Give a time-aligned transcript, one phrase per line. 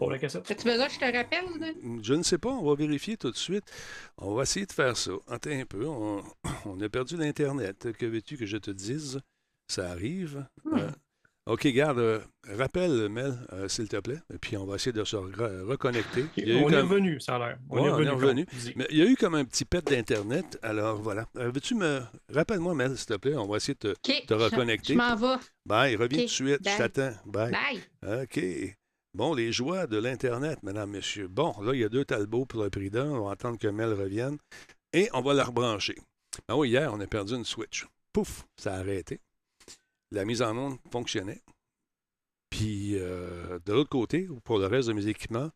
[0.00, 0.50] pour la cassette.
[0.50, 1.44] As-tu besoin que je te rappelle?
[1.60, 1.66] là?
[2.02, 3.64] Je ne sais pas, on va vérifier tout de suite.
[4.16, 5.12] On va essayer de faire ça.
[5.28, 6.22] Attends un peu, on,
[6.64, 7.88] on a perdu l'Internet.
[7.98, 9.20] Que veux-tu que je te dise?
[9.68, 10.46] Ça arrive.
[10.64, 10.78] Hmm.
[10.78, 10.90] Euh,
[11.46, 14.18] OK, garde, euh, rappelle, Mel, euh, s'il te plaît.
[14.32, 16.24] Et puis on va essayer de se re- reconnecter.
[16.36, 17.58] Il y a eu on est comme- revenu, ça a l'air.
[17.68, 18.46] Ouais, on est revenu.
[18.76, 20.58] Mais il y a eu comme un petit pet d'Internet.
[20.62, 21.26] Alors voilà.
[21.36, 22.00] Euh, Veux-tu me.
[22.32, 23.34] Rappelle-moi, Mel, s'il te plaît.
[23.36, 24.92] On va essayer de te, reconnecter.
[24.94, 25.36] Je m'en vais.
[25.66, 26.60] Bye, reviens tout de suite.
[26.64, 27.12] Je t'attends.
[27.26, 27.52] Bye.
[27.52, 28.22] Bye.
[28.22, 28.76] OK.
[29.14, 31.26] Bon, les joies de l'Internet, mesdames, messieurs.
[31.28, 33.10] Bon, là, il y a deux talbots pour le prix d'un.
[33.10, 34.38] On va attendre que Mel revienne.
[34.92, 35.96] Et on va la rebrancher.
[36.48, 37.86] Ben oui, hier, on a perdu une Switch.
[38.12, 39.20] Pouf, ça a arrêté.
[40.12, 41.42] La mise en onde fonctionnait.
[42.50, 45.50] Puis, euh, de l'autre côté, pour le reste de mes équipements,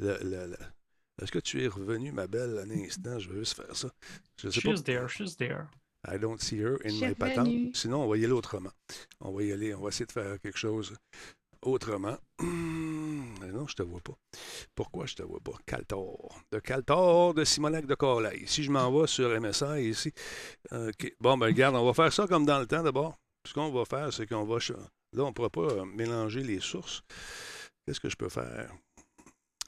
[0.00, 0.56] le- le- le-
[1.22, 3.18] est-ce que tu es revenu, ma belle, un instant?
[3.18, 3.90] Je vais juste faire ça.
[4.40, 4.70] Je sais pas.
[4.74, 5.66] She's there, she's there.
[6.06, 7.70] I don't see her in Je suis my revenue.
[7.74, 8.70] Sinon, on va y aller autrement.
[9.20, 10.94] On va y aller, on va essayer de faire quelque chose
[11.62, 12.16] autrement.
[13.58, 14.12] Non, je te vois pas.
[14.74, 15.54] Pourquoi je te vois pas?
[15.66, 16.42] Caltor.
[16.52, 18.42] De Caltor, de Simonac de Corlay.
[18.46, 20.12] Si je m'en vais sur MSI ici.
[20.70, 21.14] OK.
[21.18, 23.16] Bon, ben regarde, on va faire ça comme dans le temps d'abord.
[23.46, 24.58] Ce qu'on va faire, c'est qu'on va.
[24.58, 27.02] Là, on ne pourra pas euh, mélanger les sources.
[27.86, 28.70] Qu'est-ce que je peux faire?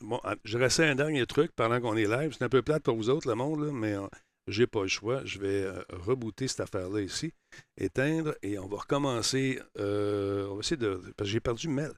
[0.02, 2.34] Bon, ah, je restais un dernier truc pendant qu'on est live.
[2.36, 4.06] C'est un peu plate pour vous autres, le monde, là, mais euh,
[4.50, 5.22] j'ai pas le choix.
[5.24, 7.32] Je vais euh, rebooter cette affaire-là ici,
[7.78, 9.60] éteindre, et on va recommencer.
[9.78, 11.00] euh, on va essayer de.
[11.16, 11.92] Parce que j'ai perdu Mel.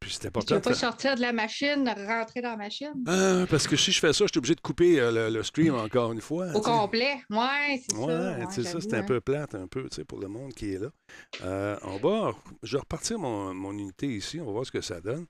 [0.00, 0.54] Puis Tu important.
[0.56, 2.92] veux de pas sortir de la machine, rentrer dans la machine?
[3.06, 5.42] Ah, parce que si je fais ça, je suis obligé de couper euh, le, le
[5.42, 6.48] stream encore une fois.
[6.48, 7.14] Au tu complet.
[7.30, 8.02] Ouais, c'est ça.
[8.02, 9.04] Ouais, c'est ça, j'avoue, c'est un hein.
[9.04, 10.88] peu plate, un peu, tu sais, pour le monde qui est là.
[11.42, 14.82] Euh, on va, je vais repartir mon, mon unité ici, on va voir ce que
[14.82, 15.24] ça donne.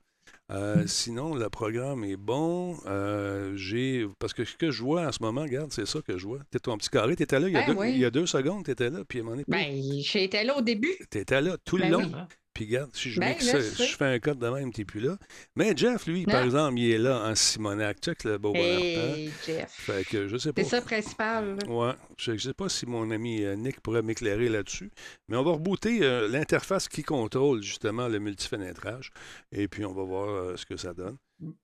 [0.51, 2.77] Euh, sinon, le programme est bon.
[2.85, 6.17] Euh, j'ai, parce que ce que je vois en ce moment, regarde, c'est ça que
[6.19, 6.39] je vois.
[6.51, 7.91] T'es ton petit carré, t'étais là il y, a Ben deux, oui.
[7.93, 10.55] il y a deux secondes, t'étais là, puis à un moment donné, Ben, j'étais là
[10.57, 10.93] au début.
[11.09, 12.03] t'étais là tout le ben long.
[12.03, 12.11] oui.
[12.55, 15.01] Puis regarde, si je, Ben, là, je je fais un code de même, t'es plus
[15.01, 15.17] là.
[15.57, 17.99] Mais Jeff, lui, par exemple, il est là en Simonac.
[17.99, 18.77] Check le beau bonheur.
[18.81, 19.13] hein?
[19.15, 19.69] Hey, Jeff.
[19.71, 20.63] Fait que je sais pas.
[20.63, 21.57] C'est ça le principal.
[21.57, 21.67] là.
[21.69, 24.89] Ouais, je ne sais pas si mon ami euh, Nick pourrait m'éclairer là-dessus,
[25.27, 29.11] mais on va rebooter euh, l'interface qui contrôle justement le multifénétrage,
[29.51, 31.17] et puis on va voir euh, ce que ça donne.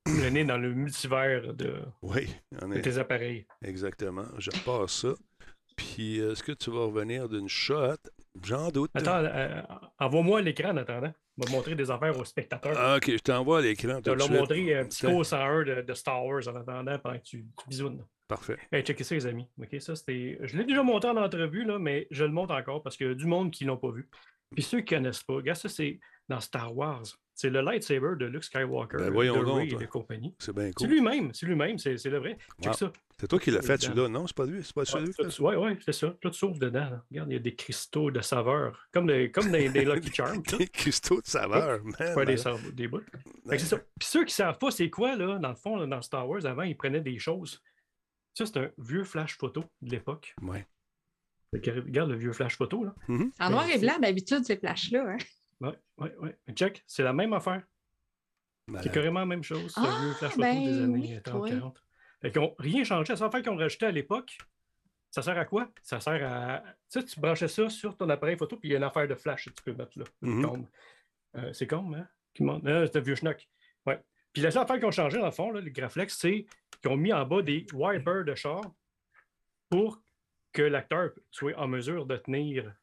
[0.07, 2.27] Le nez dans le multivers de, Oui,
[2.61, 3.45] on de est tes appareils.
[3.63, 4.25] exactement.
[4.39, 5.13] Je repasse ça.
[5.77, 7.95] Puis est-ce que tu vas revenir d'une shot?
[8.43, 8.91] J'en doute.
[8.93, 9.61] Attends, euh,
[9.99, 11.13] envoie-moi l'écran en attendant.
[11.37, 12.75] On va montrer des affaires aux spectateurs.
[12.77, 13.99] Ah, ok, je t'envoie à l'écran.
[14.05, 17.17] Je vais leur montrer un petit cours 101 de, de Star Wars en attendant pendant
[17.17, 18.05] que tu, tu bisounes.
[18.27, 18.57] Parfait.
[18.71, 19.47] Hey, checkez ça, les amis.
[19.79, 19.93] Ça.
[20.05, 23.09] Je l'ai déjà monté en entrevue, là, mais je le montre encore parce qu'il y
[23.09, 24.09] a du monde qui ne l'ont pas vu.
[24.53, 27.03] Puis ceux qui ne connaissent pas, regarde, ça, c'est dans Star Wars.
[27.33, 29.63] C'est le lightsaber de Luke Skywalker, Ben, voyons de toi.
[29.63, 30.35] et de compagnie.
[30.37, 30.89] C'est bien C'est cool.
[30.89, 32.37] lui-même, c'est lui-même, c'est, c'est le vrai.
[32.63, 32.73] Wow.
[33.19, 34.27] C'est toi qui l'as fait, celui-là, non?
[34.27, 34.63] C'est pas lui?
[34.63, 36.15] C'est pas celui Oui, ouais, ouais, c'est ça.
[36.21, 36.89] Tout sauve dedans.
[36.89, 37.03] là.
[37.09, 38.87] Regarde, il y a des cristaux de saveur.
[38.91, 40.43] Comme des, comme des, des Lucky Charms.
[40.57, 41.95] Des cristaux de saveur, man.
[42.13, 42.99] Pas des, sav- des bouts.
[43.49, 43.77] Que c'est ça.
[43.77, 46.45] Puis ceux qui savent pas c'est quoi, là, dans le fond, là, dans Star Wars,
[46.45, 47.61] avant, ils prenaient des choses.
[48.33, 50.35] Ça, c'est un vieux flash photo de l'époque.
[50.41, 50.65] Ouais.
[51.53, 52.95] Regarde le vieux flash photo, là.
[53.07, 53.31] Mhm.
[53.39, 55.05] En noir et blanc, d'habitude, ces flashs-là.
[55.09, 55.17] Hein?
[55.59, 56.37] Ouais, ouais, ouais.
[56.47, 57.63] Mais Check, c'est la même affaire.
[58.81, 59.73] C'est carrément la même chose.
[59.75, 61.49] Ah, vieux flash photo ben des années oui, 30, oui.
[61.49, 61.83] 40.
[62.21, 63.15] Fait qu'ils ont rien changé.
[63.15, 64.37] Ça fait qu'on rajoutait à l'époque.
[65.09, 65.69] Ça sert à quoi?
[65.81, 66.63] Ça sert à.
[66.89, 69.07] Tu sais, tu branchais ça sur ton appareil photo, puis il y a une affaire
[69.07, 70.05] de flash que tu peux mettre là.
[70.21, 70.45] Mhm.
[70.45, 70.67] combe.
[71.35, 72.07] Euh, c'est comme, hein?
[72.33, 72.45] Qui.
[72.47, 73.45] Ah, c'est un vieux schnock.
[73.85, 73.99] Ouais.
[74.31, 76.45] Puis la seule affaire qu'ils ont changé, dans le fond, là, les Graflex, c'est
[76.81, 78.61] qu'ils ont mis en bas des wipers de char
[79.69, 80.01] pour
[80.53, 82.73] que l'acteur soit en mesure de tenir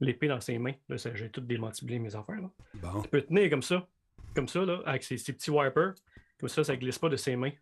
[0.00, 0.74] l'épée dans ses mains.
[0.88, 2.40] Là, j'ai tout démantiblé mes affaires.
[2.40, 2.50] Là.
[2.74, 3.02] Bon.
[3.04, 3.86] Il peut tenir comme ça,
[4.34, 5.94] comme ça, là, avec ses, ses petits wipers.
[6.38, 7.52] Comme ça, ça ne glisse pas de ses mains.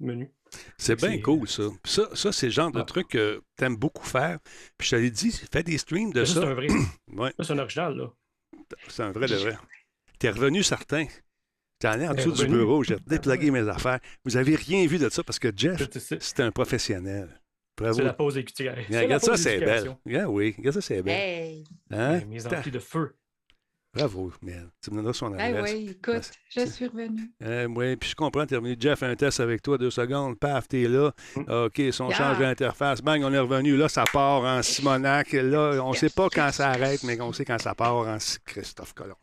[0.00, 0.28] Menu.
[0.76, 1.62] C'est bien cool, ça.
[1.82, 2.84] Puis Ça, ça c'est le genre de Ah.
[2.84, 4.38] truc que tu aimes beaucoup faire.
[4.76, 6.66] Puis je t'avais dit, fais des streams de Ça, c'est un vrai.
[7.12, 8.10] Ouais, c'est un original, là.
[8.88, 9.56] c'est un vrai de vrai.
[10.18, 11.06] T'es revenu certain.
[11.78, 14.00] T'es allé en dessous du bureau, j'ai déplugué mes affaires.
[14.24, 15.88] Vous avez rien vu de ça parce que Jeff,
[16.20, 17.40] c'est un professionnel.
[17.76, 17.94] Bravo.
[17.94, 19.00] c'est la pause éducation.
[19.00, 19.96] Regarde ça, c'est belle.
[20.06, 20.54] Regarde, oui.
[20.56, 21.14] Regarde ça, c'est belle.
[21.20, 21.64] Hey!
[21.90, 22.20] Hein?
[22.48, 23.16] Ta- amplis de feu.
[23.92, 24.70] Bravo, man.
[24.82, 25.72] Tu me donneras son adresse.
[25.72, 27.30] oui, écoute, je suis revenue.
[27.44, 28.74] Euh, oui, puis je comprends, t'es revenu.
[28.78, 31.12] Jeff, un test avec toi, deux secondes, paf, t'es là.
[31.36, 31.40] Mm.
[31.66, 32.18] OK, si on Yeah.
[32.18, 33.76] change l'interface, bang, on est revenu.
[33.76, 35.30] Là, ça part en Simonac.
[35.32, 38.94] Là, on sait pas quand ça arrête, mais on sait quand ça part en Christophe
[38.94, 39.14] Colomb.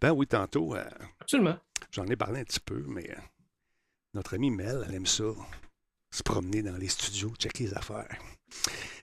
[0.00, 0.82] Ben oui, tantôt, euh,
[1.20, 1.56] Absolument.
[1.92, 3.14] j'en ai parlé un petit peu, mais euh,
[4.14, 5.22] notre amie Mel, elle aime ça,
[6.12, 8.08] se promener dans les studios, checker les affaires.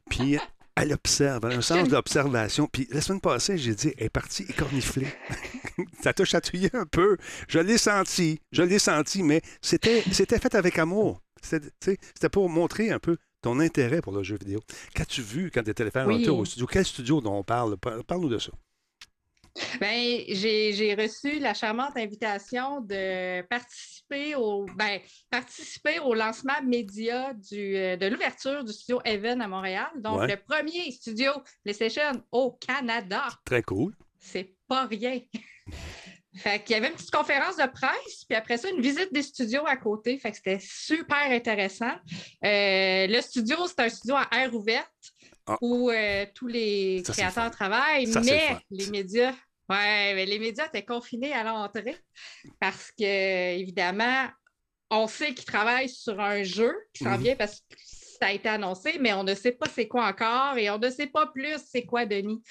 [0.10, 0.38] Puis
[0.76, 2.68] elle observe, elle a un sens d'observation.
[2.72, 5.08] Puis la semaine passée, j'ai dit, elle est partie écornifler.
[6.04, 7.18] ça t'a chatouillé un peu.
[7.48, 11.22] Je l'ai senti, je l'ai senti, mais c'était, c'était fait avec amour.
[11.42, 14.60] C'était, pour montrer un peu ton intérêt pour le jeu vidéo.
[14.94, 16.68] Qu'as-tu vu quand tu étais allé faire un tour au studio?
[16.68, 17.78] Quel studio dont on parle?
[17.78, 18.52] Par- Parle-nous de ça.
[19.80, 25.00] Ben, j'ai reçu la charmante invitation de participer au, ben,
[25.30, 29.90] participer au lancement média du, euh, de l'ouverture du studio Even à Montréal.
[29.98, 31.32] Donc, le premier studio
[31.64, 33.28] PlayStation au Canada.
[33.46, 33.94] Très cool.
[34.20, 35.20] C'est pas rien.
[36.36, 39.24] Fait qu'il y avait une petite conférence de presse, puis après ça, une visite des
[39.24, 40.20] studios à côté.
[40.20, 41.94] Fait que c'était super intéressant.
[42.46, 44.92] Euh, le studio, c'est un studio à air ouverte
[45.48, 45.58] ah.
[45.62, 49.34] où euh, tous les créateurs travaillent, mais les médias
[49.70, 51.98] oui, mais les médias étaient confinés à l'entrée
[52.60, 54.28] parce que, évidemment,
[54.90, 57.24] on sait qu'ils travaillent sur un jeu qui s'en mhm.
[57.24, 57.76] vient parce que
[58.20, 60.90] ça a été annoncé, mais on ne sait pas c'est quoi encore et on ne
[60.90, 62.42] sait pas plus c'est quoi, Denis.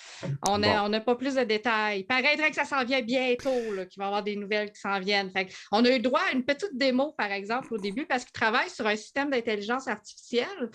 [0.48, 2.00] On n'a pas plus de détails.
[2.00, 5.00] Il paraîtrait que ça s'en vient bientôt, qu'il va y avoir des nouvelles qui s'en
[5.00, 5.32] viennent.
[5.72, 8.70] on a eu droit à une petite démo, par exemple, au début, parce qu'ils travaillent
[8.70, 10.70] sur un système d'intelligence artificielle.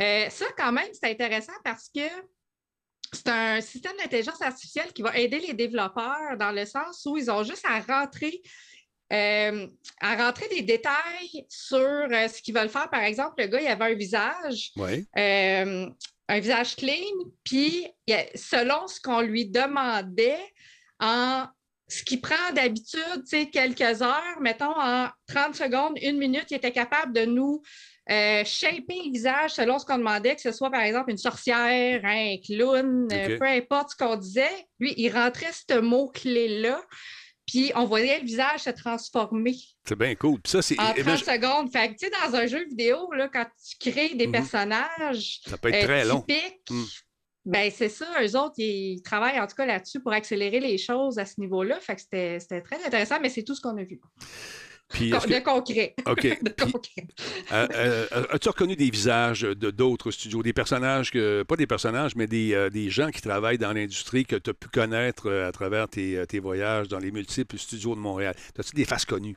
[0.00, 2.02] Euh, ça, quand même, c'est intéressant parce que
[3.16, 7.30] c'est un système d'intelligence artificielle qui va aider les développeurs dans le sens où ils
[7.30, 8.42] ont juste à rentrer,
[9.12, 9.66] euh,
[10.00, 12.90] à rentrer des détails sur euh, ce qu'ils veulent faire.
[12.90, 15.88] Par exemple, le gars, il avait un visage, euh,
[16.28, 17.86] un visage clean, puis
[18.34, 20.52] selon ce qu'on lui demandait,
[21.00, 21.46] en
[21.88, 27.12] ce qui prend d'habitude quelques heures, mettons en 30 secondes, une minute, il était capable
[27.12, 27.62] de nous
[28.10, 32.00] euh, shaper le visage selon ce qu'on demandait, que ce soit par exemple une sorcière,
[32.04, 34.66] un clown, euh, peu importe ce qu'on disait.
[34.78, 36.80] Lui, il rentrait ce mot-clé-là,
[37.46, 39.56] puis on voyait le visage se transformer.
[39.84, 40.40] C'est bien cool.
[40.44, 40.78] ça, c'est...
[40.80, 41.72] En 30 secondes.
[41.72, 44.32] Fait que, tu sais, dans un jeu vidéo, là, quand tu crées des mhm.
[44.32, 46.24] personnages ça peut être très long.
[46.70, 46.84] Mhm.
[47.46, 51.18] Ben, c'est ça, eux autres, ils travaillent en tout cas là-dessus pour accélérer les choses
[51.18, 51.78] à ce niveau-là.
[51.80, 54.00] Fait que c'était très intéressant, mais c'est tout ce qu'on a vu.
[54.88, 55.94] Puis, de concret.
[56.06, 56.24] OK.
[56.24, 62.14] Euh, euh, as-tu reconnu des visages de d'autres studios, des personnages, que, pas des personnages,
[62.14, 65.50] mais des, euh, des gens qui travaillent dans l'industrie que tu as pu connaître à
[65.50, 68.34] travers tes, tes, voyages dans les multiples studios de Montréal?
[68.58, 69.36] As-tu des faces connues?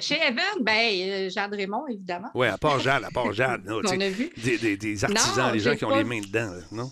[0.00, 2.30] Chez Evan, ben, Jade Raymond, évidemment.
[2.34, 3.62] Oui, à part Jade, à part Jade.
[3.68, 4.30] On a vu.
[4.36, 6.90] Des, des, des artisans, des gens qui ont les mains dedans, non?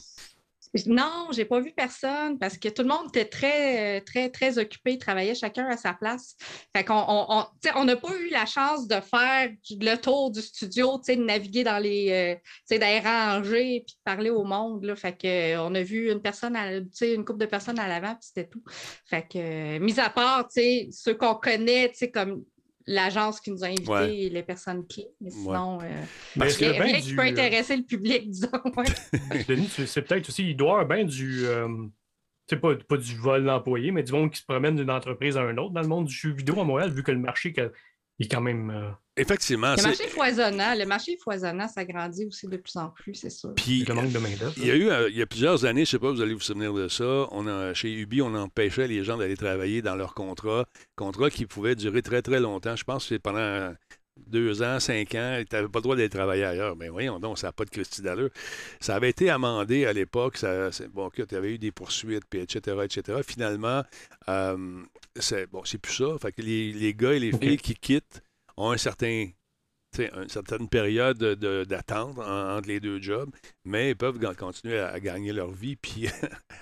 [0.85, 4.99] Non, j'ai pas vu personne parce que tout le monde était très, très, très occupé,
[4.99, 6.37] travaillait chacun à sa place.
[6.77, 11.15] Fait qu'on on n'a pas eu la chance de faire le tour du studio, de
[11.15, 12.39] naviguer dans les,
[12.71, 14.85] euh, rangées puis de parler au monde.
[14.85, 14.97] Là.
[14.97, 18.49] Fait qu'on a vu une personne, à, une couple de personnes à l'avant, puis c'était
[18.49, 18.63] tout.
[19.07, 22.45] Fait que, mis à part, ceux qu'on connaît, comme
[22.87, 25.07] l'agence qui nous a invités et les personnes qui.
[25.21, 26.03] Mais sinon, euh,
[26.39, 28.49] Parce que rien qui peut euh, intéresser le public, disons.
[29.49, 31.47] Denis, c'est peut-être aussi, il doit avoir bien du.
[31.47, 31.69] Euh,
[32.49, 35.43] sais, pas, pas du vol d'employés, mais du monde qui se promène d'une entreprise à
[35.43, 37.55] une autre dans le monde du jeu vidéo à Montréal, vu que le marché
[38.19, 38.95] est quand même.
[39.19, 39.75] Effectivement.
[39.77, 43.55] Le marché foisonnant, le marché foisonnant, ça grandit aussi de plus en plus, c'est sûr.
[43.55, 44.29] Puis, le manque de main
[44.59, 46.21] Il y a eu, euh, il y a plusieurs années, je ne sais pas, vous
[46.21, 49.81] allez vous souvenir de ça, on a, chez Ubi, on empêchait les gens d'aller travailler
[49.81, 50.67] dans leur contrat,
[50.97, 52.77] contrat qui pouvait durer très, très longtemps.
[52.77, 53.73] Je pense que c'est pendant
[54.27, 56.77] deux ans, cinq ans, tu n'avais pas le droit d'aller travailler ailleurs.
[56.77, 58.31] Mais voyons donc, ça n'a pas de Christy d'allure.
[58.81, 60.37] Ça avait été amendé à l'époque.
[60.37, 63.21] Ça, bon, tu avais eu des poursuites, puis etc., etc.
[63.27, 63.83] Finalement,
[64.29, 64.83] euh,
[65.17, 66.17] c'est bon, c'est plus ça.
[66.21, 68.23] Fait que les, les gars et les filles qui quittent
[68.57, 69.29] ont un certain
[69.99, 73.31] une certaine période d'attente entre les deux jobs,
[73.65, 76.09] mais ils peuvent continuer à, gagner leur vie puis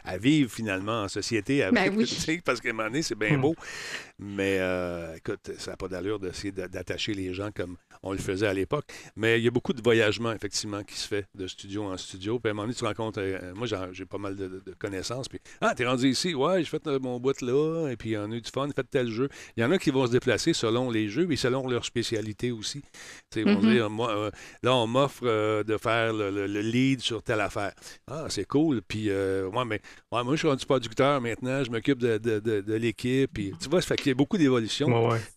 [0.04, 1.68] à vivre finalement en société.
[1.72, 1.92] Ben
[2.44, 3.40] parce qu'à un moment donné, c'est bien hmm.
[3.40, 3.54] beau.
[4.18, 8.46] Mais euh, écoute, ça n'a pas d'allure d'essayer d'attacher les gens comme on le faisait
[8.46, 8.84] à l'époque.
[9.16, 12.38] Mais il y a beaucoup de voyagement, effectivement, qui se fait de studio en studio.
[12.38, 13.18] Puis à un moment donné, tu rencontres.
[13.20, 15.28] Euh, moi, j'ai pas mal de, connaissances.
[15.28, 16.32] Puis, ah, t'es rendu ici?
[16.32, 17.88] Ouais, j'ai fait euh, mon bout là.
[17.90, 19.28] Et puis, on a eu du fun, fait tel jeu.
[19.56, 22.52] Il y en a qui vont se déplacer selon les jeux et selon leur spécialité
[22.52, 22.82] aussi.
[23.34, 23.72] Ils vont mm-hmm.
[23.72, 24.30] dire, moi,
[24.62, 27.72] là, on m'offre de faire le, lead sur telle affaire.
[28.06, 28.80] Ah, c'est cool.
[28.82, 29.10] Puis,
[29.52, 29.80] moi, mais,
[30.12, 31.64] moi, je suis rendu producteur maintenant.
[31.64, 33.30] Je m'occupe de, de, l'équipe.
[33.32, 34.88] Puis, tu vois, ça fait il y a beaucoup d'évolution.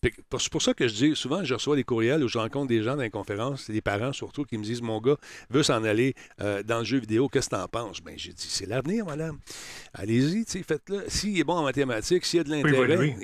[0.01, 2.83] C'est pour ça que je dis souvent, je reçois des courriels où je rencontre des
[2.83, 5.17] gens dans les conférences, des parents surtout, qui me disent Mon gars
[5.49, 8.01] veut s'en aller euh, dans le jeu vidéo, qu'est-ce que tu en penses?
[8.01, 9.39] Ben, J'ai dit C'est l'avenir, madame.
[9.93, 11.05] Allez-y, faites-le.
[11.07, 13.15] S'il est bon en mathématiques, s'il y a de l'intérêt,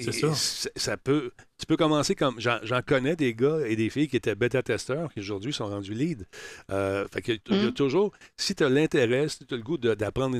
[0.75, 1.31] ça peut
[1.63, 2.41] tu peux commencer comme.
[2.41, 6.25] J'en connais des gars et des filles qui étaient bêta-testeurs qui aujourd'hui sont rendus lead.
[6.69, 7.71] Euh, fait que, y a mm.
[7.71, 10.35] toujours, si tu as l'intérêt, si tu as le goût d'apprendre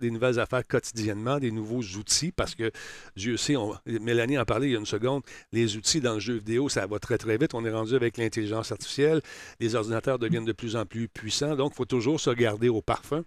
[0.00, 2.72] des, nouvelles affaires quotidiennement, des nouveaux outils, parce que
[3.14, 6.18] Dieu sait, on, Mélanie en parlait il y a une seconde, les outils dans le
[6.18, 7.54] jeu vidéo, ça va très très vite.
[7.54, 9.20] On est rendu avec l'intelligence artificielle,
[9.60, 12.82] les ordinateurs deviennent de plus en plus puissants, donc il faut toujours se garder au
[12.82, 13.22] parfum.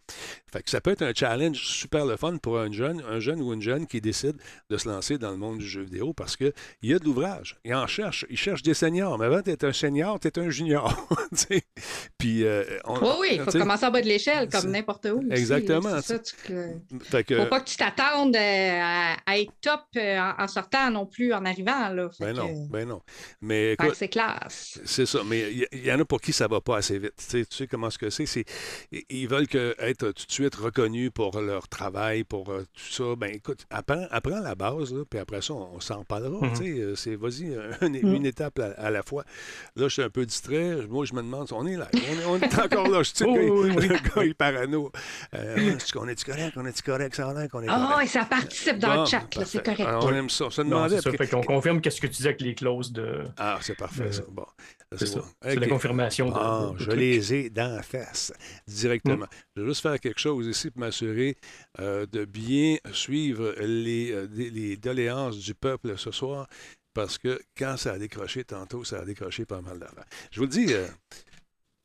[0.52, 3.42] Fait que ça peut être un challenge super le fun pour un jeune, un jeune
[3.42, 4.36] ou une jeune qui décide
[4.70, 6.52] de se lancer dans le monde du jeu vidéo parce qu'il
[6.84, 7.58] y a de l'ouvrage garage.
[7.64, 8.26] Il en cherche.
[8.30, 9.18] Il cherche des seniors.
[9.18, 11.08] Mais avant, tu es un senior, tu es un junior.
[12.18, 15.24] Puis, euh, oui, oui, il faut commencer en bas de l'échelle, comme n'importe où.
[15.32, 16.02] Exactement.
[16.02, 21.34] Ça, faut pas que tu t'attendes euh, à, être top euh, en, sortant non plus
[21.34, 21.90] en arrivant.
[21.90, 22.10] Là.
[22.20, 23.02] ben non, ben non.
[23.42, 24.80] Mais c'est classe.
[24.86, 25.20] C'est ça.
[25.26, 27.14] Mais il y, en a pour qui ça va pas assez vite.
[27.30, 28.46] Tu sais, comment ce que c'est?
[29.10, 33.16] Ils veulent que, être tout de suite reconnus pour leur travail, pour tout ça.
[33.18, 36.48] Ben écoute, apprends, apprends la base, là, puis après ça, on, s'en parlera.
[36.48, 36.96] Mm-hmm.
[36.96, 37.46] C'est vas-y,
[37.82, 38.16] mm.
[38.16, 39.24] une, étape à, la fois.
[39.76, 40.88] Là, je suis un peu distrait.
[40.90, 41.88] Moi, je me demande, on est là?
[42.28, 43.04] On est, encore là.
[43.04, 44.92] Je sais le gars, il parano.
[45.34, 46.54] Euh, on est-tu correct?
[46.56, 47.16] On est-tu correct?
[47.16, 47.70] Ça a qu'on est correct.
[47.70, 49.88] Ah, et ça participe dans le chat, c'est correct.
[50.02, 50.50] on aime ça.
[50.52, 51.02] Ça demandait.
[51.02, 53.26] Ça fait qu'on confirme qu'est-ce que tu disais avec les clauses de.
[53.38, 54.24] Ah, c'est parfait, ça.
[54.30, 54.46] Bon.
[54.96, 55.22] C'est ça.
[55.42, 56.32] C'est la confirmation.
[56.34, 58.32] Ah, je les ai dans la face
[58.68, 59.26] directement.
[59.26, 59.30] Mm.
[59.56, 61.38] Je vais juste faire quelque chose ici pour m'assurer
[61.80, 66.48] euh, de bien suivre les, euh, les doléances du peuple ce soir
[66.98, 70.02] parce que quand ça a décroché tantôt, ça a décroché pas mal d'avant.
[70.32, 70.88] Je vous le dis, euh,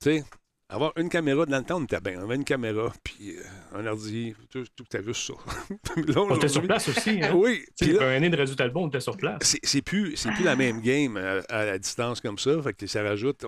[0.00, 0.24] tu sais,
[0.72, 2.14] avoir une caméra, dans le temps, on était bien.
[2.20, 5.34] On avait une caméra, puis euh, un ordi, tout, tout as vu ça.
[6.16, 7.22] on était sur place aussi.
[7.22, 7.32] Hein?
[7.42, 7.64] Oui.
[7.80, 9.56] Puis un année de résultat bon, on était sur place.
[9.62, 12.62] C'est plus, plus la même game à, la distance comme ça.
[12.62, 13.44] Fait que ça rajoute.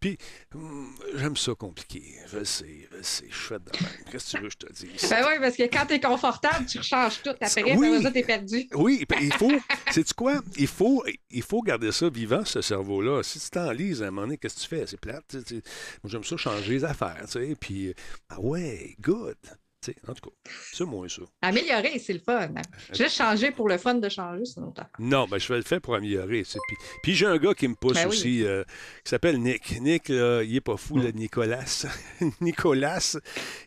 [0.00, 0.18] Puis
[0.54, 2.02] hmm, j'aime ça compliqué.
[2.30, 3.90] Je sais, je sais, je suis de même.
[4.10, 5.10] Qu'est-ce que tu veux que je te dise?
[5.10, 7.30] Ben oui, parce que quand tu es confortable, tu rechanges tout.
[7.40, 8.02] Après, oui.
[8.02, 8.68] ça, tu es perdu.
[8.74, 9.52] Oui, il faut.
[9.90, 10.40] Sais-tu quoi?
[10.56, 13.22] Il faut, il faut garder ça vivant, ce cerveau-là.
[13.22, 14.86] Si tu t'enlises à un moment donné, qu'est-ce que tu fais?
[14.86, 15.24] C'est plate.
[15.32, 15.60] Moi,
[16.06, 17.94] j'aime ça changer les affaires, tu sais, puis,
[18.28, 19.36] ah ouais, good.
[19.80, 21.22] sais, en tout cas, c'est moins ça.
[21.42, 22.48] Améliorer, c'est le fun.
[22.56, 22.62] Hein.
[22.92, 25.80] Juste changer pour le fun de changer, c'est autre Non, ben, je fais le fait
[25.80, 26.42] pour améliorer.
[26.42, 28.64] Puis, puis j'ai un gars qui me pousse ben aussi, euh,
[29.04, 29.80] qui s'appelle Nick.
[29.80, 31.86] Nick, il est pas fou, le Nicolas.
[32.40, 33.16] Nicolas,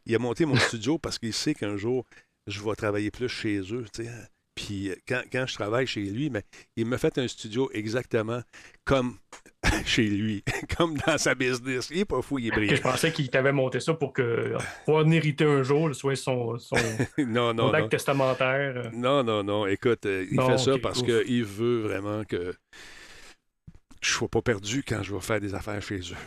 [0.06, 2.06] il a monté mon studio parce qu'il sait qu'un jour,
[2.48, 3.86] je vais travailler plus chez eux.
[3.94, 4.12] Tu sais.
[4.56, 6.44] Puis euh, quand, quand, je travaille chez lui, mais
[6.76, 8.42] il me fait un studio exactement
[8.84, 9.18] comme
[9.86, 10.44] chez lui,
[10.78, 11.90] comme dans sa business.
[11.92, 12.76] Il n'est pas fou, il est brillant.
[12.76, 14.56] Je pensais qu'il t'avait monté ça pour que
[14.86, 16.76] pour en hériter un jour, soit son, son,
[17.18, 18.92] non, non, acte testamentaire.
[18.94, 19.68] Non, non, non.
[19.68, 22.54] Écoute, euh, il fait ça parce qu'il veut vraiment que
[24.02, 26.18] je ne sois pas perdu quand je vais faire des affaires chez eux.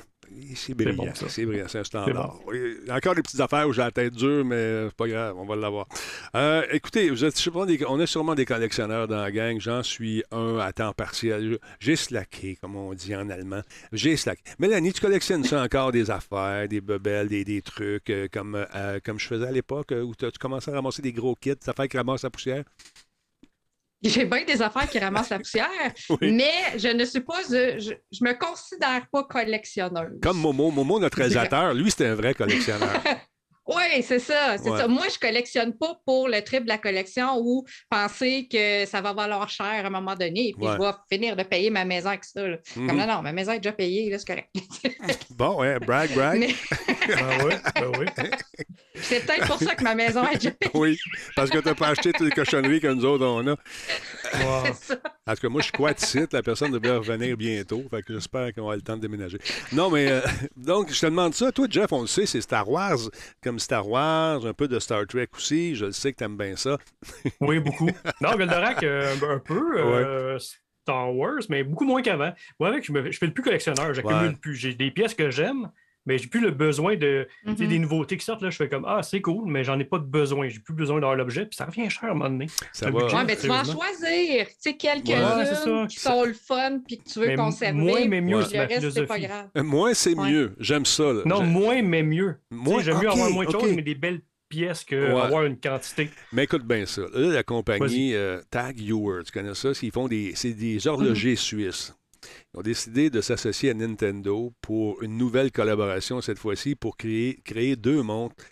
[0.54, 1.12] C'est brillant.
[1.14, 1.66] C'est brillant.
[1.68, 2.38] C'est un standard.
[2.88, 5.34] A encore des petites affaires où j'ai la tête dure, mais c'est pas grave.
[5.38, 5.86] On va l'avoir.
[6.34, 7.40] Euh, écoutez, vous êtes,
[7.88, 9.60] on est sûrement des collectionneurs dans la gang.
[9.60, 11.58] J'en suis un à temps partiel.
[11.80, 13.62] J'ai slacké, comme on dit en allemand.
[13.92, 14.42] J'ai slacké.
[14.58, 18.98] Mélanie, tu collectionnes ça encore des affaires, des bebelles, des, des trucs euh, comme, euh,
[19.04, 21.88] comme je faisais à l'époque où tu commençais à ramasser des gros kits, des affaires
[21.88, 22.64] qui ramassent la poussière?
[24.08, 25.68] J'ai bien des affaires qui ramassent la poussière,
[26.20, 30.20] mais je ne suis pas, je, je, me considère pas collectionneuse.
[30.22, 33.02] Comme Momo, Momo, notre réalisateur, lui, c'était un vrai collectionneur.
[33.66, 34.86] Oui, c'est ça, c'est ça.
[34.88, 39.12] Moi, je collectionne pas pour le trip de la collection ou penser que ça va
[39.14, 42.10] valoir cher à un moment donné et puis je vais finir de payer ma maison
[42.10, 42.42] avec ça.
[42.74, 42.96] Comme mhm.
[42.96, 44.50] non, non, ma maison est déjà payée, là, c'est correct.
[45.30, 46.54] bon, ouais, brag, brag.
[47.16, 48.06] ah oui, ben oui.
[48.96, 50.72] C'est peut-être pour ça que ma maison est déjà payée.
[50.74, 50.98] oui,
[51.34, 53.56] parce que tu n'as pas acheté toutes les cochonneries que nous autres, on a.
[54.64, 54.96] C'est ça.
[55.24, 58.52] Parce que moi, je suis quoi site, la personne devrait revenir bientôt, fait que j'espère
[58.52, 59.38] qu'on aura le temps de déménager.
[59.72, 60.20] Non, mais euh,
[60.56, 61.50] donc, je te demande ça.
[61.50, 62.98] Toi, Jeff, on le sait, c'est Star Wars
[63.42, 65.74] comme Star Wars, un peu de Star Trek aussi.
[65.74, 66.78] Je sais que tu aimes bien ça.
[67.40, 67.90] oui, beaucoup.
[68.20, 69.78] Non, Goldorak, euh, un peu.
[69.78, 70.38] Euh,
[70.82, 72.32] Star Wars, mais beaucoup moins qu'avant.
[72.60, 73.94] Moi, avec, je, me, je fais le plus collectionneur.
[73.94, 74.54] J'accumule plus.
[74.54, 75.70] J'ai des pièces que j'aime,
[76.06, 77.80] mais j'ai plus le besoin de des mm-hmm.
[77.80, 78.42] nouveautés qui sortent.
[78.42, 80.48] Là, je fais comme Ah, c'est cool, mais j'en ai pas de besoin.
[80.48, 82.46] J'ai plus besoin d'avoir l'objet, puis ça revient cher à un moment donné.
[82.72, 83.06] Ça va.
[83.06, 84.46] ouais, mais tu vas en choisir.
[84.46, 87.78] Tu sais, quelques-uns qui sont le fun, puis que tu veux conserver.
[87.78, 89.48] Moins, mais mieux, c'est le reste, c'est pas grave.
[89.56, 90.54] Euh, moins, c'est mieux.
[90.58, 91.12] J'aime ça.
[91.24, 92.36] Non, moins, mais mieux.
[92.82, 96.10] J'aime mieux avoir moins de choses, mais des belles pièces qu'avoir une quantité.
[96.32, 97.02] Mais écoute bien ça.
[97.12, 99.70] Là, la compagnie euh, Tag Heuer, tu connais ça?
[99.82, 101.36] Ils font des, c'est des horlogers mm-hmm.
[101.36, 101.94] suisses.
[102.52, 107.40] Ils ont décidé de s'associer à Nintendo pour une nouvelle collaboration cette fois-ci pour créer,
[107.44, 108.44] créer deux montres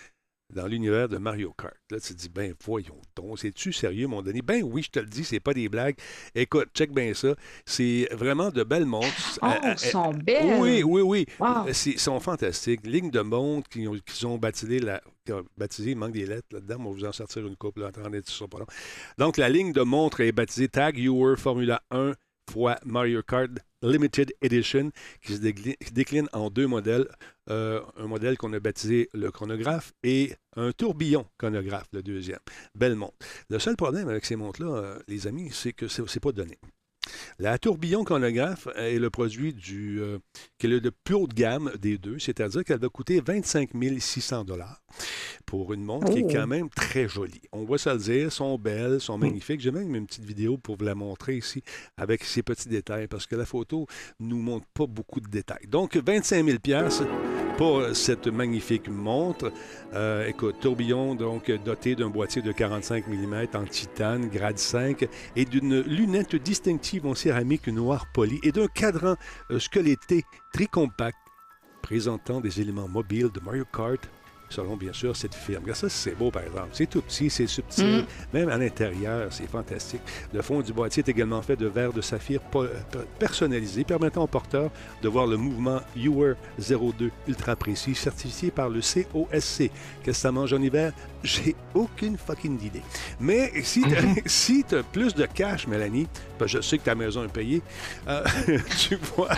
[0.52, 1.74] dans l'univers de Mario Kart.
[1.90, 4.42] Là, tu te dis, ben voyons donc, c'est-tu sérieux, mon Denis?
[4.42, 5.96] Ben oui, je te le dis, c'est pas des blagues.
[6.34, 7.34] Écoute, check bien ça.
[7.66, 9.38] C'est vraiment de belles montres.
[9.42, 10.60] Oh, elles sont belles!
[10.60, 11.26] Oui, oui, oui.
[11.66, 12.86] Elles sont fantastiques.
[12.86, 15.00] Ligne de montres qui ont, qui ont baptisé, la,
[15.56, 18.20] baptisé, il manque des lettres là-dedans, on va vous en sortir une couple, là, attendez,
[18.24, 18.66] ça pas long.
[19.18, 22.12] Donc, la ligne de montres est baptisée Tag Heuer Formula 1
[22.50, 23.50] fois Mario Kart
[23.82, 24.90] Limited Edition
[25.24, 27.08] qui se décline en deux modèles.
[27.50, 32.38] Euh, un modèle qu'on a baptisé le chronographe et un tourbillon chronographe, le deuxième.
[32.74, 33.16] Belle montre.
[33.50, 36.58] Le seul problème avec ces montres-là, euh, les amis, c'est que c'est pas donné.
[37.38, 40.18] La tourbillon chronographe est le produit du, euh,
[40.58, 44.44] qui est le, plus haut de gamme des deux, c'est-à-dire qu'elle va coûter 25 600
[45.46, 46.32] pour une montre qui est Oh.
[46.32, 47.40] quand même très jolie.
[47.52, 49.20] On va se le dire, sont belles, sont Mm.
[49.20, 49.60] magnifiques.
[49.60, 51.62] J'ai même une petite vidéo pour vous la montrer ici
[51.96, 53.86] avec ces petits détails parce que la photo
[54.20, 55.66] nous montre pas beaucoup de détails.
[55.68, 57.02] Donc 25 000 pièces
[57.56, 59.52] pour cette magnifique montre.
[59.94, 65.44] Euh, écoute, tourbillon donc doté d'un boîtier de 45 mm en titane, grade 5, et
[65.44, 69.16] d'une lunette distinctive en céramique noire polie et d'un cadran
[69.50, 71.16] euh, squeletté très compact
[71.82, 74.00] présentant des éléments mobiles de Mario Kart
[74.52, 75.62] selon bien sûr cette firme.
[75.62, 76.68] Regarde ça, c'est beau par exemple.
[76.72, 78.04] C'est tout petit, c'est subtil, Mm.
[78.36, 80.02] même à l'intérieur, c'est fantastique.
[80.32, 82.40] Le fond du boîtier est également fait de verre de saphir
[83.18, 84.70] personnalisé, permettant au porteur
[85.02, 89.70] de voir le mouvement Ewer 02 ultra précis, certifié par le COSC.
[90.02, 90.92] Qu'est-ce que ça mange en hiver?
[91.22, 92.82] J'ai aucune fucking idée.
[93.20, 96.08] Mais si t'as si t'as plus de cash, Mélanie,
[96.42, 97.62] parce que je sais que ta maison est payée,
[98.08, 98.24] euh,
[98.78, 99.28] tu vois,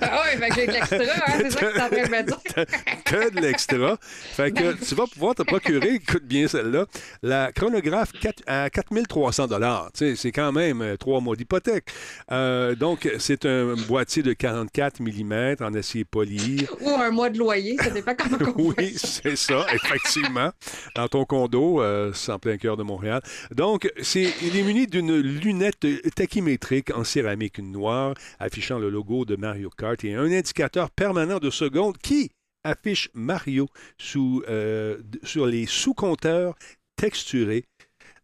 [0.00, 2.22] Ah oui, j'ai de l'extra, hein, c'est ça que tu es en train de me
[2.22, 2.66] dire.
[3.04, 3.96] que de l'extra.
[4.00, 6.86] Fait que tu vas pouvoir te procurer, écoute bien celle-là,
[7.22, 9.90] la chronographe 4 à 4300 dollars.
[9.94, 11.86] C'est quand même euh, trois mois d'hypothèque.
[12.32, 16.66] Euh, donc, c'est un boîtier de 44 mm en acier poli.
[16.80, 20.50] Ou un mois de loyer, ça dépend comment on Oui, c'est ça, effectivement.
[20.96, 23.22] Dans ton condo, euh, c'est en plein cœur de Montréal.
[23.54, 25.84] Donc, c'est, il est muni d'une lunette
[26.32, 31.50] tachymétrique en céramique noire affichant le logo de Mario Kart et un indicateur permanent de
[31.50, 32.30] seconde qui
[32.64, 36.54] affiche Mario sous, euh, sur les sous-compteurs
[36.96, 37.64] texturés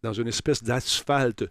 [0.02, 1.44] dans une espèce d'asphalte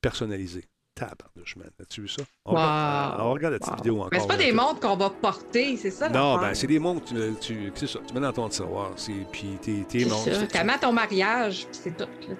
[0.00, 0.64] personnalisé.
[0.96, 1.70] Tabarnouche, man.
[1.80, 2.22] As-tu vu ça?
[2.44, 2.56] On, Wow.
[2.58, 3.76] regarde, on regarde la petite Wow.
[3.76, 4.08] vidéo encore.
[4.12, 6.08] Mais c'est pas des montres qu'on va porter, c'est ça?
[6.08, 9.12] Non, ben, c'est des montres, tu, tu, c'est ça, tu mets dans ton tiroir, c'est,
[9.30, 10.80] puis tes, montres.
[10.80, 12.04] ton mariage, puis c'est tout.
[12.28, 12.34] Là.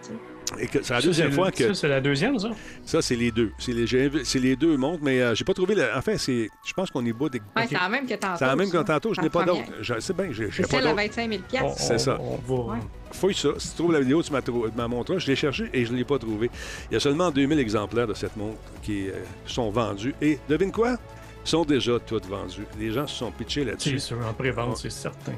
[0.58, 2.50] Et que c'est la Ça, deuxième c'est- fois que Ça, c'est la deuxième, ça?
[2.84, 3.52] ça, c'est les deux.
[3.58, 5.74] C'est les, j'ai- c'est les deux montres, mais euh, j'ai pas trouvé.
[5.74, 7.38] Le, en fait, c'est, je pense qu'on est bas des.
[7.56, 8.36] Ouais, c'est la même que tantôt.
[8.38, 9.62] c'est la même que tantôt, je n'ai pas d'autre.
[9.80, 10.96] Je sais bien, j'ai, j'ai C'est pas celle à d'autre.
[10.96, 11.80] 25 000 On- piastres.
[11.82, 12.18] C'est ça.
[12.20, 12.74] On va...
[12.74, 12.80] Ouais.
[13.12, 13.48] Fouille ça.
[13.58, 15.18] Si tu trouves la vidéo, tu m'as trou- m'as montré.
[15.20, 16.50] Je l'ai cherché et je ne l'ai pas trouvé.
[16.90, 19.12] Il y a seulement 2000 exemplaires de cette montre qui euh,
[19.46, 20.14] sont vendus.
[20.20, 20.96] Et devine quoi?
[21.44, 22.66] Ils sont déjà tous vendus.
[22.78, 23.98] Les gens se sont pitchés C'est là-dessus.
[24.00, 24.74] sûr, en prévente, Ouais.
[24.82, 25.32] c'est certain.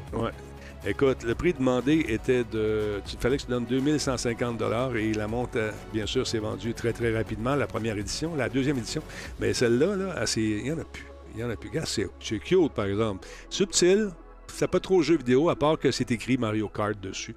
[0.84, 3.00] Écoute, le prix demandé était de.
[3.12, 4.60] Il fallait que tu donnes 2150
[4.96, 8.34] et la montre, euh, bien sûr, s'est vendue très, très rapidement, la première édition.
[8.34, 9.00] La deuxième édition,
[9.38, 11.06] mais celle-là, là, il n'y en a plus.
[11.34, 11.68] Il n'y en a plus.
[11.68, 13.26] Regarde, c'est c'est cute, par exemple.
[13.48, 14.08] Subtil.
[14.54, 17.34] C'est pas trop jeu vidéo, à part que c'est écrit Mario Kart dessus.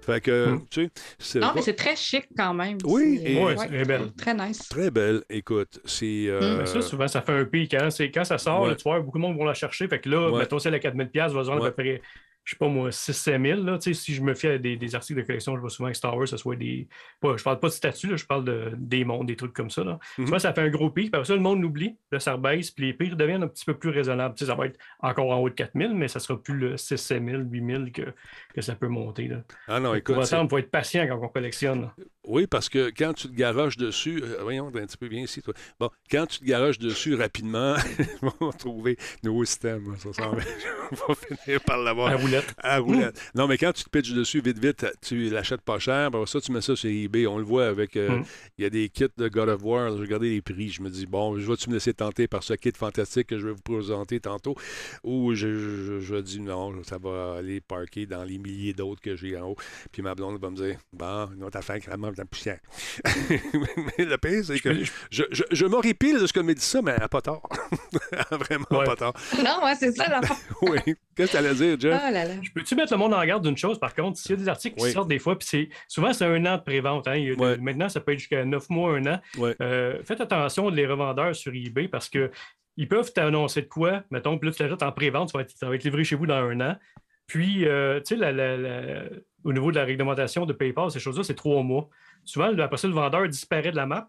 [0.00, 0.60] Fait que, Mm.
[0.70, 2.78] tu sais, c'est Non, mais c'est très chic quand même.
[2.84, 4.12] Oui, C'est- Ouais, c'est belle.
[4.16, 4.68] Très nice.
[4.68, 5.24] très belle.
[5.28, 6.26] Écoute, c'est.
[6.28, 7.74] euh, Mais ça, souvent, ça fait un pic.
[7.74, 7.90] Hein?
[7.90, 8.68] C'est quand ça sort, Ouais.
[8.68, 9.88] là, tu vois, beaucoup de monde vont la chercher.
[9.88, 10.38] Fait que là, Ouais.
[10.38, 12.00] mettons celle à 4000 pièces va se vendre à peu près,
[12.44, 13.62] je sais pas moi, 6-7 000.
[13.62, 13.78] Là.
[13.78, 15.88] Tu sais, Si je me fie à des, des articles de collection, je vois souvent
[15.90, 16.88] que Star Wars, ce soit des.
[17.20, 19.70] Pas, je parle pas de statues, là, je parle de, des mondes, des trucs comme
[19.70, 19.84] ça.
[19.84, 19.98] Là.
[20.18, 20.26] Mhm.
[20.26, 21.06] Souvent, ça fait un gros pic.
[21.14, 21.96] Après ça, le monde l'oublie.
[22.10, 22.70] Là, ça rebaisse.
[22.70, 24.34] Puis les prix deviennent un petit peu plus raisonnables.
[24.34, 26.74] Tu sais, ça va être encore en haut de 4000, mais ça sera plus le
[26.76, 28.12] 6-7 000, 8 000 que,
[28.54, 29.28] que ça peut monter.
[29.28, 29.42] Là.
[29.68, 30.16] Ah non, Pour écoute.
[30.16, 31.82] autant, il faut être patient quand on collectionne.
[31.82, 31.94] là.
[32.24, 35.42] Oui, parce que quand tu te garoches dessus, euh, voyons un petit peu bien ici,
[35.42, 35.54] toi.
[35.80, 37.74] Bon, quand tu te garoches dessus rapidement,
[38.40, 39.96] on va trouver nouveau système.
[39.98, 40.42] Ça s'en va.
[41.08, 42.10] on va finir par l'avoir.
[42.10, 42.54] La roulette.
[42.58, 43.20] À roulette.
[43.34, 46.06] Non, mais quand tu te pitches dessus vite, vite, tu l'achètes pas cher.
[46.06, 47.26] Après ça, tu mets ça sur eBay.
[47.26, 47.96] On le voit avec.
[47.96, 48.24] euh, Mm.
[48.58, 49.90] Il y a des kits de God of War.
[49.96, 50.68] J'ai regardé les prix.
[50.68, 53.46] Je me dis, bon, je vais-tu me laisser tenter par ce kit fantastique que je
[53.46, 54.54] vais vous présenter tantôt?
[55.02, 59.16] Ou je, je, je dis, non, ça va aller parker dans les milliers d'autres que
[59.16, 59.56] j'ai en haut.
[59.90, 62.58] Puis ma blonde va me dire, bon, une autre affaire ramène de la poussière.
[63.30, 64.74] mais le pire, c'est que
[65.10, 67.48] je, je, je m'horripile de ce qu'elle me dit ça, mais elle n'a pas tort.
[68.30, 68.84] Vraiment Ouais.
[68.84, 69.14] pas tort.
[69.38, 70.36] Non, ouais, c'est ça l'affaire.
[70.62, 70.78] Oui.
[71.16, 72.00] Qu'est-ce que tu allais dire, Jeff?
[72.02, 72.34] Ah là là.
[72.42, 74.18] Je Peux-tu mettre le monde en garde d'une chose, par contre?
[74.18, 74.92] S'il y a des articles qui Oui.
[74.92, 77.06] sortent des fois, puis c'est souvent c'est un an de prévente.
[77.08, 77.34] Hein?
[77.38, 77.56] Ouais.
[77.58, 79.20] Maintenant, ça peut être jusqu'à 9 mois, un an.
[79.38, 79.54] Ouais.
[79.60, 82.30] Euh, faites attention les revendeurs sur eBay parce que
[82.78, 85.50] ils peuvent t'annoncer de quoi, mettons, puis là, tu l'achètes en prévente, ça va, être,
[85.50, 86.76] ça va être livré chez vous dans un an.
[87.26, 91.62] Puis, euh, tu sais, au niveau de la réglementation de PayPal, ces choses-là, c'est trois
[91.62, 91.88] mois.
[92.24, 94.08] Souvent, après ça, le vendeur disparaît de la map.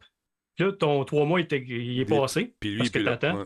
[0.56, 2.54] Puis là, ton trois mois, il, il est passé.
[2.60, 3.18] Puis lui, parce puis que là.
[3.18, 3.40] t'attends.
[3.40, 3.46] ouais.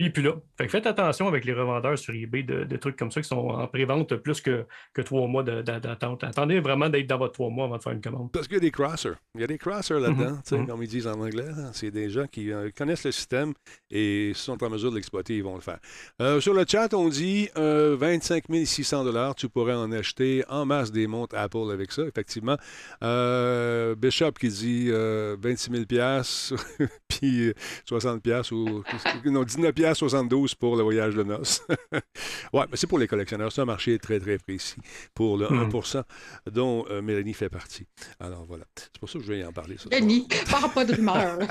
[0.00, 0.32] Lui, il est plus là.
[0.56, 3.28] Fait que faites attention avec les revendeurs sur eBay de, de trucs comme ça qui
[3.28, 6.24] sont en pré-vente plus que, que trois mois d'attente.
[6.24, 8.32] Attendez vraiment d'être dans votre trois mois avant de faire une commande.
[8.32, 9.12] Parce qu'il y a des crossers.
[9.34, 10.66] Il y a des crossers là-dedans, Mhm, sais, mhm.
[10.68, 11.48] comme ils disent en anglais.
[11.74, 13.52] C'est des gens qui euh, connaissent le système
[13.90, 15.80] et sont en mesure de l'exploiter, ils vont le faire.
[16.22, 20.92] Euh, sur le chat, on dit euh, 25 600 Tu pourrais en acheter en masse
[20.92, 22.56] des montres Apple avec ça, effectivement.
[23.04, 25.84] Euh, Bishop qui dit euh, 26 000
[27.08, 28.82] puis euh, 60 ou
[29.26, 31.62] non, 19 1,72 pour le voyage de noces.
[32.52, 33.52] ouais, mais c'est pour les collectionneurs.
[33.52, 34.76] C'est un marché très, très précis
[35.14, 36.50] pour le 1%, hmm.
[36.50, 37.86] dont euh, Mélanie fait partie.
[38.18, 38.64] Alors voilà.
[38.76, 39.76] C'est pour ça que je vais y en parler.
[39.90, 41.38] Mélanie, parle pas de rumeur.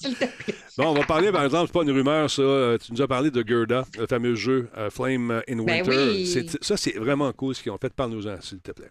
[0.78, 2.42] bon, on va parler, par exemple, c'est pas une rumeur, ça.
[2.42, 6.46] Euh, tu nous as parlé de Gerda, le fameux jeu euh, Flame in ben Winter.
[6.60, 7.92] Ça, c'est vraiment cool ce qu'ils ont fait.
[7.92, 8.90] Parle-nous-en, s'il te plaît.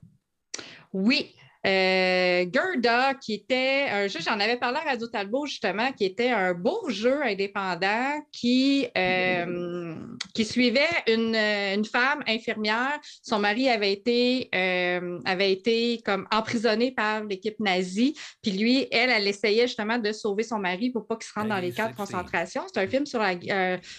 [0.94, 1.34] Oui,
[1.68, 6.30] euh, Gerda, qui était un jeu, j'en avais parlé à Radio Talbot justement, qui était
[6.30, 9.96] un beau jeu indépendant qui, euh,
[10.34, 12.98] qui suivait une, une, femme infirmière.
[13.22, 18.16] Son mari avait été, euh, avait été comme emprisonné par l'équipe nazie.
[18.42, 21.50] Puis lui, elle, elle essayait justement de sauver son mari pour pas qu'il se rende
[21.50, 22.62] ben, dans les camps de concentration.
[22.74, 23.34] C'est un film sur la,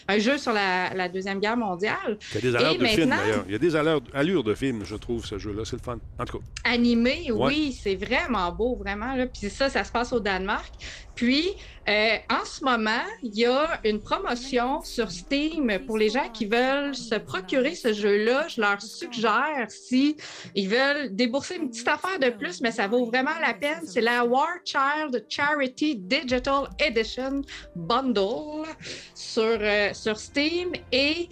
[0.09, 2.19] un jeu sur la, Deuxième Guerre mondiale.
[2.35, 3.45] Il y a des allures de film d'ailleurs.
[3.47, 5.65] Il y a des allures, de film, je trouve, ce jeu-là.
[5.65, 5.99] C'est le fun.
[6.19, 6.45] En tout cas.
[6.65, 7.50] Animé, oui.
[7.51, 9.15] Oui, c'est vraiment beau, vraiment.
[9.15, 9.27] Là.
[9.27, 10.73] Puis ça, ça se passe au Danemark.
[11.15, 11.49] Puis,
[11.89, 16.47] euh, en ce moment, il y a une promotion sur Steam pour les gens qui
[16.47, 18.47] veulent se procurer ce jeu-là.
[18.49, 20.17] Je leur suggère, si
[20.55, 24.03] ils veulent débourser une petite affaire de plus, mais ça vaut vraiment la peine, c'est
[24.03, 27.43] la War Child Charity Digital Edition
[27.75, 28.67] Bundle
[29.15, 30.73] sur, euh, sur Steam.
[30.93, 31.29] Et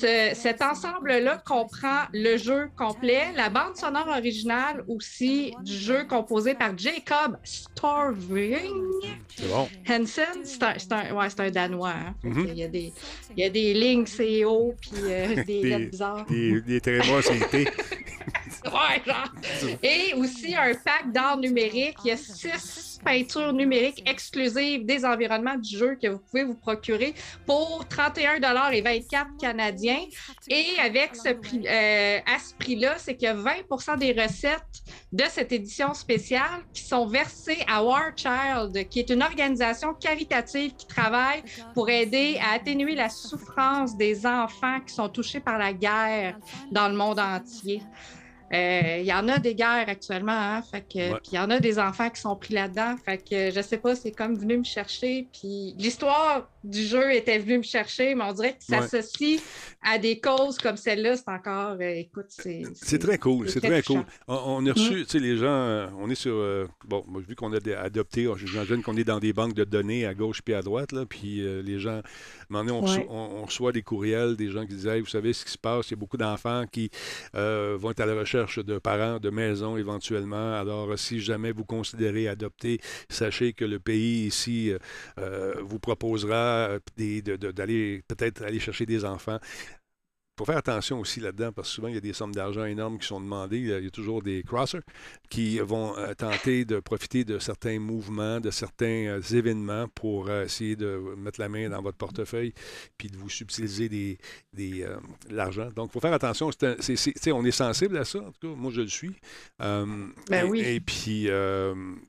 [0.00, 6.76] cet ensemble-là comprend le jeu complet, la bande sonore originale aussi du jeu composé par
[6.76, 8.72] Jacob Storving.
[9.36, 9.68] C'est bon.
[9.88, 11.90] Hansen, c'est un, ouais, un, Danois.
[11.90, 12.14] Hein.
[12.24, 12.48] Mm-hmm.
[12.48, 12.92] il, y a des,
[13.36, 16.26] il, y a des, lignes CO puis euh, des, lettres bizarres.
[16.26, 17.04] Des, des très bas
[18.66, 19.32] ouais, genre.
[19.82, 21.96] Et aussi un pack d'art numérique.
[22.04, 26.56] Il y a six peinture numérique exclusive des environnements du jeu que vous pouvez vous
[26.56, 27.14] procurer
[27.46, 28.34] pour 31
[28.72, 30.00] et 24 canadiens.
[30.48, 35.52] Et avec ce prix, euh, à ce prix-là, c'est a 20% des recettes de cette
[35.52, 41.42] édition spéciale qui sont versées à War Child, qui est une organisation caritative qui travaille
[41.74, 46.36] pour aider à atténuer la souffrance des enfants qui sont touchés par la guerre
[46.72, 47.82] dans le monde entier.
[48.52, 51.50] Euh, il y en a des guerres actuellement, hein, fait que, puis il y en
[51.50, 52.94] a des enfants qui sont pris là-dedans.
[53.04, 55.26] Fait que je sais pas, c'est comme venu me chercher.
[55.32, 59.40] Puis l'histoire du jeu était venue me chercher, mais on dirait que s'associe
[59.82, 62.62] à des causes comme celle-là, c'est encore, euh, écoute, c'est.
[62.74, 64.04] C'est très cool, c'est très, cool.
[64.28, 65.04] On, a reçu, mm.
[65.04, 68.96] tu sais, les gens, euh, on est sur, bon, vu qu'on a adopté, j'imagine qu'on
[68.96, 72.00] est dans des banques de données à gauche puis à droite, là, puis les gens,
[72.50, 75.88] on, on, reçoit des courriels des gens qui disent, vous savez ce qui se passe,
[75.88, 76.90] il y a beaucoup d'enfants qui
[77.34, 80.54] vont être à la recherche de parents, de maisons éventuellement.
[80.54, 84.78] Alors, si jamais vous considérez adopter, sachez que le pays ici euh,
[85.18, 89.38] euh, vous proposera d'aller peut-être aller chercher des enfants
[90.36, 92.98] faut faire attention aussi là-dedans parce que souvent, il y a des sommes d'argent énormes
[92.98, 93.58] qui sont demandées.
[93.58, 94.82] Il y a toujours des crossers
[95.30, 100.44] qui vont euh, tenter de profiter de certains mouvements, de certains euh, événements pour euh,
[100.44, 102.52] essayer de mettre la main dans votre portefeuille
[102.98, 104.18] puis de vous subtiliser des,
[104.52, 104.86] des
[105.30, 105.70] l'argent.
[105.74, 106.50] Donc, il faut faire attention.
[106.50, 108.54] on est sensible à ça, en tout cas.
[108.54, 109.14] Moi, je le suis.
[109.58, 110.12] ben
[110.48, 110.60] oui.
[110.60, 111.28] Et, puis,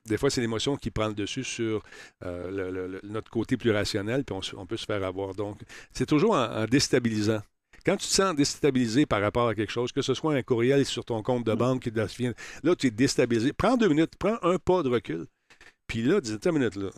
[0.06, 1.82] des fois, c'est l'émotion qui prend le dessus sur
[2.22, 5.34] notre côté plus rationnel, puis on, peut se faire avoir.
[5.34, 5.60] Donc,
[5.92, 7.40] c'est toujours en déstabilisant.
[7.84, 10.84] Quand tu te sens déstabilisé par rapport à quelque chose, que ce soit un courriel
[10.84, 11.56] sur ton compte de mm.
[11.56, 12.32] banque qui devient.
[12.62, 13.52] Là, tu es déstabilisé.
[13.52, 15.26] Prends deux minutes, prends un pas de recul.
[15.86, 16.90] Puis là, dis, une minute, là.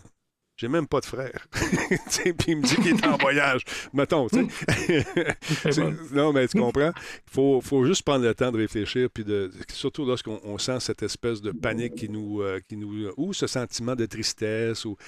[0.61, 1.47] J'ai même pas de frère.
[1.53, 3.63] puis il me dit qu'il est en voyage.
[3.95, 5.81] Mettons, tu sais.
[6.13, 6.93] non, mais tu comprends?
[6.95, 11.03] Il faut, faut, juste prendre le temps de réfléchir, puis de, surtout lorsqu'on sent cette
[11.03, 13.11] espèce de panique qui nous, euh, qui nous.
[13.17, 14.85] ou ce sentiment de tristesse.
[14.85, 14.99] Ou,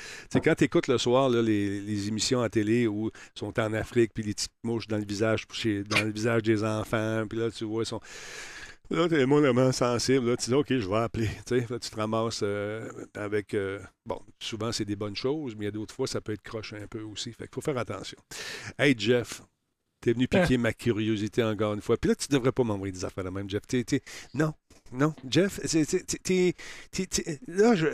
[0.43, 3.75] quand tu écoutes le soir là, les, les, émissions à télé où ils sont en
[3.75, 5.47] Afrique, puis les petites mouches dans le visage,
[5.87, 8.01] dans le visage des enfants, puis là, tu vois, ils sont.
[8.93, 10.29] Là, tu es vraiment sensible.
[10.29, 11.31] Là, tu dis, OK, je vais appeler.
[11.51, 13.55] Là, tu te ramasses euh, avec.
[13.55, 16.33] Euh, bon, souvent, c'est des bonnes choses, mais il y a d'autres fois, ça peut
[16.33, 17.33] être croche un peu aussi.
[17.33, 18.19] Fait qu'il faut faire attention.
[18.79, 19.41] Hey, Jeff,
[20.03, 21.97] t'es venu piquer ma curiosité encore une fois.
[21.97, 23.63] Puis là, tu devrais pas m'envoyer des affaires de même, Jeff.
[24.35, 24.53] non,
[24.93, 25.61] non, Jeff,
[26.23, 26.55] t'es,
[27.49, 27.87] là, je,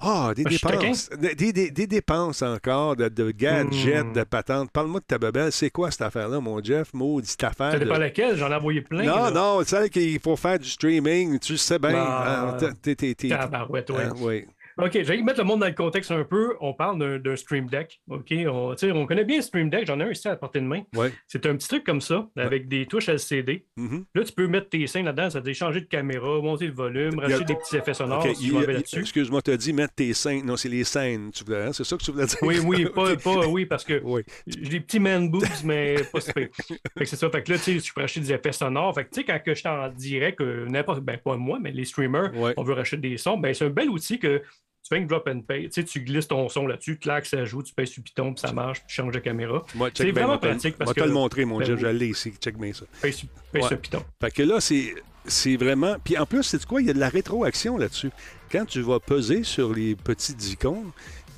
[0.00, 4.12] ah, des dépenses, des, des, des, dépenses encore de, de gadgets, hmm.
[4.12, 4.70] de patentes.
[4.70, 7.78] Parle-moi de ta bebelle, c'est quoi cette affaire-là, mon Jeff, maudite affaire?
[7.78, 9.04] Ça pas laquelle, j'en ai envoyé plein.
[9.04, 11.94] Non, non, celle qu'il faut faire du streaming, tu sais bien.
[11.96, 13.38] Ah, t'es, t'es, t'es, ouais.
[13.38, 14.44] Ah, oui.
[14.78, 16.56] OK, je vais mettre le monde dans le contexte un peu.
[16.60, 18.00] On parle d'un Stream Deck.
[18.08, 19.86] OK, on, on connaît bien Stream Deck.
[19.86, 20.82] J'en ai un ici à portée de main.
[21.26, 23.66] C'est un petit truc comme ça, avec des touches LCD.
[23.78, 24.04] Mm-hmm.
[24.14, 25.30] Là, tu peux mettre tes scènes là-dedans.
[25.30, 28.24] Ça te changer de caméra, monter le volume, rajouter des petits effets sonores.
[28.24, 28.98] Okay.
[28.98, 30.44] Excuse-moi, tu as dit mettre tes scènes.
[30.44, 31.30] Non, c'est les scènes.
[31.32, 31.72] Tu voulais, hein?
[31.72, 32.38] C'est ça que tu voulais dire?
[32.42, 34.02] Oui, oui, pas, pas oui, parce que
[34.46, 36.48] j'ai des petits man boobs, mais pas super.
[36.66, 37.30] fait que c'est ça.
[37.30, 38.94] Fait que là, tu peux acheter des effets sonores.
[38.94, 41.70] Fait que tu sais, quand je suis en direct, euh, n'importe, ben pas moi, mais
[41.70, 44.42] les streamers, on veut racheter des sons, ben c'est un bel outil que
[44.82, 45.64] tu fais une drop and pay.
[45.68, 48.40] Tu sais, tu glisses ton son là-dessus, clac, ça joue, tu payes sur Python, puis
[48.40, 49.62] ça marche, puis tu changes de caméra.
[49.74, 51.82] Moi, C'est vraiment te- pratique parce moi te que- le montrer, mon Ben Jeff, oui.
[51.82, 52.32] je l'ai ici.
[52.40, 52.84] Check bien ça.
[53.00, 53.68] Paye sur, paye Ouais.
[53.68, 54.02] sur Python.
[54.20, 55.96] Fait que là, c'est, c'est vraiment.
[56.02, 56.80] Puis en plus, c'est quoi?
[56.80, 58.10] Il y a de la rétroaction là-dessus.
[58.50, 60.90] Quand tu vas peser sur les petites icônes,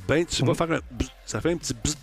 [0.09, 0.54] ben tu vas Mhm.
[0.57, 0.80] faire un.
[0.92, 1.96] bzz, ça fait un petit bzz.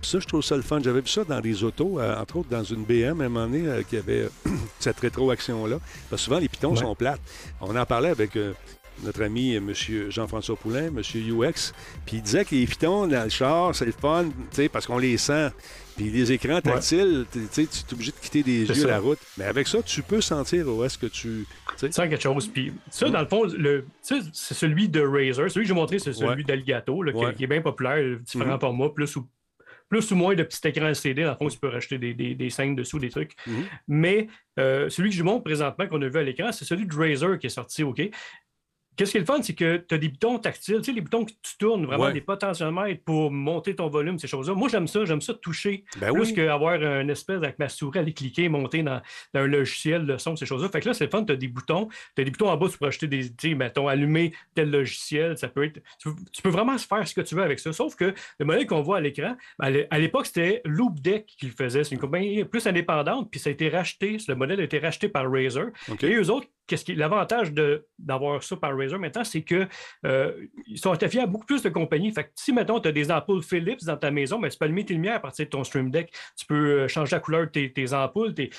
[0.00, 0.80] Puis ça, je trouve ça le fun.
[0.82, 3.46] J'avais vu ça dans des autos, euh, entre autres dans une BM à un moment
[3.46, 4.28] donné, euh, qui avait
[4.80, 5.78] cette rétroaction-là.
[6.10, 6.80] Parce que souvent, les pitons Ouais.
[6.80, 7.20] sont plates.
[7.60, 8.36] On en parlait avec.
[9.02, 9.72] Notre ami euh, M.
[10.10, 10.98] Jean-François Poulain, M.
[10.98, 11.72] UX,
[12.06, 14.86] puis il disait que les pitons dans le char, c'est le fun, tu sais, parce
[14.86, 15.50] qu'on les sent.
[15.96, 18.88] Puis les écrans tactiles, tu sais, tu es obligé de quitter des yeux ça.
[18.88, 19.18] la route.
[19.36, 21.46] Mais avec ça, tu peux sentir où est-ce que tu.
[21.76, 22.48] Sans quelque chose.
[22.48, 23.12] Puis ça, Mm.
[23.12, 24.22] dans le fond, le, c'est
[24.54, 25.50] celui de Razer.
[25.50, 26.42] Celui que j'ai montré, c'est celui Ouais.
[26.44, 27.34] d'Alligato, là, qui, Ouais.
[27.34, 28.58] qui est bien populaire, différent Mhm.
[28.58, 29.28] par moi, plus ou,
[29.90, 31.24] plus ou moins de petits écrans LCD.
[31.24, 33.32] Dans le fond, tu peux rajouter des, des, des scènes dessous, des trucs.
[33.46, 33.64] Mhm.
[33.88, 34.28] Mais
[34.58, 36.94] euh, celui que je vous montre présentement, qu'on a vu à l'écran, c'est celui de
[36.94, 38.00] Razer qui est sorti, OK?
[38.96, 41.00] Qu'est-ce qui est le fun, c'est que tu as des boutons tactiles, tu sais, les
[41.00, 42.12] boutons que tu tournes, vraiment Ouais.
[42.12, 44.54] des potentiomètres pour monter ton volume, ces choses-là.
[44.54, 46.34] Moi, j'aime ça, j'aime ça toucher Ben plus oui.
[46.34, 49.00] qu'avoir une espèce avec ma souris, aller cliquer, monter dans,
[49.32, 50.68] dans un logiciel de son, ces choses-là.
[50.68, 51.88] Fait que là, c'est le fun, tu as des boutons.
[52.14, 54.70] Tu as des boutons en bas, tu peux acheter des, tu sais, mettons, allumer tel
[54.70, 55.38] logiciel.
[55.38, 55.80] Ça peut être.
[55.98, 57.72] Tu, tu peux vraiment faire ce que tu veux avec ça.
[57.72, 61.26] Sauf que le modèle qu'on voit à l'écran, à l'é- à l'époque, c'était Loop Deck
[61.38, 61.84] qui le faisait.
[61.84, 64.18] C'est une compagnie plus indépendante, puis ça a été racheté.
[64.28, 65.66] Le modèle a été racheté par Razer.
[66.02, 66.46] Et eux autres,
[66.88, 67.52] l'avantage
[67.98, 69.66] d'avoir ça par Razer maintenant, c'est que
[70.06, 72.12] euh, ils sont affiés à beaucoup plus de compagnies.
[72.12, 74.84] Fait si, mettons, tu as des ampoules Philips dans ta maison, ben, tu peux allumer
[74.84, 76.12] tes lumières à partir de ton Stream Deck.
[76.36, 78.50] Tu peux euh, changer la couleur de tes, ampoules, tes,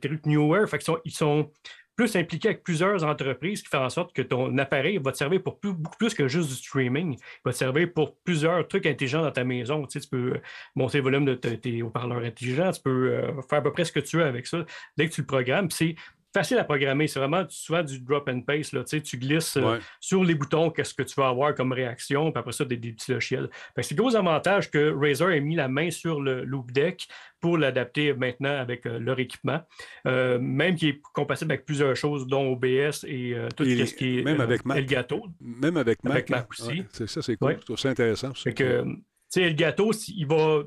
[0.00, 0.66] trucs Newer.
[0.66, 1.50] Fait qu'ils sont, ils sont
[1.98, 5.42] plus impliqués avec plusieurs entreprises qui font en sorte que ton appareil va te servir
[5.42, 7.14] pour plus- beaucoup plus que juste du streaming.
[7.14, 9.84] Il va te servir pour plusieurs trucs intelligents dans ta maison.
[9.84, 10.40] Tu, sais, tu peux euh,
[10.76, 13.84] monter le volume de te- tes haut-parleurs intelligents, tu peux euh, faire à peu près
[13.84, 14.64] ce que tu veux avec ça
[14.96, 15.72] dès que tu le programmes.
[15.72, 15.96] C'est
[16.34, 17.06] facile à programmer.
[17.06, 18.72] C'est vraiment souvent du drop and paste.
[18.72, 18.84] Là.
[18.84, 22.30] Tu, sais, tu glisses euh, sur les boutons qu'est-ce que tu vas avoir comme réaction,
[22.30, 23.48] puis après ça, des, des petits logiciels.
[23.76, 27.08] C'est le gros avantage que Razer ait mis la main sur le Loop Deck
[27.40, 29.60] pour l'adapter maintenant avec euh, leur équipement.
[30.06, 34.18] Euh, même qui est compatible avec plusieurs choses, dont OBS et tout Et ce qui
[34.18, 34.78] est même avec Mac.
[34.78, 35.24] Elgato.
[35.40, 36.12] Même avec Mac.
[36.12, 36.46] Avec Mac hein.
[36.50, 36.80] aussi.
[36.80, 37.48] Ouais, c'est ça, c'est cool.
[37.48, 37.56] Ouais.
[37.60, 38.34] Je trouve ça intéressant.
[38.34, 38.42] ça.
[38.42, 38.96] Fait que, tu
[39.28, 40.62] sais, Elgato, il va,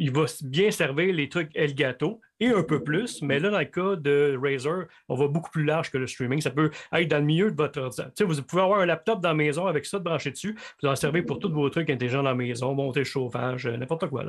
[0.00, 3.66] il va bien servir les trucs Elgato et un peu plus, mais là, dans le
[3.66, 6.40] cas de Razer, on va beaucoup plus large que le streaming.
[6.40, 8.26] Ça peut être dans le milieu de votre ordinateur.
[8.26, 10.96] Vous pouvez avoir un laptop dans la maison avec ça de branché dessus, vous en
[10.96, 14.24] servez pour tous vos trucs intelligents dans la maison, monter le chauffage, euh, n'importe quoi.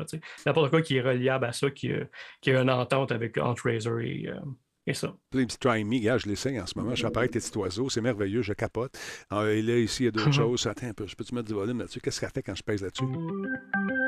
[0.46, 2.04] N'importe quoi qui est reliable à ça, qui, euh,
[2.48, 4.40] a une entente avec entre Razer et, euh,
[4.88, 5.14] et ça.
[5.34, 6.96] Les petits Try Me, gars, je l'essaye en ce moment.
[6.96, 7.90] Je fais apparaître tes petits oiseaux.
[7.90, 8.98] C'est merveilleux, je capote.
[9.30, 10.66] Ah, et là, ici, il y a d'autres choses.
[10.68, 12.00] Attends un peu, je peux-tu mettre du volume là-dessus?
[12.02, 13.06] Qu'est-ce qu'elle fait quand je pèse là-dessus?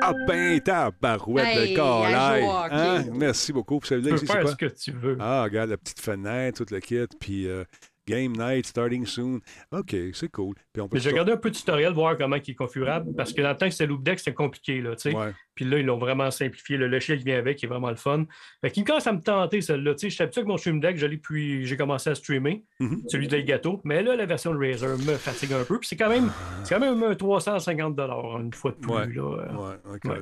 [0.02, 2.44] Ah ben, tabarouette Hey, de hockey.
[2.74, 3.04] Hein?
[3.14, 3.78] Merci beaucoup.
[3.78, 4.50] Puis Tu celui-là peux ici, c'est faire quoi?
[4.50, 5.16] ce que tu veux.
[5.20, 7.06] Ah, regarde, la petite fenêtre, tout le kit.
[7.20, 7.64] Puis euh,
[8.06, 9.40] Game Night starting soon.
[9.72, 10.54] OK, c'est cool.
[10.72, 13.14] Puis on peut Mais j'ai regardé un peu de tutoriel, voir comment il est configurable,
[13.16, 14.90] parce que dans le temps que c'était Loop Deck, c'était compliqué, là.
[15.06, 15.32] Ouais.
[15.54, 16.76] Puis là, ils l'ont vraiment simplifié.
[16.76, 18.24] Le logiciel qui vient avec, qui est vraiment le fun.
[18.60, 19.94] Fait qu'il me commence à me tenter, celle-là.
[20.00, 23.02] Je suis habitué avec mon Stream Deck, je depuis j'ai commencé à streamer, Mhm.
[23.08, 23.80] celui de gâteau.
[23.84, 25.78] Mais là, la version de Razer me fatigue un peu.
[25.78, 26.30] Puis c'est quand même,
[26.64, 28.90] c'est quand même un 350 une fois de plus.
[28.90, 29.06] Ouais.
[29.06, 29.22] Là.
[29.22, 29.88] euh.
[30.08, 30.20] Ouais.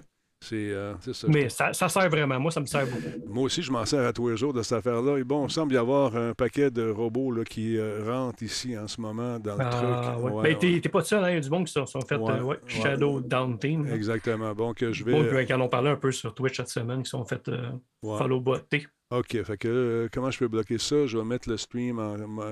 [0.52, 1.26] Euh, ça.
[1.28, 2.38] Mais ça, ça sert vraiment.
[2.40, 3.33] Moi, ça me sert beaucoup.
[3.33, 5.18] Moi aussi, je m'en sers à tous les jours de cette affaire-là.
[5.18, 8.76] Et bon, il semble y avoir un paquet de robots là, qui euh, rentrent ici
[8.76, 10.24] en ce moment dans le Ah, truc.
[10.24, 10.31] ouais.
[10.33, 10.81] Ouais, Mais t'es ouais.
[10.81, 11.31] t'es pas seul, hein?
[11.31, 12.55] il y a du monde qui se sont fait Ouais, euh.
[12.66, 13.87] Shadow Down Team.
[13.92, 14.55] Exactement.
[14.55, 15.12] Bon, que je vais.
[15.12, 17.48] Bon, puis, qui en ont parlé un peu sur Twitch cette semaine, qui sont fait
[17.48, 17.70] euh,
[18.02, 18.87] follow botter.
[19.11, 19.42] OK.
[19.44, 21.05] Fait que comment je peux bloquer ça?
[21.07, 22.16] Je vais mettre le stream en.
[22.26, 22.42] mo-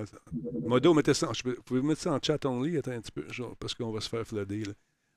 [0.62, 1.28] Modo, mettez ça.
[1.28, 2.76] en- Vous pouvez mettre ça en chat only?
[2.76, 3.24] Attends un petit peu.
[3.32, 4.64] genre, parce qu'on va se faire flooder.
[4.64, 4.72] Là.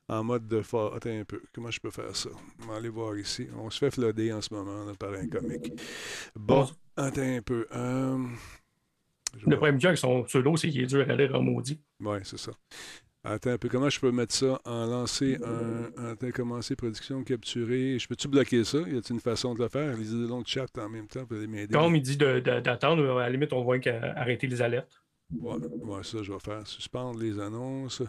[0.10, 1.42] En mode de fa- Attends un peu.
[1.54, 2.30] Comment je peux faire ça?
[2.64, 3.48] On va aller voir ici.
[3.58, 5.72] On se fait flooder en ce moment là, par un comique.
[6.36, 7.66] Bon, attends un peu.
[7.74, 8.18] Euh,
[9.46, 11.42] Le problème qu'il y a avec son pseudo, c'est qu'il est dur à lire en
[11.42, 11.80] maudit.
[12.02, 12.52] Oui, c'est ça.
[13.24, 13.70] Attends un peu.
[13.70, 16.12] Comment je peux mettre ça en lancer un.
[16.12, 17.98] Attends, commencer production, capturer.
[17.98, 18.80] Je peux-tu bloquer ça?
[18.80, 19.96] Y a-t-il une façon de le faire?
[19.96, 21.24] Lisez le long de chat en même temps.
[21.30, 21.74] Vous allez m'aider.
[21.74, 25.02] Comme il dit d'attendre, à la limite, on voit qu'arrêter les alertes.
[25.34, 26.68] Ouais, ouais, ça, je vais faire.
[26.68, 28.04] Suspendre les annonces.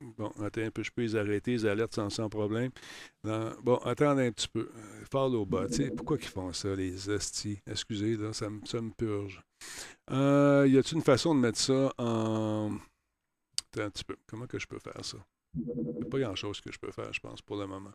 [0.00, 2.70] Bon, attends un peu, je peux les arrêter, les alertes sans, sans problème.
[3.24, 4.68] Bon, attendez un petit peu.
[5.10, 7.60] Follow bot, tu sais, pourquoi ils font ça, les hosties?
[7.66, 9.40] Excusez, là, ça, me- ça me purge.
[10.10, 12.76] Euh, y a-t-il une façon de mettre ça en...
[13.72, 15.18] Attends un petit peu, comment que je peux faire ça?
[15.54, 17.92] Il n'y a pas grand-chose que je peux faire, je pense, pour le moment.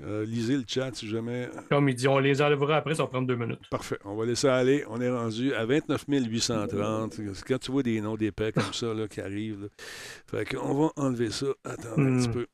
[0.00, 1.48] Euh, lisez le chat si jamais...
[1.68, 3.60] Comme il dit, on les enlèvera après, ça va prendre deux minutes.
[3.70, 3.98] Parfait.
[4.04, 4.84] On va laisser aller.
[4.88, 7.20] On est rendu à 29 830.
[7.46, 9.68] Quand tu vois des noms d'épais comme ça là, qui arrivent, là.
[10.26, 11.46] fait qu'on va enlever ça.
[11.64, 12.20] Attends un Hmm.
[12.20, 12.46] petit peu.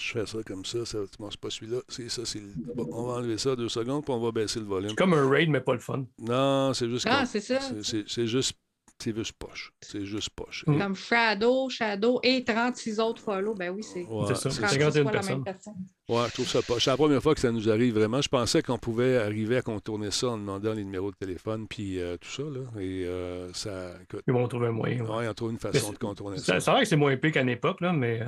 [0.00, 0.84] Je fais ça comme ça.
[0.86, 1.78] ça bon, c'est pas celui-là.
[1.88, 2.24] C'est ça.
[2.24, 4.90] C'est le- bon, on va enlever ça deux secondes, puis on va baisser le volume.
[4.90, 6.04] C'est comme un raid, mais pas le fun.
[6.20, 7.06] Non, c'est juste.
[7.10, 7.58] Ah, c'est ça.
[7.60, 8.56] c'est- c'est- c'est juste
[9.00, 9.72] C'est juste poche.
[9.80, 10.64] C'est juste poche.
[10.66, 10.78] Mm.
[10.78, 13.54] Comme Shadow, Shadow et 36 autres follow.
[13.54, 14.50] Ben oui, c'est Ouais, C'est ça.
[14.50, 15.44] c'est- 36 51 fois la même personnes.
[15.44, 15.74] personne.
[16.08, 16.84] Ouais, je trouve ça poche.
[16.84, 18.20] C'est la première fois que ça nous arrive vraiment.
[18.20, 22.00] Je pensais qu'on pouvait arriver à contourner ça en demandant les numéros de téléphone puis
[22.00, 22.42] euh, tout ça.
[22.42, 22.60] Là.
[22.80, 23.92] Et euh, ça.
[24.02, 25.04] Écoute, Ils vont trouver un moyen.
[25.04, 25.16] ouais.
[25.18, 26.54] ouais, on trouve une façon c'est- de contourner ça.
[26.56, 28.26] A l'air que c'est moins épais qu'à l'époque, là, mais euh,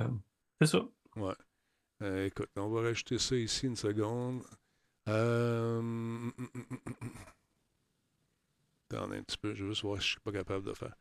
[0.60, 0.86] c'est ça.
[2.02, 4.42] Euh, écoute, on va rajouter ça ici une seconde.
[5.08, 5.78] Euh...
[5.80, 7.10] hum, hum, hum, hum, hum.
[8.92, 10.94] Attendez un petit peu, je veux juste voir si je suis pas capable de faire.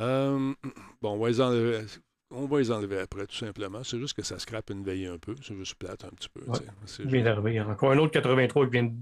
[0.00, 0.54] Euh,
[1.02, 1.84] Bon, on va les enlever.
[2.30, 3.82] On va les enlever après, tout simplement.
[3.84, 5.34] C'est juste que ça scrape une veille un peu.
[5.42, 6.40] C'est juste plate un petit peu.
[6.50, 6.58] Ouais.
[6.98, 7.60] Il vient d'arriver.
[7.60, 8.92] Encore un autre 83 qui vient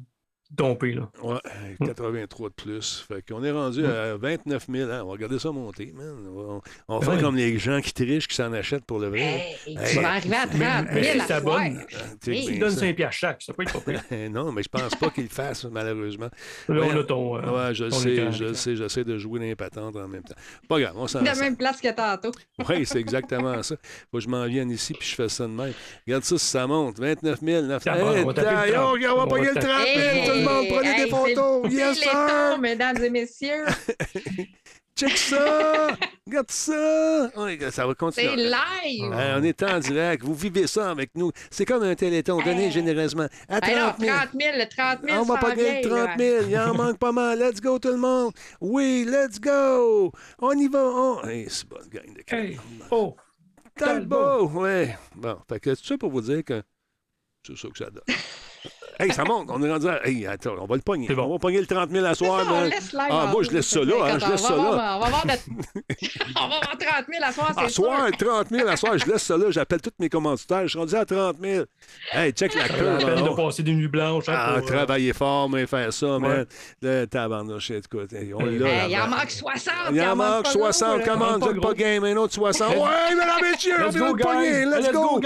[0.50, 0.92] de domper.
[0.92, 1.08] Là.
[1.22, 1.38] Ouais,
[1.80, 1.86] Mm.
[1.86, 3.04] 83 de plus.
[3.08, 4.90] Fait qu'on est rendu à 29 000.
[4.90, 5.00] hein.
[5.02, 6.14] On va regarder ça monter, man.
[6.28, 7.20] On va, on Ah faire ouais.
[7.20, 9.20] comme les gens qui trichent, qui s'en achètent pour le vrai.
[9.66, 9.94] Hey, Hey.
[9.94, 12.80] tu vas arriver à 30 Mais 000 si à bonne, Euh, tu Tu donnes ça.
[12.80, 13.42] 5 piastres chaque.
[13.42, 14.02] Ça peut être pas pire.
[14.30, 16.28] non, mais je pense pas qu'il le fasse, malheureusement.
[16.68, 17.36] Là, on a ton.
[17.36, 20.34] euh, Ouais, je le ton sais, je sais, j'essaie de jouer patentes en même temps.
[20.68, 22.32] Pas grave, on s'en De la même place que tantôt.
[22.68, 23.76] Oui, c'est exactement ça.
[24.10, 25.72] Faut que je m'en vienne ici puis je fais ça de même.
[26.06, 26.98] Regarde ça si ça monte.
[26.98, 28.84] 29 000, 900 Ça va, Hey, on va taper le taille, 30.
[28.84, 30.35] on va On pogner va le 30 000.
[30.38, 31.62] Le monde, prenez hey, des photos.
[31.68, 32.58] c'est Yes, sir.
[32.60, 33.64] Mesdames et messieurs.
[34.98, 35.88] Check ça.
[36.26, 37.30] Regarde ça.
[37.70, 38.36] Ça va C'est continuer.
[38.36, 39.12] live.
[39.12, 40.22] Hey, on est en direct.
[40.24, 41.32] Vous vivez ça avec nous.
[41.50, 42.40] C'est comme un téléthon.
[42.40, 42.72] Donnez Hey.
[42.72, 43.26] généreusement.
[43.46, 44.16] À 30 Hey, non, 000.
[44.16, 46.44] 30 000, le 30 000, On va le vient, 30 000.
[46.48, 47.38] Il en manque pas mal.
[47.38, 48.32] Let's go, tout le monde.
[48.62, 50.12] Oui, let's go.
[50.38, 50.82] On y va.
[50.82, 51.24] On...
[51.28, 52.54] Hey, c'est bonne gang de Hey.
[52.54, 52.64] cœur.
[52.90, 53.16] Oh,
[53.76, 54.96] Talbot, ouais.
[55.14, 56.62] Bon, fait que tout ça pour vous dire que
[57.46, 58.02] c'est ça que ça donne.
[58.98, 59.48] hey, ça monte.
[59.50, 60.06] On est rendu à...
[60.06, 61.08] Hey, attends, on va le pogner.
[61.14, 61.24] Bon.
[61.24, 62.44] On va pogner le 30 000 à soir.
[62.44, 64.48] ça, on laisse Ah, en moi, je laisse ça là, hein, je on laisse va
[64.48, 64.62] ça là.
[64.62, 65.42] voir- On va voir notre...
[66.36, 69.22] on va voir 30 000 à soir, À soir, 30 000 à soir, je laisse
[69.22, 69.50] ça là.
[69.50, 70.62] J'appelle tous mes commanditaires.
[70.62, 71.64] Je suis rendu à 30 000.
[72.12, 72.84] Hey, check la queue.
[72.98, 74.28] la peine de passer des nuits blanches.
[74.28, 76.46] hein, Ah, pour, euh, travailler fort, mais faire ça, man.
[76.82, 78.12] Le tabarnouche, écoute.
[78.12, 79.72] hey, On Hey, l'a, il en manque 60.
[79.92, 81.04] Il en manque pas 60, gros, là.
[81.06, 81.32] comment?
[81.34, 82.66] Vous pas êtes pas game, un autre 60.
[82.76, 84.50] Ouais, mesdames et messieurs, on go, de pogner.
[84.50, 84.64] guys!
[84.66, 85.20] Let's go.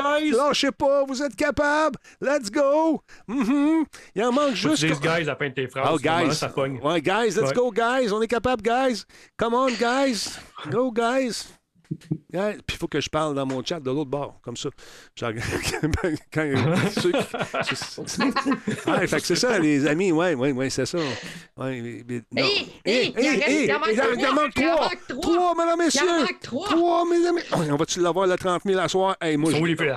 [0.48, 1.96] Lâchez pas, vous êtes capables.
[2.20, 3.02] Let's go.
[3.50, 3.84] Mhm.
[4.14, 4.84] Il en manque juste.
[5.00, 5.88] guys à de tes phrases.
[5.92, 6.34] Oh, guys.
[6.34, 6.78] Ça pogne.
[6.82, 7.52] Ouais, guys, let's Ouais.
[7.54, 8.12] go, guys.
[8.12, 9.02] On est capable, guys.
[9.36, 10.38] Come on, guys.
[10.70, 11.46] Go, guys.
[11.90, 14.68] Puis il faut que je parle dans mon chat de l'autre bord, comme ça.
[15.16, 15.32] Genre,
[16.32, 16.52] quand,
[17.00, 18.22] ceux qui- c'est-
[18.90, 20.12] ouais, fait que c'est ça, les amis.
[20.12, 20.98] Ouais, ouais, ouais, c'est ça.
[21.56, 22.48] Ouais, mais- mais- non.
[22.84, 24.74] Hey, hey, il en reste- il en manque trois.
[24.76, 24.88] trois.
[24.88, 25.20] manque trois.
[25.22, 26.06] Trois, mesdames, messieurs.
[26.20, 26.68] manque 3.
[26.68, 27.38] Trois, mesdames.
[27.52, 29.16] Oh, On va-tu l'avoir le 30 000 à soir?
[29.20, 29.72] Hey, moi, Ils sont où je...
[29.72, 29.90] les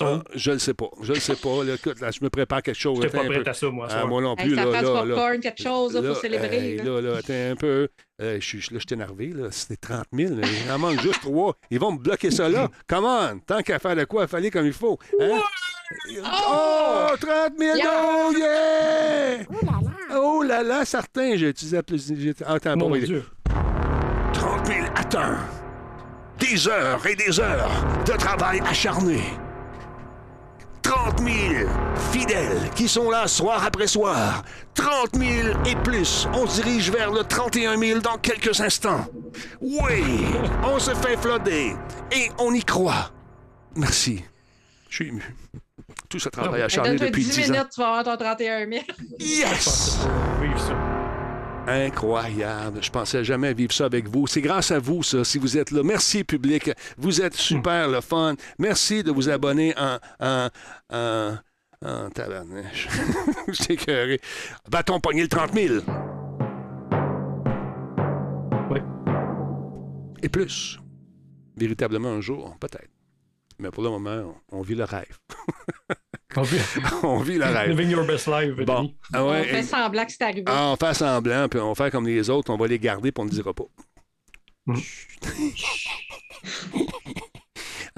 [0.00, 0.90] Ah, je le sais pas.
[1.02, 1.64] Je le sais pas.
[1.64, 2.98] Là, écoute, là, je me prépare quelque chose.
[3.02, 3.88] J'étais pas prêt à ça, moi.
[3.90, 4.54] Ah, moi non plus.
[4.54, 4.82] ça là.
[4.82, 6.72] popcorn, quelque chose pour célébrer.
[6.72, 6.84] hey, là.
[6.84, 7.88] là, là, attends un peu.
[8.20, 9.28] Euh, je suis là, je suis énervé.
[9.28, 9.48] Là.
[9.50, 10.34] C'était 30 000.
[10.34, 10.46] là.
[10.66, 11.54] Il en manque juste trois.
[11.70, 12.68] Ils vont me bloquer ça là.
[12.88, 13.38] Come on.
[13.46, 14.98] Tant qu'à faire de quoi, il fallait comme il faut.
[15.20, 15.40] Hein?
[16.20, 17.84] Oh, 30 000 Yeah!
[17.92, 19.44] oh, yeah!
[20.16, 21.36] Oh là là, certain.
[21.36, 22.12] J'ai utilisé plus.
[22.44, 23.24] ah, Attends, Mon bon, Dieu.
[24.32, 25.36] 30 000, attends.
[26.38, 27.70] Des heures et des heures
[28.06, 29.20] de travail acharné.
[30.88, 31.68] 30 000
[32.12, 34.42] fidèles qui sont là soir après soir.
[34.74, 36.26] 30 000 et plus.
[36.32, 39.04] On se dirige vers le 31 000 dans quelques instants.
[39.60, 40.24] Oui,
[40.64, 41.74] on se fait flotter
[42.10, 43.10] et on y croit.
[43.76, 44.24] Merci.
[44.88, 45.22] Je suis ému.
[46.08, 47.52] Tout ce travail Ah, acharné Donne-toi depuis 10 10 ans.
[47.52, 48.82] minutes, tu vas avoir ton 31 000.
[49.18, 49.98] Yes!
[51.68, 52.82] Incroyable.
[52.82, 54.26] Je pensais jamais vivre ça avec vous.
[54.26, 55.82] C'est grâce à vous, ça, si vous êtes là.
[55.82, 56.70] Merci, public.
[56.96, 58.36] Vous êtes super le fun.
[58.58, 59.98] Merci de vous abonner en.
[60.20, 60.48] en,
[61.84, 62.08] en
[63.68, 64.20] écœuré.
[64.70, 65.74] Va-t-on pogner le 30 000?
[68.70, 68.80] Oui.
[70.22, 70.78] Et plus.
[71.56, 72.90] Véritablement un jour, peut-être.
[73.58, 75.18] Mais pour le moment, on vit le rêve.
[76.36, 76.58] On vit-
[77.02, 77.70] on vit le rêve.
[77.70, 78.92] Living your best life, Bon.
[79.12, 80.44] Ah On fait semblant que c'est arrivé.
[80.46, 83.12] ah, on fait semblant, puis on va faire comme les autres, on va les garder,
[83.12, 83.64] puis on ne le dira pas.
[84.66, 84.74] Mm.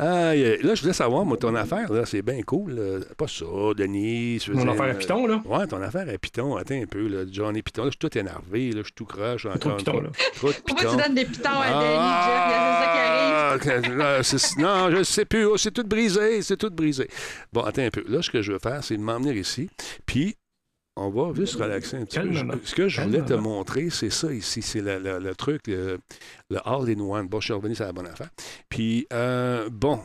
[0.02, 2.72] Ah, là, je voulais savoir, moi, ton affaire, là, c'est bien cool.
[2.72, 3.00] là.
[3.18, 3.44] Pas ça,
[3.76, 4.42] Denis.
[4.48, 5.42] Mon dire, affaire à euh, Python, là.
[5.44, 6.56] Ouais, ton affaire à Python.
[6.56, 7.24] Attends un peu, là.
[7.30, 7.84] Johnny Python.
[7.84, 8.78] Là, je suis tout énervé, là.
[8.78, 9.46] Je suis tout croche.
[9.60, 10.08] Trop de Python, là.
[10.36, 12.40] Trop de Pourquoi tu donnes des pitons à Denis, Jeff?
[12.46, 14.86] Il y a c'est ça qui arrive.
[14.86, 15.44] Ah, non, je sais plus.
[15.44, 16.40] Oh, c'est tout brisé.
[16.40, 17.06] C'est tout brisé.
[17.52, 18.02] Bon, attends un peu.
[18.08, 19.68] Là, ce que je veux faire, c'est de m'emmener ici.
[20.06, 20.34] Puis,
[21.00, 22.32] on va juste relaxer un petit peu.
[22.64, 24.62] Ce que je voulais te montrer, c'est ça ici.
[24.62, 25.98] C'est le, le- le truc, le,
[26.50, 27.28] le All-in-One.
[27.28, 28.30] Bon, je suis revenu sur la bonne affaire.
[28.68, 30.00] Puis, euh, bon.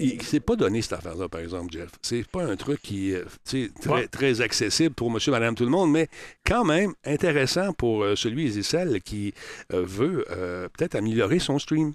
[0.00, 1.90] Il ne s'est pas donné cette affaire-là, par exemple, Jeff.
[2.02, 4.06] C'est pas un truc qui est sais, très, Ouais.
[4.08, 6.08] très accessible pour monsieur, madame, tout le monde, mais
[6.46, 9.34] quand même intéressant pour euh, celui et celle qui
[9.72, 11.92] euh, veut euh, peut-être améliorer son stream.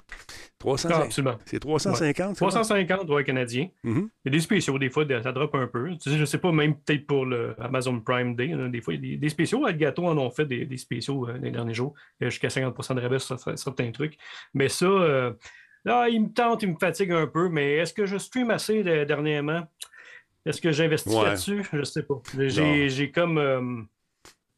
[0.59, 1.37] 300, Ah, absolument.
[1.45, 2.45] c'est 350, c'est ça?
[2.49, 3.67] 350 dollars canadiens.
[3.83, 4.09] Mhm.
[4.25, 5.91] Il y a des spéciaux, des fois, ça drop un peu.
[6.01, 8.95] Tu sais, je sais pas, même peut-être pour le Amazon Prime Day, là, des fois,
[8.95, 9.65] il y a des, des spéciaux.
[9.65, 11.93] Algato en ont fait des, des spéciaux euh, les derniers jours.
[12.19, 14.17] Jusqu'à 50% de rabais sur certains trucs.
[14.55, 15.31] Mais ça, euh,
[15.85, 17.49] là, il me tente, il me fatigue un peu.
[17.49, 19.67] Mais est-ce que je stream assez dernièrement?
[20.45, 21.25] Est-ce que j'investis Ouais.
[21.25, 21.65] là-dessus?
[21.73, 22.21] Je sais pas.
[22.37, 23.37] J'ai comme.
[23.37, 23.81] euh,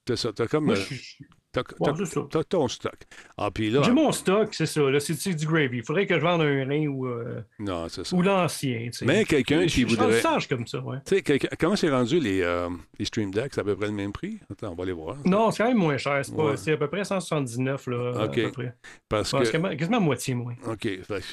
[0.06, 0.66] T'as comme...
[0.66, 2.96] moi, euh, je t'as- ton stock.
[3.38, 3.82] Ah, puis là...
[3.84, 4.82] J'ai mon stock, c'est ça.
[5.00, 5.78] C'est du gravy.
[5.78, 8.16] Il faudrait que je vende un rein ou, euh, Non, c'est ça.
[8.16, 8.90] ou l'ancien.
[9.04, 10.22] Mais quelqu'un qui voudrait...
[10.22, 10.98] sage comme ça, ouais.
[11.06, 13.52] Tu sais, quelqu'un- comment c'est rendu les, euh, les Stream Decks?
[13.54, 14.40] C'est à peu près le même prix?
[14.52, 15.18] Attends, on va aller voir.
[15.26, 16.22] Non, c'est quand même moins cher.
[16.24, 16.72] C'est Ouais.
[16.74, 18.12] à peu près 179, là.
[18.26, 18.38] Ok.
[18.38, 18.74] À peu près.
[19.08, 19.76] Parce que...
[19.76, 20.54] quasiment, moitié moins.
[20.68, 20.88] OK,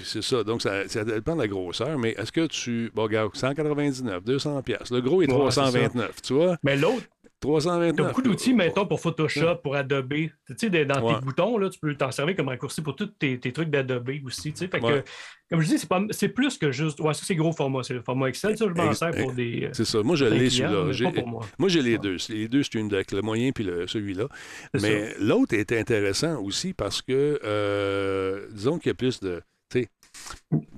[0.04, 0.42] c'est ça.
[0.44, 2.90] Donc, ça, ça dépend de la grosseur, mais est-ce que tu.
[2.94, 4.90] Bon, regarde, 199, 200 pièces.
[4.90, 6.56] Le gros est Ouais, c'est 329, tu vois?
[6.62, 7.08] Mais l'autre, tu
[7.41, 8.01] 329.
[8.01, 10.09] as beaucoup d'outils, mettons, pour Photoshop, pour Adobe.
[10.14, 11.14] Tu sais, dans Ouais.
[11.14, 14.11] tes boutons, là, tu peux t'en servir comme raccourci pour tous tes, tes trucs d'Adobe
[14.24, 14.53] aussi.
[14.53, 14.68] tu sais.
[14.68, 15.05] Fait que, Ouais.
[15.51, 16.99] comme je dis, c'est, pas, c'est plus que juste.
[17.01, 17.82] Ouais, ça, c'est gros format.
[17.82, 18.57] C'est le format Excel.
[18.57, 19.64] Ça, je m'en sers pour des.
[19.66, 20.03] euh, C'est ça.
[20.03, 21.22] Moi, je l'ai celui-là.
[21.26, 21.45] moi.
[21.59, 21.99] Moi, j'ai les Ouais.
[21.99, 22.18] deux.
[22.18, 24.28] C'est Les deux Stream Deck, le moyen puis le- celui-là.
[24.74, 29.43] C'est Mais l'autre était intéressant aussi parce que, euh, disons qu'il y a plus de.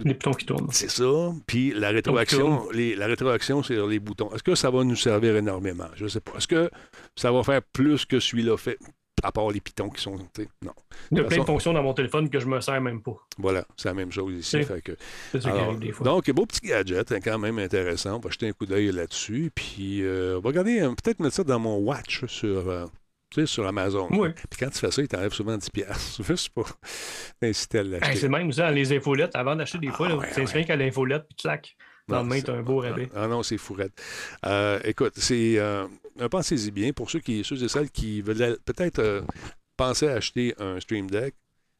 [0.05, 0.69] Les boutons qui tournent.
[0.71, 1.33] c'est ça.
[1.47, 4.31] Puis la rétroaction, les- la rétroaction sur les boutons.
[4.35, 5.89] Est-ce que ça va nous servir énormément?
[5.97, 6.33] Je ne sais pas.
[6.39, 6.71] Est-ce que
[7.17, 8.79] ça va faire plus que celui-là fait?
[9.25, 10.15] À part les pitons qui sont.
[10.63, 10.71] Non.
[11.11, 13.17] Il y a plein de fonctions dans mon téléphone que je me sers même pas.
[13.37, 14.63] Voilà, c'est la même chose ici.
[14.63, 14.93] Fait que,
[15.33, 16.05] C'est ça qui alors, arrive des fois.
[16.05, 18.15] donc, beau petit gadget, hein, quand même intéressant.
[18.19, 19.51] On va jeter un coup d'œil là-dessus.
[19.53, 22.87] Puis, euh, on va regarder, euh, peut-être mettre ça dans mon watch sur, euh,
[23.31, 24.09] tu sais, sur Amazon.
[24.11, 24.31] Oui.
[24.33, 26.23] Puis quand tu fais ça, il t'enlève souvent 10 piastres.
[26.27, 26.69] Juste pour
[27.41, 28.17] t'inciter à Hey, l'acheter.
[28.17, 30.77] c'est même ça, les infolettes, avant d'acheter des fois, Ah, là, ouais, tu t'inscris qu'à
[30.77, 31.77] l'infolette, puis clac.
[32.09, 33.11] Dans le Non, main, c'est- tu as un beau rabais.
[33.15, 33.93] Ah non, c'est fourrette.
[34.47, 35.59] Euh, écoute, c'est.
[35.59, 35.87] Euh,
[36.31, 39.21] Pensez-y bien pour ceux, qui, ceux et celles qui veulent peut-être euh,
[39.77, 41.35] penser à acheter un Stream Deck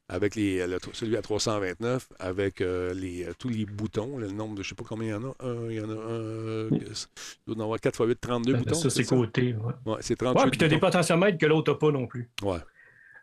[0.09, 4.55] avec les, le- celui à 329, avec euh, les, euh, tous les boutons, le nombre
[4.57, 5.35] de, je sais pas combien il y en a.
[5.47, 5.97] Un, il y en a un.
[5.97, 6.85] euh, il
[7.47, 8.75] doit en avoir 4 x 8, 32 Ben, boutons.
[8.75, 9.55] ça, c'est côté.
[9.55, 12.07] Ouais, Ouais, c'est 38 ouais puis tu as des potentiomètres que l'autre n'a pas non
[12.07, 12.29] plus.
[12.43, 12.59] Ouais.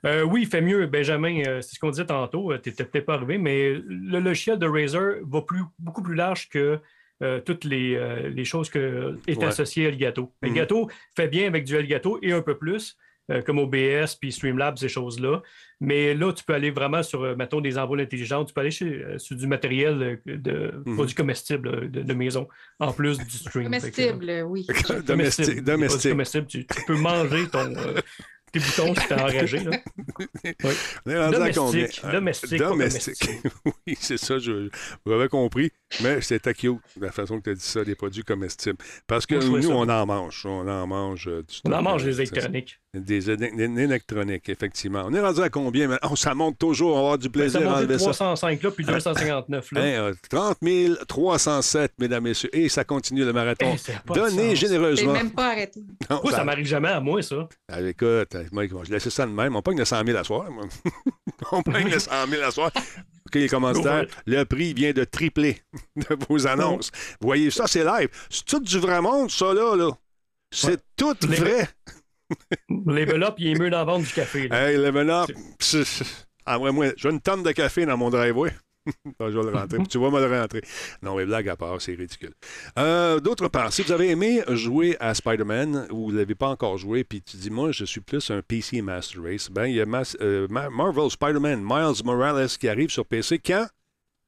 [0.05, 1.41] Euh, oui, il fait mieux, Benjamin.
[1.47, 2.55] euh, c'est ce qu'on disait tantôt.
[2.59, 6.47] Tu n'étais peut-être pas arrivé, mais le logiciel de Razer va plus, beaucoup plus large
[6.49, 6.79] que
[7.23, 9.45] euh, toutes les, les choses que est Ouais.
[9.45, 10.31] associées à Elgato.
[10.43, 10.49] Mhm.
[10.49, 12.95] Elgato fait bien avec du Elgato et un peu plus,
[13.31, 15.41] euh, comme OBS puis Streamlabs, ces choses-là.
[15.81, 18.47] Mais là, tu peux aller vraiment sur, euh, mettons, des ampoules intelligentes.
[18.47, 20.95] Tu peux aller chez- euh, sur du matériel de Mhm.
[20.95, 22.47] produits comestibles de, de maison,
[22.79, 23.63] en plus du stream.
[23.71, 24.65] Que, Comestible, oui.
[25.05, 25.65] Domestique.
[25.65, 26.11] Comestible.
[26.13, 26.47] domestique.
[26.47, 27.99] Tu, tu peux manger ton, euh,
[28.53, 29.59] tes boutons si t'es enragé.
[29.59, 29.71] Là.
[31.05, 31.87] On est rendu à combien?
[32.11, 32.11] Domestique.
[32.11, 32.59] Domestique.
[32.61, 33.29] pas Domestique.
[33.65, 34.69] oui, c'est ça, je,
[35.05, 35.71] vous avez compris.
[36.03, 38.77] Mais c'était cute, la façon que tu as dit ça, des produits comestibles.
[39.07, 40.45] Parce que nous, on en mange.
[40.45, 42.79] On en mange euh, du On en mange des c'est- électroniques.
[42.93, 45.03] Des, éle- des électroniques, effectivement.
[45.05, 45.87] On est rendu à combien?
[45.89, 46.09] maintenant?
[46.13, 46.91] Oh, ça monte toujours.
[46.91, 48.05] On va avoir du Ben, plaisir à enlever ça.
[48.05, 49.81] 305 là, puis 259 là.
[49.81, 50.57] Hein, euh, 30
[51.07, 52.49] 307, mesdames, messieurs.
[52.53, 53.73] Et ça continue le marathon.
[53.73, 55.11] De Donnez généreusement.
[55.13, 55.81] même pas arrêté.
[56.09, 57.47] Non, Moi, ça- ça m'arrive jamais à moi, ça.
[57.69, 59.55] Ah, écoute, euh, moi, je laissais ça de même.
[59.57, 60.45] On pogne le 100 000 à soir.
[61.51, 62.71] On pogne le 100 000 à soir.
[63.27, 65.61] OK, les commanditaires, le prix vient de tripler
[65.95, 66.91] de vos annonces.
[67.19, 68.09] Vous voyez, ça, c'est live.
[68.29, 69.75] C'est tout du vrai monde, ça, là.
[69.75, 69.89] là.
[70.51, 70.77] C'est Ouais.
[70.95, 71.67] tout Les- vrai.
[72.69, 74.47] Level up, il est mieux d'en vendre du café.
[74.47, 74.69] là.
[74.71, 75.29] Hey, level up.
[76.45, 78.51] Ah, ouais, moi, j'ai une tonne de café dans mon driveway.
[79.19, 79.79] Je vais le rentrer.
[79.89, 80.61] tu vas me le rentrer.
[81.01, 82.33] Non, mais blague à part, c'est ridicule.
[82.77, 86.49] Euh, D'autre part, si vous avez aimé jouer à Spider-Man ou vous ne l'avez pas
[86.49, 89.75] encore joué, puis tu dis, moi, je suis plus un PC Master Race, ben, il
[89.75, 89.85] y a
[90.21, 93.67] euh, Ma- Marvel Spider-Man Miles Morales qui arrive sur PC quand?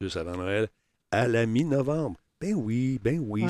[0.01, 0.67] Juste avant Noël,
[1.11, 2.17] à la mi-novembre.
[2.39, 3.45] Ben oui, ben oui.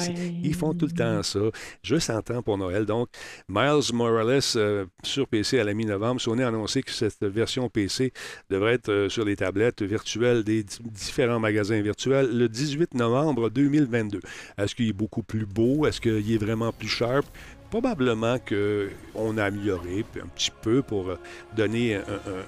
[0.46, 1.40] Ils font tout le temps ça.
[1.84, 2.86] Juste en temps pour Noël.
[2.86, 3.10] Donc,
[3.50, 6.22] Miles Morales euh, sur PC à la mi-novembre.
[6.22, 8.14] Sony a annoncé que cette version PC
[8.50, 13.50] devrait être euh, sur les tablettes virtuelles des di- différents magasins virtuels le 18 novembre
[13.50, 14.22] 2022.
[14.58, 15.86] Est-ce qu'il est beaucoup plus beau?
[15.86, 17.26] Est-ce qu'il est vraiment plus sharp?
[17.70, 21.20] Probablement qu'on a amélioré un petit peu pour euh,
[21.58, 22.46] donner un, un-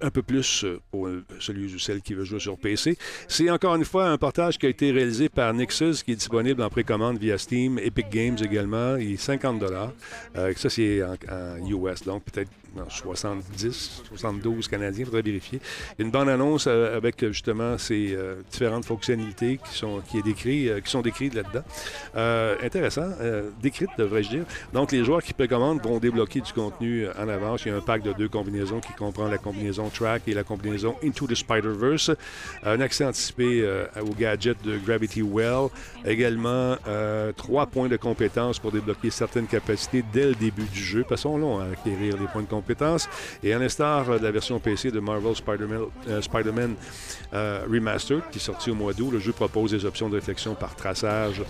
[0.00, 2.96] un peu plus euh, pour euh, celui ou celle qui veut jouer sur PC.
[3.28, 6.62] C'est encore une fois un portage qui a été réalisé par Nixus, qui est disponible
[6.62, 8.96] en précommande via Steam, Epic Games également.
[8.96, 9.92] Est 50 dollars.
[10.56, 15.60] Ça, c'est en US, donc peut-être non, 70, 72 Canadiens, il faudrait vérifier.
[15.98, 20.68] Une bonne annonce euh, avec justement ces euh, différentes fonctionnalités qui sont, qui est décrit,
[20.68, 21.64] euh, qui sont décrites là-dedans.
[22.62, 23.08] intéressant,
[23.60, 24.44] décrites devrais-je dire.
[24.72, 27.64] Donc les joueurs qui précommandent vont débloquer du contenu en avance.
[27.64, 30.44] Il y a un pack de deux combinaisons qui comprend la combinaison Track et la
[30.44, 32.12] combinaison Into the Spider-Verse.
[32.64, 33.64] Un accès anticipé
[34.00, 35.68] au gadget de Gravity Well.
[36.04, 36.76] Également,
[37.36, 41.04] trois points de compétences pour débloquer certaines capacités dès le début du jeu.
[41.08, 42.48] Passons long à acquérir les points de
[43.42, 46.20] Et à l'instar de la version PC de Marvel Spider-Man euh,
[47.34, 50.54] euh, Remastered, qui est sorti au mois d'août, le jeu propose des options de réflexion
[50.54, 51.42] par traçage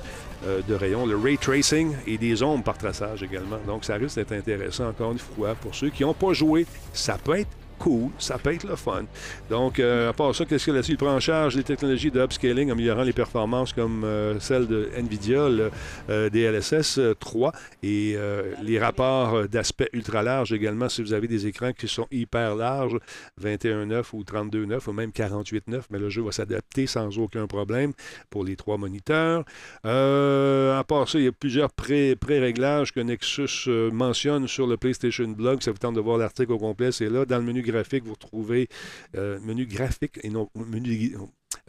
[0.47, 3.59] euh, de rayons, le ray tracing et des ombres par traçage également.
[3.67, 6.67] Donc ça risque d'être intéressant encore une fois pour ceux qui n'ont pas joué.
[6.93, 9.05] Ça peut être cool, ça peut être le fun.
[9.49, 12.71] Donc, euh, à part ça, qu'est-ce a Il prend en charge les technologies de upscaling,
[12.71, 15.71] améliorant les performances comme euh, celles de NVIDIA, le
[16.11, 17.53] euh, DLSS 3
[17.83, 18.17] et
[18.63, 22.99] les rapports d'aspect ultra large également si vous avez des écrans qui sont hyper larges,
[23.43, 27.93] 21.9 ou 32.9 ou même 48.9, mais le jeu va s'adapter sans aucun problème
[28.29, 29.45] pour les trois moniteurs.
[29.85, 35.63] à part ça, il y a plusieurs pré-réglages que Nexus mentionne sur le PlayStation Blog.
[35.63, 37.25] Ça vous tente de voir l'article au complet, c'est là.
[37.25, 38.69] Dans le menu graphique, vous retrouvez
[39.17, 41.17] euh, menu graphique et non menu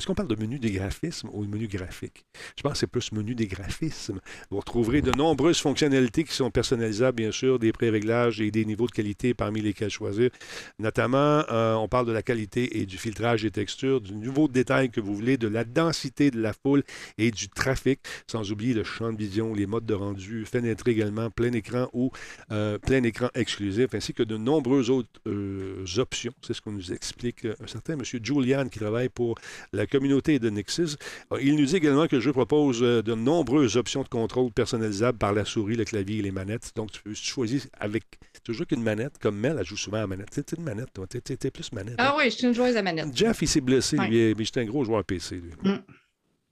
[0.01, 2.25] est-ce qu'on parle de menu des graphismes ou de menu graphique?
[2.57, 4.19] Je pense que c'est plus menu des graphismes.
[4.49, 8.87] Vous retrouverez de nombreuses fonctionnalités qui sont personnalisables, bien sûr, des pré-réglages et des niveaux
[8.87, 10.31] de qualité parmi lesquels choisir.
[10.79, 14.53] Notamment, euh, on parle de la qualité et du filtrage des textures, du niveau de
[14.53, 16.81] détail que vous voulez, de la densité de la foule
[17.19, 21.29] et du trafic, sans oublier le champ de vision, les modes de rendu, fenêtre également,
[21.29, 22.09] plein écran ou
[22.51, 26.33] euh, plein écran exclusif, ainsi que de nombreuses autres euh, options.
[26.41, 28.01] C'est ce qu'on nous explique un certain M.
[28.03, 29.35] Julian qui travaille pour
[29.73, 30.95] la communauté de Nexus.
[31.31, 34.51] Euh, il nous dit également que le jeu propose euh, de nombreuses options de contrôle
[34.51, 36.71] personnalisables par la souris, le clavier et les manettes.
[36.75, 38.03] Donc, tu peux choisir avec.
[38.43, 40.29] toujours qu'une manette, comme Mel, elle joue souvent à manette.
[40.31, 41.05] Tu une manette, toi.
[41.07, 41.95] Tu es, plus manette.
[41.97, 42.15] Ah hein?
[42.17, 43.15] oui, je suis une joueuse à manette.
[43.15, 45.51] Jeff, il s'est blessé, lui, mais j'étais un gros joueur PC, lui.
[45.63, 45.77] Mm.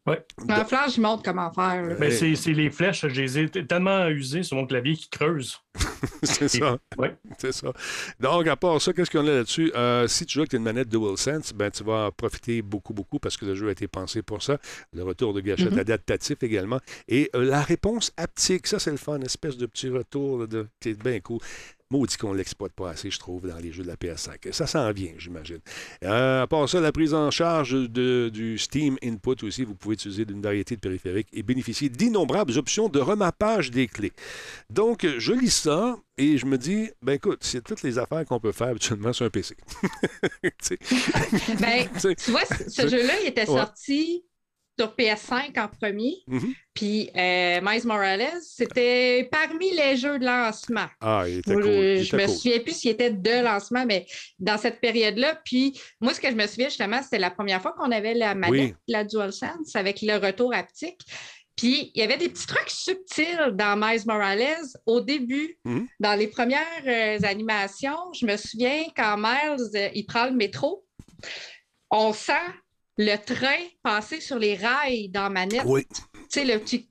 [0.09, 0.25] Ouais.
[0.47, 1.97] La flash, je montre comment faire.
[1.99, 5.57] Ben, c'est les flèches, je les ai tellement usées sur mon clavier qui creuse.
[6.23, 6.77] c'est ça.
[6.97, 7.15] Ouais.
[7.37, 7.71] C'est ça.
[8.19, 9.71] Donc, à part ça, qu'est-ce qu'on a là-dessus?
[9.75, 13.19] Euh, si tu joues avec une manette DualSense, ben, tu vas en profiter beaucoup, beaucoup
[13.19, 14.57] parce que le jeu a été pensé pour ça.
[14.93, 15.79] Le retour de gâchette mm-hmm.
[15.79, 16.79] adaptatif également.
[17.07, 20.67] Et euh, la réponse haptique, ça, c'est le fun, une espèce de petit retour de...
[20.79, 21.39] qui est bien cool.
[21.91, 24.51] Maudit qu'on ne l'exploite pas assez, je trouve, dans les jeux de la PS5.
[24.51, 25.57] Ça s'en vient, j'imagine.
[26.03, 29.95] Euh, à part ça, la prise en charge de, du Steam Input aussi, vous pouvez
[29.95, 34.13] utiliser une variété de périphériques et bénéficier d'innombrables options de remappage des clés.
[34.69, 38.39] Donc, je lis ça et je me dis, ben écoute, c'est toutes les affaires qu'on
[38.39, 39.55] peut faire habituellement sur un PC.
[41.59, 44.25] ben, tu vois, ce jeu-là, il était sorti
[44.79, 46.23] sur PS5 en premier.
[46.29, 46.53] Mm-hmm.
[46.73, 50.87] Puis euh, Miles Morales, c'était parmi les jeux de lancement.
[51.01, 51.63] Ah, il était cool.
[51.63, 54.05] je me souviens plus s'il était de lancement, mais
[54.39, 55.41] dans cette période-là.
[55.43, 58.35] Puis moi, ce que je me souviens justement, c'était la première fois qu'on avait la
[58.35, 61.01] manette, la DualSense, avec le retour haptique.
[61.57, 65.87] Puis il y avait des petits trucs subtils dans Miles Morales au début, mm-hmm.
[65.99, 68.13] dans les premières euh, animations.
[68.13, 70.85] Je me souviens quand Miles, euh, il prend le métro,
[71.91, 72.31] on sent
[72.99, 75.63] le train passer sur les rails dans Manette.
[75.65, 75.87] Oui.
[75.89, 76.87] Tu sais, le petit.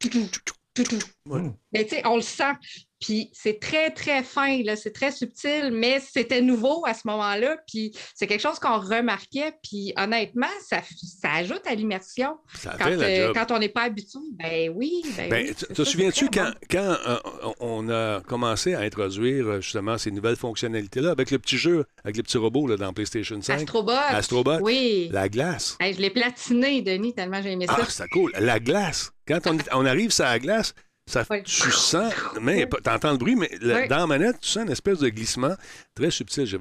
[1.71, 2.55] Mais tu sais, on le sent.
[3.01, 7.57] Puis c'est très, très fin, là, c'est très subtil, mais c'était nouveau à ce moment-là.
[7.67, 9.53] Puis c'est quelque chose qu'on remarquait.
[9.63, 10.81] Puis honnêtement, ça,
[11.21, 12.37] ça ajoute à l'immersion.
[12.63, 15.03] Quand, euh, quand, on n'est pas habitué, ben oui.
[15.17, 17.19] Ben, ben te souviens-tu quand, quand euh,
[17.61, 22.17] on a commencé à introduire euh, justement ces nouvelles fonctionnalités-là avec le petit jeu, avec
[22.17, 23.55] les petits robots là, dans PlayStation 5?
[23.55, 23.93] Astrobot.
[23.93, 24.59] Astrobot.
[24.61, 25.09] Oui.
[25.13, 25.77] La glace.
[25.81, 27.77] je l'ai platiné, Denis, tellement j'ai aimé ça.
[27.79, 28.33] Ah, c'est cool.
[28.39, 29.13] La glace.
[29.27, 30.75] Quand on, on arrive sur la glace,
[31.09, 33.51] ça, Tu sens, mais tu entends le bruit, mais
[33.89, 35.55] dans la manette, tu sens une espèce de glissement
[35.95, 36.47] très subtil.
[36.47, 36.57] Je,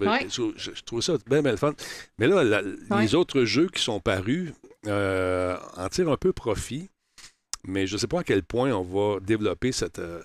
[0.56, 1.74] je, trouve ça bien, bien fun.
[2.18, 2.62] Mais là,
[3.00, 4.54] les autres jeux qui sont parus
[4.88, 6.90] euh, en tirent un peu profit,
[7.66, 10.22] mais je ne sais pas à quel point on va développer cette, euh,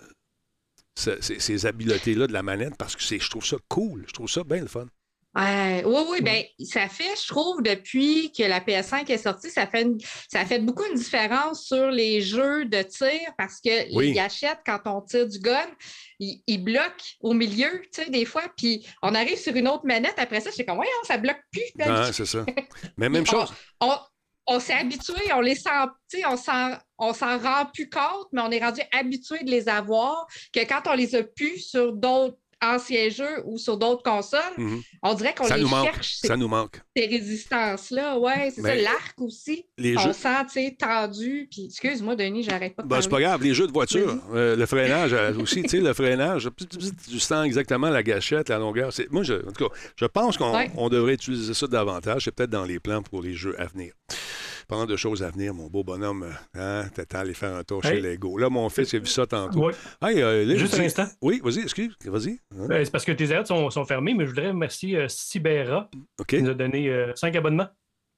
[0.95, 4.05] ces, habiletés-là de la manette parce que je trouve ça cool.
[4.07, 4.87] Je trouve ça bien le fun.
[5.35, 9.87] Oui, oui, bien, ça fait, je trouve, depuis que la PS5 est sortie, ça fait,
[10.29, 14.81] ça fait beaucoup une différence sur les jeux de tir parce que les gâchettes, quand
[14.87, 15.69] on tire du gun,
[16.19, 20.15] ils, bloquent au milieu, tu sais, des fois, puis on arrive sur une autre manette,
[20.19, 21.63] après ça, c'est comme, voyons, ça bloque plus.
[21.81, 22.45] Ah, c'est ça.
[22.97, 23.53] Mais même chose.
[24.47, 25.71] On, s'est habitué, on les sent,
[26.27, 30.27] on s'en, on s'en rend plus compte, mais on est rendu habitué de les avoir,
[30.53, 34.81] que quand on les a plus sur d'autres anciens jeux ou sur d'autres consoles, Mhm.
[35.03, 35.85] on dirait qu'on les manque.
[35.87, 36.81] cherche, ces, Ça nous manque.
[36.97, 38.19] ces résistances-là.
[38.19, 38.75] Ouais, c'est ça.
[38.75, 39.67] L'arc aussi.
[39.79, 41.49] les on jeux- sent, tu sais, tendu.
[41.51, 44.55] Puis, excuse-moi, Denis, j'arrête pas de Ben, c'est pas grave, les jeux de voiture, euh,
[44.57, 46.49] le freinage euh, aussi, tu sais, le freinage,
[47.11, 48.93] tu sens exactement la gâchette, la longueur.
[48.93, 50.71] C'est- Moi, je, en tout cas, je pense qu'on Ouais.
[50.91, 52.25] devrait utiliser ça davantage.
[52.25, 53.93] C'est peut-être dans les plans pour les jeux à venir.
[54.73, 58.01] Parlant de choses à venir, mon beau bonhomme, hein, t'attends aller faire un tour chez.
[58.01, 58.39] Lego.
[58.39, 59.71] Là, mon fils a vu ça tantôt.
[60.01, 61.05] Hey, euh, là, Juste un instant.
[61.21, 62.41] Oui, vas-y, excuse, vas-y.
[62.59, 65.09] Hein, Euh, c'est parce que tes arrêts sont, sont fermés, mais je voudrais remercier euh,
[65.09, 67.69] Cybera OK, qui nous a donné 5 abonnements.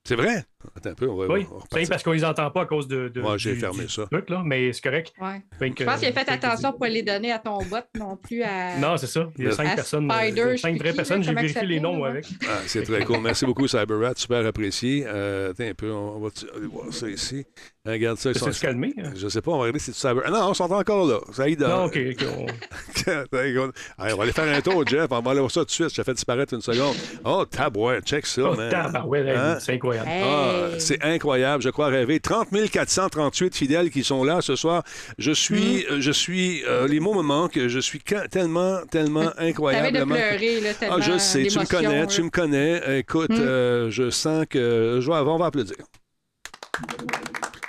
[0.06, 0.44] c'est vrai?
[0.76, 2.88] Attends un peu, on va, Oui, on c'est parce qu'on les entend pas à cause
[2.88, 3.08] de.
[3.08, 4.06] de Ouais, j'ai fermé du ça.
[4.10, 5.12] Truc, là, mais c'est correct.
[5.20, 5.42] Ouais.
[5.60, 8.42] Je pense qu'il a fait attention pour pas les donner à ton bot non plus.
[8.42, 8.76] À...
[8.78, 9.28] Non, c'est ça.
[9.38, 10.10] Il y a cinq personnes.
[10.10, 11.22] Spider, euh, sais cinq vraies qui, personnes.
[11.22, 12.26] J'ai vérifié les noms avec.
[12.48, 13.20] Ah, c'est très cool.
[13.20, 14.14] Merci beaucoup, CyberRat.
[14.16, 15.04] Super apprécié.
[15.06, 17.44] Euh, attends un peu, on va aller voir ça ici.
[17.86, 18.30] Regarde ça.
[18.30, 18.50] Ils sont...
[18.50, 18.94] se calmer.
[18.98, 19.10] hein?
[19.14, 20.22] Je sais pas, on va regarder si c'est Cyber.
[20.26, 21.18] Ah non, ils sont encore là.
[21.32, 21.60] Ça y est.
[21.60, 22.26] Non, ok, ok.
[22.38, 22.46] on-
[23.98, 25.06] Allez, on va aller faire un tour, Jeff.
[25.10, 25.90] On va aller voir ça tout de suite.
[25.90, 26.94] Je te fais disparaître une seconde.
[27.24, 28.72] Oh, tabouette, check ça, Oh, man.
[29.14, 29.58] hey, Hein?
[29.60, 30.08] c'est incroyable.
[30.10, 30.80] Ah, Hey!
[30.80, 32.20] c'est incroyable, je crois rêver.
[32.20, 34.82] 30 438 fidèles qui sont là ce soir.
[35.18, 37.66] Je suis, euh, je suis, euh, les mots me manquent.
[37.68, 38.00] Je suis
[38.30, 40.14] tellement, tellement de incroyablement.
[40.14, 42.06] pleurer, là, tellement Ah, je sais, tu me connais, là.
[42.06, 42.98] tu me connais.
[42.98, 43.40] Écoute, Mm.
[43.40, 44.98] euh, je sens que.
[45.00, 45.76] Je vais, on va applaudir.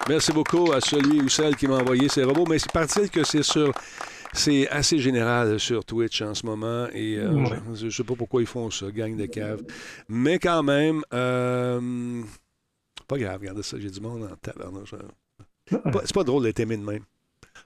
[0.07, 3.23] Merci beaucoup à celui ou celle qui m'a envoyé ces robots, mais c'est parti que
[3.23, 3.71] c'est sur.
[4.33, 7.57] C'est assez général sur Twitch en ce moment et euh, Ouais.
[7.73, 9.61] je, je sais pas pourquoi ils font ça, gang de cave.
[10.09, 12.21] Mais quand même, euh,
[13.07, 14.93] pas grave, regardez ça, j'ai du monde en tabarnouche.
[15.69, 17.03] C'est pas, c'est pas drôle d'être aimé de même.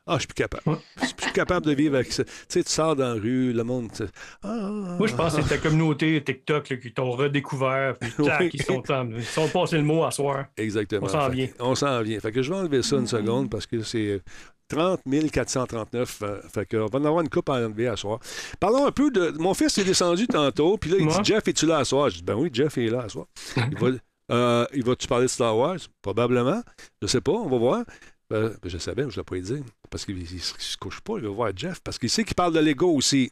[0.06, 0.78] Ah, je suis plus capable.
[1.02, 2.24] Je suis plus capable de vivre avec ça.
[2.24, 3.90] Tu sais, tu sors dans la rue, le monde.
[3.96, 4.04] tu-
[4.44, 7.96] Ah, Moi, je pense que c'est ta communauté TikTok là, qui t'ont redécouvert.
[8.00, 8.50] Puis, tac, Oui.
[8.54, 8.84] ils sont,
[9.16, 10.46] ils sont passés le mot à soir.
[10.58, 11.06] Exactement.
[11.06, 11.48] On s'en vient.
[11.60, 12.20] On s'en vient.
[12.20, 14.22] Fait que je vais enlever ça une seconde parce que c'est
[14.68, 16.20] 30 439.
[16.22, 18.20] euh, fait qu'on va en avoir une coupe à enlever à soir.
[18.60, 19.32] Parlons un peu de.
[19.40, 21.20] Mon fils est descendu tantôt, puis là, il Moi?
[21.22, 23.26] dit Jeff, es-tu là à soir Je dis Ben oui, Jeff est là à soir.
[23.58, 23.90] il va.
[24.32, 25.78] Euh, il va-tu parler de Star Wars?
[26.02, 26.62] Probablement.
[27.02, 27.84] Je sais pas, on va voir.
[28.30, 29.64] Ben, ben, je savais, mais je ne l'ai pas dit.
[29.90, 31.80] Parce qu'il ne se couche pas, il va voir Jeff.
[31.84, 33.32] Parce qu'il sait qu'il parle de Lego aussi.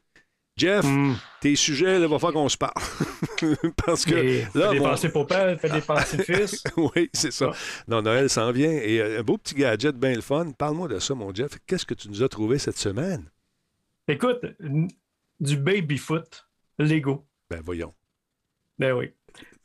[0.57, 1.15] Jeff, Hum.
[1.39, 2.73] tes sujets, il va falloir qu'on se parle.
[3.85, 4.15] parce que.
[4.15, 6.63] Et là, fait mon- dépenser pour père, fait dépenser fils.
[6.77, 7.51] oui, c'est ça.
[7.53, 7.57] Ah.
[7.87, 8.71] Non, Noël s'en vient.
[8.71, 10.49] Et euh, un beau petit gadget bien le fun.
[10.57, 11.51] Parle-moi de ça, mon Jeff.
[11.67, 13.29] Qu'est-ce que tu nous as trouvé cette semaine?
[14.07, 14.39] Écoute,
[15.39, 16.47] du baby-foot
[16.79, 17.27] Lego.
[17.51, 17.93] Ben voyons.
[18.79, 19.11] Ben oui.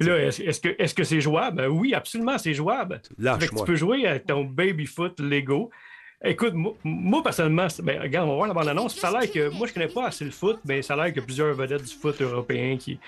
[0.00, 1.58] Là, est-ce que que c'est jouable?
[1.58, 3.00] Ben oui, absolument, c'est jouable.
[3.18, 5.70] Que tu peux jouer avec ton baby-foot Lego.
[6.24, 6.54] Écoute,
[6.84, 8.96] moi, personnellement, ben, regarde, on va voir la bande-annonce.
[8.96, 11.12] Ça a l'air que, moi, je connais pas assez le foot, mais ça a l'air
[11.12, 13.00] a plusieurs vedettes du foot européen qui,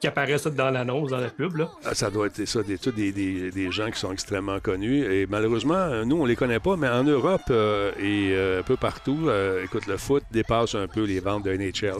[0.00, 1.56] qui apparaissent dans l'annonce, dans la pub.
[1.56, 1.70] Là.
[1.84, 5.04] Ah, Ça doit être ça, des, tous des, des- des gens qui sont extrêmement connus.
[5.04, 8.76] Et malheureusement, nous, on les connaît pas, mais en Europe euh, et euh, un peu
[8.76, 11.94] partout, euh, écoute, le foot dépasse un peu les ventes de NHL.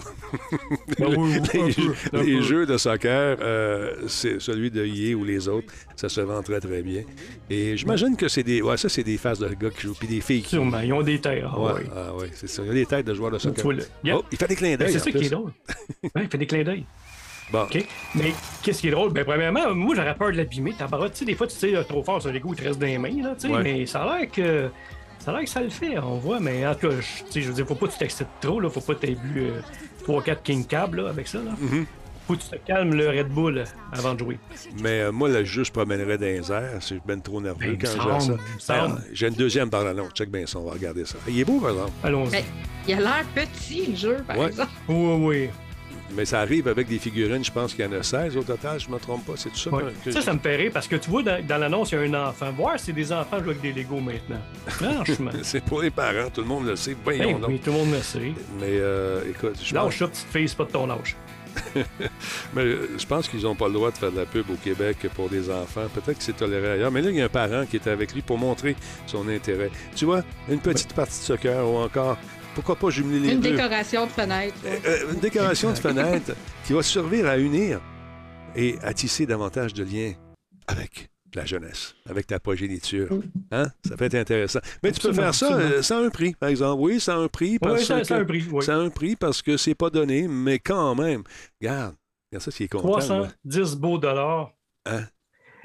[0.98, 3.36] Ben oui, oui, un les, jeux de soccer,
[4.08, 7.02] c'est celui de EA ou les autres, ça se vend très, très bien.
[7.50, 8.62] Et j'imagine que c'est des.
[8.62, 10.62] Ouais, ça, c'est des faces de gars qui jouent, puis des filles qui jouent.
[10.62, 11.52] Sûrement, ils ont des terres.
[11.54, 11.86] ah Ouais, ouais.
[11.94, 12.62] ah ouais, c'est ça.
[12.62, 13.64] Il y a des têtes de joueurs de soccer.
[13.66, 14.92] Oh, il fait des clins Ben, d'œil.
[14.92, 15.52] c'est ça qui est drôle.
[16.02, 16.84] Ouais, il fait des clins d'œil.
[17.52, 17.62] Bon.
[17.62, 17.84] OK?
[18.14, 18.32] Mais
[18.62, 19.12] qu'est-ce qui est drôle?
[19.12, 20.72] Ben, premièrement, moi, j'aurais peur de l'abîmer.
[20.78, 20.84] Tu
[21.14, 22.98] sais, des fois, tu sais, là, trop fort sur Lego, il te reste dans les
[22.98, 23.62] mains, là, tu sais, Ouais.
[23.62, 24.68] mais ça a l'air que.
[25.18, 27.32] Ça a l'air que ça le fait, on voit, mais en tout cas, je, tu
[27.32, 29.12] sais, je veux dire, faut pas que tu t'excites trop, là, faut pas que tu
[29.12, 29.48] aies bu
[30.06, 31.38] 3-4 King Cab là, avec ça.
[31.38, 31.50] Là.
[31.60, 31.84] Mhm.
[32.26, 34.38] Faut que tu te calmes le Red Bull euh, avant de jouer.
[34.80, 36.74] Mais euh, moi, le jeu, je promènerais dans les airs.
[36.80, 38.36] Je suis ben trop nerveux Ben, quand à ça.
[38.68, 39.92] Ah, J'ai une deuxième par la.
[40.14, 41.16] Check bien ça, on va regarder ça.
[41.28, 41.90] Il est beau, par exemple.
[42.04, 42.30] Allons-y.
[42.30, 42.44] Ben,
[42.86, 44.46] Il a l'air petit, le jeu, par Ouais.
[44.46, 44.70] exemple.
[44.88, 45.48] Oui, oui.
[46.16, 48.80] Mais ça arrive avec des figurines, je pense qu'il y en a 16 au total,
[48.80, 49.34] je ne me trompe pas.
[49.36, 49.84] C'est tout ça Ouais.
[50.04, 52.00] que- Ça, ça me rire parce que tu vois, dans, dans l'annonce, il y a
[52.02, 52.50] un enfant.
[52.52, 54.40] Voir si des enfants jouent avec des Lego maintenant.
[54.66, 55.30] Franchement.
[55.42, 56.96] C'est pour les parents, tout le monde le sait.
[57.06, 57.48] Ben, Ben non.
[57.48, 58.32] oui, tout le monde le sait.
[58.58, 61.16] Mais euh, écoute, je pense, Lâche ça, petite fille, c'est pas de ton âge.
[62.54, 64.54] mais, euh, je pense qu'ils n'ont pas le droit de faire de la pub au
[64.54, 65.86] Québec pour des enfants.
[65.92, 66.90] Peut-être que c'est toléré ailleurs.
[66.90, 68.76] Mais là, il y a un parent qui était avec lui pour montrer
[69.06, 69.70] son intérêt.
[69.96, 72.16] Tu vois, une petite partie de soccer ou encore,
[72.54, 73.50] pourquoi pas jumeler les Une deux?
[73.52, 74.54] décoration de fenêtre.
[74.64, 74.80] ouais.
[74.86, 76.32] Euh, une décoration de fenêtre
[76.64, 77.80] qui va servir à unir
[78.56, 80.12] et à tisser davantage de liens
[80.66, 83.08] avec la jeunesse, avec ta progéniture.
[83.52, 83.68] Hein?
[83.86, 84.58] Ça peut être intéressant.
[84.82, 86.82] Mais tu peux faire ça euh, sans un prix, par exemple.
[86.82, 87.58] Oui, sans un prix.
[87.60, 88.14] Parce Oui, ça, que...
[88.14, 88.44] un prix.
[88.50, 88.64] Oui.
[88.64, 91.22] Ça a un prix parce que c'est pas donné, mais quand même.
[91.60, 91.94] Regarde,
[92.32, 92.88] regarde ça, c'est content.
[92.88, 92.98] moi.
[92.98, 94.50] 310 beaux dollars.
[94.86, 95.04] Hein?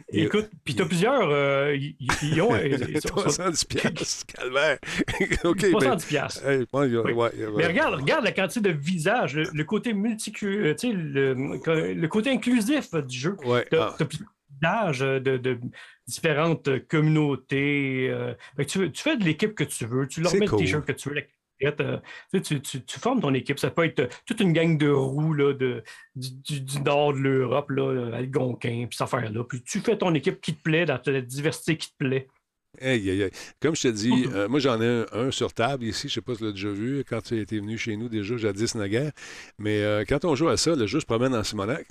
[0.09, 1.29] Et- Écoute, puis t'as plusieurs.
[1.31, 2.55] euh, Ils ils ont.
[2.63, 4.77] ils sont- sont- 310 piastres, calvaire.
[5.43, 5.71] OK, ben...
[5.71, 6.47] 310 piastres.
[6.47, 7.13] hey, ouais, ouais, Oui.
[7.13, 12.29] ouais, Mais regarde, regarde la quantité de visages, le, le côté euh, le, le côté
[12.29, 13.35] inclusif euh, du jeu.
[13.41, 14.19] Tu ah, as, plus
[14.61, 15.59] d'âges euh, de, de
[16.07, 18.07] différentes communautés.
[18.09, 18.33] euh,
[18.67, 20.59] tu, tu fais de l'équipe que tu veux, tu leur mets cool.
[20.59, 21.15] le t-shirt que tu veux.
[21.63, 21.99] Euh,
[22.41, 23.59] tu, formes ton équipe.
[23.59, 25.83] Ça peut être euh, toute une gang de roues là, de,
[26.15, 27.71] du, nord de l'Europe,
[28.13, 29.43] Algonquin, puis cette affaire-là.
[29.43, 32.27] Puis tu fais ton équipe qui te plaît, dans la diversité qui te plaît.
[33.61, 36.21] Comme je te dis, euh, moi j'en ai un, sur table ici, je ne sais
[36.21, 39.11] pas si tu l'as déjà vu, quand tu étais venu chez nous déjà jadis naguère.
[39.57, 41.87] Mais euh, quand on joue à ça, le jeu se promène en Simonac.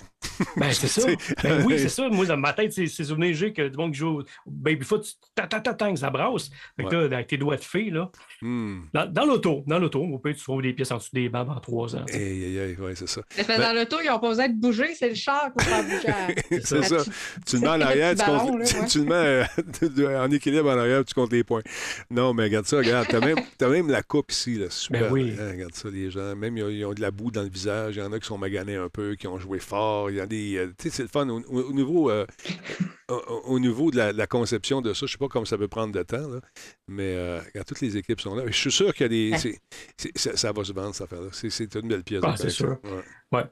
[0.57, 1.07] Ben c'est ça.
[1.43, 2.09] Ben, oui, c'est ça.
[2.09, 5.01] Moi, dans ma tête, c'est souvenirs j'ai que du monde qui joue au Babyfoot,
[5.35, 6.49] que ça brasse.
[6.77, 8.09] Fait que là, avec tes doigts de fée, là.
[8.41, 8.81] Hmm.
[8.93, 11.59] Dans, l'auto, dans l'auto, on peut tu trouves des pièces en dessous des bancs en
[11.59, 12.05] trois ans.
[12.13, 13.21] Oui, c'est ça.
[13.47, 16.61] Ben, dans l'auto, ils n'ont pas besoin de bouger, c'est le char qu'on va bouger.
[16.63, 16.97] c'est ça.
[17.45, 18.15] Tu le mets en arrière,
[18.89, 19.47] tu, le mets
[19.99, 21.61] euh, en équilibre en arrière, tu comptes les points.
[22.09, 23.07] Non, mais regarde ça, regarde.
[23.09, 25.01] T'as même, as même la coupe ici, là, super.
[25.01, 25.33] Ben oui.
[25.39, 26.35] Hein, regarde ça, les gens.
[26.35, 27.95] Même, ils ont, de la boue dans le visage.
[27.95, 30.11] Il y en a qui sont maganés un peu, qui ont joué fort.
[30.11, 30.57] Il y a des.
[30.57, 31.27] Euh, tu sais, c'est le fun.
[31.27, 32.25] Au, niveau, euh,
[33.07, 36.03] au, niveau de la, conception de ça, je sais pas comment ça peut prendre de
[36.03, 36.39] temps, là,
[36.87, 38.43] mais euh, toutes les équipes sont là.
[38.47, 39.59] Je suis sûr qu'il y a des.
[40.15, 41.29] ça, va se vendre, cette affaire-là.
[41.31, 42.21] C'est une belle pièce.
[42.23, 42.77] Ah, c'est sûr.
[42.83, 43.03] Ouais.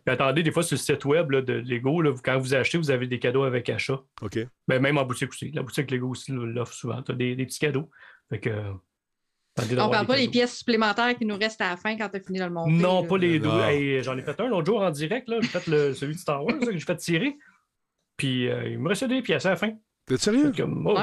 [0.06, 2.92] Attendez, des fois, sur le site web là, de Lego, là, quand vous achetez, vous
[2.92, 4.00] avez des cadeaux avec achat.
[4.22, 4.40] OK.
[4.68, 5.52] Ben, même en boutique aussi.
[5.52, 7.02] La boutique Lego aussi l'offre souvent.
[7.02, 7.90] Tu as des, petits cadeaux.
[8.30, 8.50] Fait que,
[9.60, 12.18] on ne parle pas des pièces supplémentaires qui nous restent à la fin quand tu
[12.18, 12.72] as fini de le monter.
[12.72, 14.02] Non, pas les deux.
[14.02, 15.30] J'en ai fait un l'autre jour en direct.
[15.42, 17.38] J'ai fait le, celui de Star Wars que j'ai fait tirer.
[18.18, 19.72] Puis euh, il me restait des pièces à la fin.
[20.06, 20.52] T'es sérieux?
[20.86, 20.98] Oh.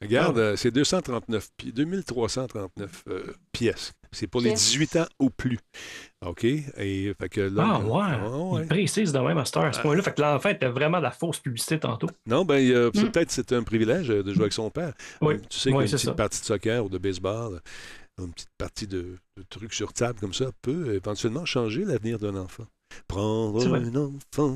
[0.00, 3.22] Regarde, euh, c'est 239 2339 euh,
[3.52, 3.92] pièces.
[4.12, 5.58] C'est pour les 18 ans ou plus.
[6.24, 6.44] OK?
[6.44, 8.62] Et, fait que là, ah, ouais.
[8.62, 9.70] Il précise de même à, ce ah.
[9.82, 10.02] point-là.
[10.02, 12.08] Fait que l'enfant était vraiment de la fausse publicité tantôt.
[12.26, 12.90] Non, ben, hmm.
[12.92, 14.94] peut-être que c'était un privilège de jouer avec son père.
[15.20, 15.34] Oui.
[15.48, 17.60] Tu sais qu'une petite partie de soccer ou de baseball,
[18.18, 22.36] une petite partie de, de trucs sur table comme ça peut éventuellement changer l'avenir d'un
[22.36, 22.64] enfant.
[23.08, 24.54] Prendre un enfant.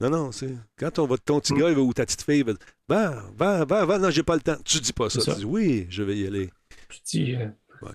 [0.00, 0.54] Non, non, c'est.
[0.78, 2.52] Quand on va, ton petit gars ou ta petite fille va
[2.88, 4.56] Va, va, va, va, non, j'ai pas le temps.
[4.64, 5.20] Tu dis pas ça.
[5.20, 6.50] Tu dis oui, je vais y aller.
[6.90, 7.48] Je dis, euh,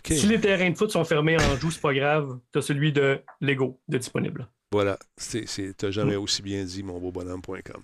[0.06, 2.40] Si les terrains de foot sont fermés en joue, c'est pas grave.
[2.52, 4.48] Tu as celui de Lego de disponible.
[4.72, 5.48] Voilà, tu
[5.82, 6.22] n'as jamais mm.
[6.22, 7.82] aussi bien dit, mon beau bonhomme.com.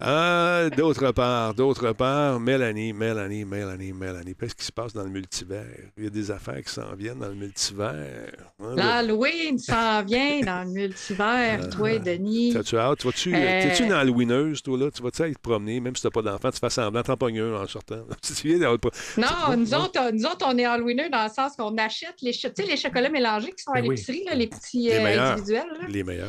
[0.00, 4.36] Euh, d'autre part, d'autre part, Mélanie, Mélanie, Mélanie, Mélanie.
[4.38, 5.90] Qu'est-ce qui se passe dans le multivers?
[5.96, 8.30] Il y a des affaires qui s'en viennent dans le multivers.
[8.60, 12.52] Hein, L'Halloween s'en vient dans le multivers, ah, toi, Denis.
[12.52, 12.98] T'as-tu hâte?
[13.16, 13.62] Tu euh...
[13.62, 14.90] T'es-tu une Halloweeneuse, toi, là?
[14.92, 17.40] Tu vas-tu aller te promener, même si t'as pas d'enfant, tu fais semblant, t'en pognes
[17.40, 18.06] un en sortant.
[18.22, 18.70] tu viens
[19.16, 22.32] non, nous autres, nous autres, on est Halloweeneux dans le sens qu'on achète les,
[22.68, 25.66] les chocolats mélangés qui sont à ben l'épicerie, les petits les euh, individuels.
[25.88, 26.19] Les meilleurs.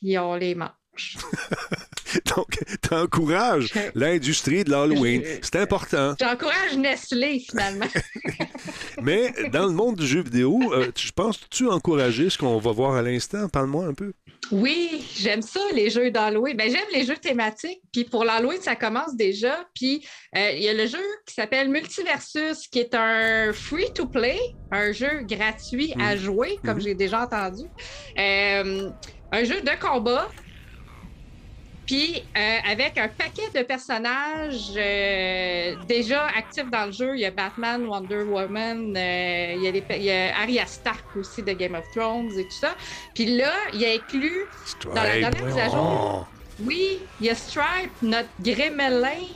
[0.00, 0.70] Puis on les mange.
[2.36, 5.22] Donc, tu encourages l'industrie de l'Halloween.
[5.42, 6.14] C'est important.
[6.20, 7.86] J'encourage Nestlé, finalement.
[9.02, 12.58] Mais dans le monde du jeu vidéo, euh, je pense que tu encourager ce qu'on
[12.58, 13.48] va voir à l'instant?
[13.48, 14.12] Parle-moi un peu.
[14.52, 16.56] Oui, j'aime ça, les jeux d'Halloween.
[16.56, 17.80] Ben, j'aime les jeux thématiques.
[17.92, 19.64] Puis pour l'Halloween, ça commence déjà.
[19.74, 24.38] Puis euh, il y a le jeu qui s'appelle Multiversus, qui est un free-to-play,
[24.72, 26.18] un jeu gratuit à mm.
[26.18, 26.82] jouer, comme mm-hmm.
[26.82, 27.62] j'ai déjà entendu.
[28.18, 28.90] Euh,
[29.32, 30.28] un jeu de combat.
[31.90, 34.74] Puis euh, avec un paquet de personnages
[35.88, 40.02] déjà actifs dans le jeu, il y a Batman, Wonder Woman, il, y a il,
[40.04, 42.76] y a Arya Stark aussi de Game of Thrones et tout ça.
[43.12, 44.46] Puis là, il y a inclus
[44.84, 46.28] dans la dernière mise à jour.
[46.60, 49.26] Oui, il y a Stripe, notre Grémelin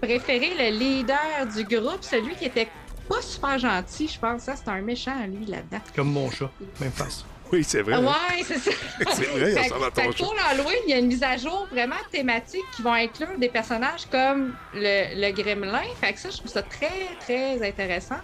[0.00, 2.68] préféré, le leader du groupe, celui qui était
[3.08, 4.42] pas super gentil, je pense.
[4.42, 5.80] Ça, c'est un méchant, lui, là-dedans.
[5.96, 7.24] Comme mon chat, même face.
[7.52, 7.96] Oui, c'est vrai.
[7.98, 8.70] Oui, c'est ça.
[9.12, 12.80] c'est vrai, ça Pour l'Halloween, il y a une mise à jour vraiment thématique qui
[12.82, 15.82] va inclure des personnages comme le, le Gremlin.
[16.00, 18.20] Fait que ça, je trouve ça très, très intéressant.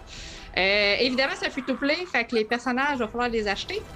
[0.56, 3.86] Euh, évidemment, ça fait tout play, fait que les personnages, il va falloir les acheter.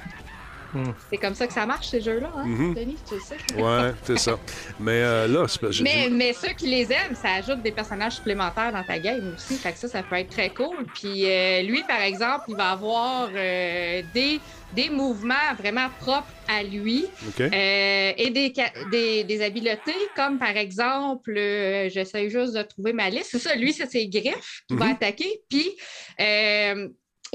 [0.75, 0.93] Hmm.
[1.11, 2.75] C'est comme ça que ça marche, ces jeux-là, hein, mm-hmm.
[2.75, 3.63] Denis, tu le sais.
[3.63, 4.39] Ouais, c'est ça.
[4.81, 5.69] Mais euh, là, c'est pas.
[5.83, 9.57] Mais, mais ceux qui les aiment, ça ajoute des personnages supplémentaires dans ta game aussi.
[9.57, 10.87] Fait que ça, ça peut être très cool.
[10.95, 14.41] Puis euh, lui, par exemple, il va avoir euh, des,
[14.73, 17.05] des mouvements vraiment propres à lui
[17.39, 18.53] et des,
[18.91, 23.29] des, des, habiletés, comme par exemple, j'essaie juste de trouver ma liste.
[23.33, 24.93] C'est ça, lui, c'est ses griffes qui va mm-hmm.
[24.93, 25.43] attaquer.
[25.51, 25.71] Puis.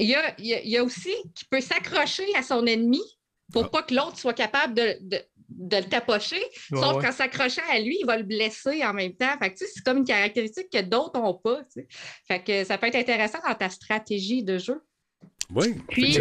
[0.00, 3.02] Il y, a, il y a, aussi qui peut s'accrocher à son ennemi
[3.52, 3.68] pour ah.
[3.68, 6.42] pas que l'autre soit capable de, de, le tapocher.
[6.70, 9.36] Sauf qu'en s'accrochant à lui, il va le blesser en même temps.
[9.38, 11.62] Fait que, c'est comme une caractéristique que d'autres n'ont pas.
[12.26, 14.80] Fait que ça peut être intéressant dans ta stratégie de jeu.
[15.54, 16.18] Oui, Puis,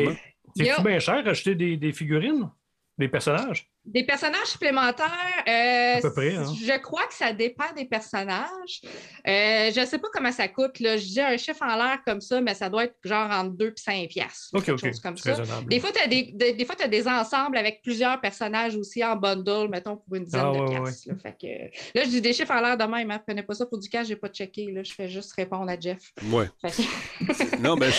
[0.55, 2.49] C'est bien cher acheter des, des, figurines,
[2.97, 3.69] des personnages?
[3.87, 5.07] Des personnages supplémentaires,
[5.47, 6.43] euh, À peu près, hein.
[6.61, 8.81] je crois que ça dépend des personnages.
[9.27, 10.79] Euh, je ne sais pas comment ça coûte.
[10.81, 10.97] Là.
[10.97, 13.67] Je dis un chiffre en l'air comme ça, mais ça doit être genre entre 2
[13.67, 14.49] et 5 piastres.
[14.53, 14.85] OK, quelque OK.
[14.91, 15.35] chose comme ça.
[15.35, 15.69] raisonnable.
[15.69, 19.03] Des fois, tu as des, des, des fois, t'as des ensembles avec plusieurs personnages aussi
[19.05, 21.07] en bundle, mettons, pour une dizaine Ah, de ouais, ouais, piastres.
[21.09, 21.15] Là.
[21.23, 23.09] Fait que, là, je dis des chiffres en l'air de même.
[23.09, 23.21] Hein.
[23.25, 24.69] Prenez pas ça pour du cash, je n'ai pas checké.
[24.71, 24.83] Là.
[24.83, 26.11] Je fais juste répondre à Jeff.
[26.19, 27.91] Que- Non, ben,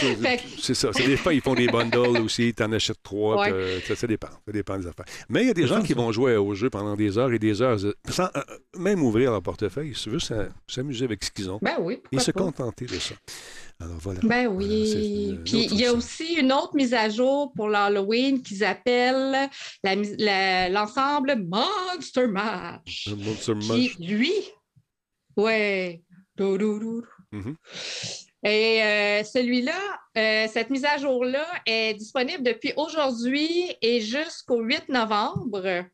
[0.60, 0.90] c'est ça.
[0.92, 2.52] C'est des fois, ils font des bundles aussi.
[2.54, 3.40] Tu en achètes trois.
[3.40, 3.52] Ouais.
[3.52, 4.28] euh, ça, ça dépend.
[4.28, 5.06] Ça dépend des affaires.
[5.28, 7.32] Mais il y a des C'est gens qui vont jouer au jeu pendant des heures
[7.32, 8.40] et des heures, euh, sans euh,
[8.76, 9.94] même ouvrir leur portefeuille.
[9.94, 10.18] Si tu veux
[10.68, 12.40] s'amuser avec ce qu'ils ont Ben oui, et se pas.
[12.40, 13.14] contenter de ça.
[13.80, 14.20] Alors voilà.
[14.24, 15.38] Ben oui.
[15.44, 19.48] Puis il y a aussi une autre mise à jour pour l'Halloween qu'ils appellent
[20.72, 23.08] l'ensemble Monster Mash.
[23.16, 23.98] Monster Mash.
[24.00, 24.32] lui,
[25.36, 26.02] ouais.
[28.48, 29.78] Et euh, celui-là,
[30.16, 35.84] euh, cette mise à jour-là est disponible depuis aujourd'hui et jusqu'au 8 novembre.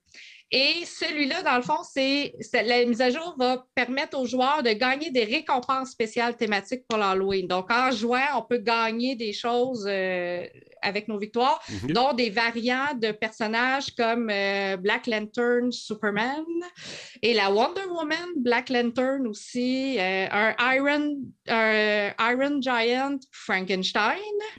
[0.51, 4.71] Et celui-là, dans le fond, c'est la mise à jour va permettre aux joueurs de
[4.71, 7.49] gagner des récompenses spéciales thématiques pour l'Halloween.
[7.49, 10.47] Donc, en jouant, on peut gagner des choses euh,
[10.85, 11.93] avec nos victoires, Mhm.
[11.93, 16.45] dont des variants de personnages comme euh, Black Lantern Superman
[17.23, 21.17] et la Wonder Woman Black Lantern aussi, euh, un Iron,
[21.49, 24.19] un Iron Giant Frankenstein.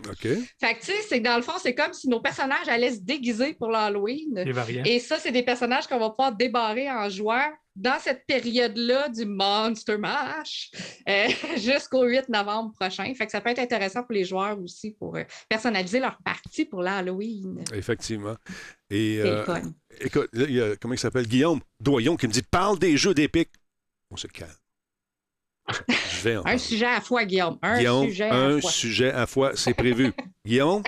[0.09, 0.21] OK.
[0.59, 2.91] Fait que tu sais, c'est que dans le fond, c'est comme si nos personnages allaient
[2.91, 4.43] se déguiser pour l'Halloween.
[4.86, 9.26] Et ça, c'est des personnages qu'on va pouvoir débarrer en jouant dans cette période-là du
[9.26, 10.71] Monster Mash
[11.09, 13.13] euh, jusqu'au 8 novembre prochain.
[13.15, 16.65] Fait que ça peut être intéressant pour les joueurs aussi pour euh, personnaliser leur partie
[16.65, 17.63] pour l'Halloween.
[17.73, 18.36] Effectivement.
[18.89, 19.43] Et euh,
[19.99, 21.28] écoute, là, il y a, comment il s'appelle?
[21.28, 23.51] Guillaume Doyon qui me dit Parle des jeux d'épique.
[24.11, 24.49] On se calme.
[25.67, 27.57] Je vais en Un sujet à fois, Guillaume.
[27.61, 28.71] Un Guillaume, sujet à un fois.
[28.71, 30.13] sujet à fois, c'est prévu.
[30.45, 30.84] Guillaume?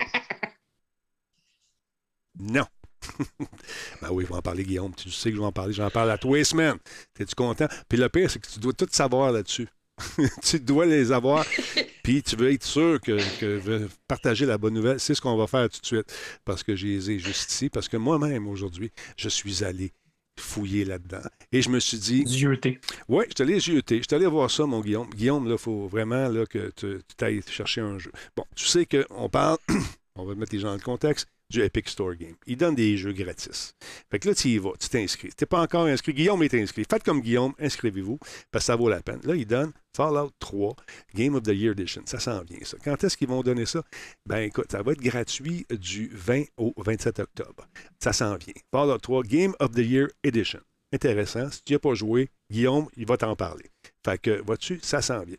[2.38, 2.64] Non.
[4.02, 4.94] ben oui, je vais en parler, Guillaume.
[4.94, 5.72] Tu sais que je vais en parler.
[5.72, 6.78] J'en parle à tous les semaines.
[7.18, 7.66] Es-tu content?
[7.88, 9.68] Puis le pire, c'est que tu dois tout savoir là-dessus.
[10.42, 11.44] tu dois les avoir.
[12.02, 15.00] Puis tu veux être sûr que, que veux partager la bonne nouvelle.
[15.00, 16.14] C'est ce qu'on va faire tout de suite.
[16.44, 17.68] Parce que j'ai les ai juste ici.
[17.68, 19.92] Parce que moi-même, aujourd'hui, je suis allé
[20.38, 21.22] fouiller là-dedans.
[21.52, 22.80] Et je me suis dit, Dieuté.
[23.08, 23.98] oui, je suis allé jeter.
[23.98, 25.08] Je suis allé voir ça, mon Guillaume.
[25.10, 28.12] Guillaume, là, il faut vraiment là, que tu tu ailles chercher un jeu.
[28.36, 29.58] Bon, tu sais qu'on parle,
[30.14, 32.34] on va mettre les gens dans le contexte, du Epic Store Game.
[32.46, 33.74] Il donne des jeux gratis.
[34.10, 35.28] Fait que là, tu y vas, tu t'inscris.
[35.28, 36.12] Tu n'es pas encore inscrit.
[36.12, 36.84] Guillaume est inscrit.
[36.88, 38.18] Faites comme Guillaume, inscrivez-vous,
[38.50, 39.20] parce que ça vaut la peine.
[39.24, 40.76] Là, il donne Fallout 3,
[41.14, 42.02] Game of the Year Edition.
[42.06, 42.76] Ça s'en vient, ça.
[42.84, 43.82] Quand est-ce qu'ils vont donner ça?
[44.26, 47.66] Ben écoute, ça va être gratuit du 20 au 27 octobre.
[47.98, 48.54] Ça s'en vient.
[48.70, 50.60] Fallout 3, Game of the Year Edition.
[50.92, 51.50] Intéressant.
[51.50, 53.70] Si tu n'y as pas joué, Guillaume, il va t'en parler.
[54.04, 55.36] Fait que, vois-tu, ça s'en vient.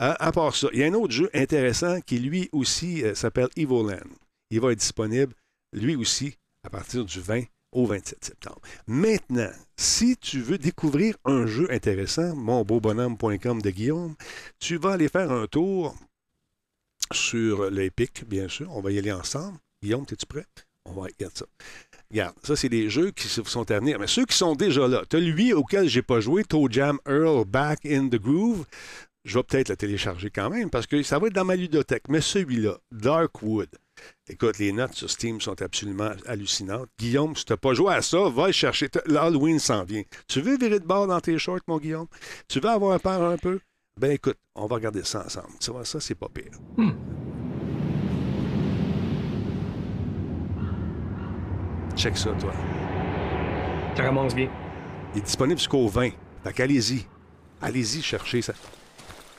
[0.00, 3.14] Euh, à part ça, il y a un autre jeu intéressant qui, lui aussi, euh,
[3.14, 4.00] s'appelle Evoland.
[4.50, 5.32] Il va être disponible,
[5.72, 7.42] lui aussi, à partir du 20
[7.72, 8.60] au 27 septembre.
[8.86, 14.14] Maintenant, si tu veux découvrir un jeu intéressant, monbeaubonhomme.com de Guillaume,
[14.58, 15.94] tu vas aller faire un tour
[17.12, 18.68] sur l'Epic, bien sûr.
[18.74, 19.58] On va y aller ensemble.
[19.82, 20.46] Guillaume, es-tu prêt?
[20.84, 21.46] On va regarder ça.
[22.10, 23.98] Regarde, ça, c'est des jeux qui sont à venir.
[23.98, 26.98] Mais ceux qui sont déjà là, tu as lui auquel j'ai pas joué, Toe Jam
[27.06, 28.64] Earl Back in the Groove.
[29.24, 32.08] Je vais peut-être le télécharger quand même parce que ça va être dans ma ludothèque.
[32.08, 33.68] Mais celui-là, Darkwood.
[34.32, 36.88] Écoute, les notes sur Steam sont absolument hallucinantes.
[36.96, 38.88] Guillaume, si tu n'as pas joué à ça, va le chercher.
[39.06, 40.02] L'Halloween s'en vient.
[40.28, 42.06] Tu veux virer de bord dans tes shorts, mon Guillaume?
[42.46, 43.58] Tu veux avoir peur un peu?
[43.98, 45.48] Ben écoute, on va regarder ça ensemble.
[45.58, 46.52] Tu vois, ça, c'est pas pire.
[46.76, 46.92] Hmm.
[51.96, 52.54] Check ça, toi.
[53.96, 54.48] Ça commence bien.
[55.14, 56.10] Il est disponible jusqu'au 20.
[56.44, 57.04] Fait qu'allez-y.
[57.60, 58.52] Allez-y chercher ça.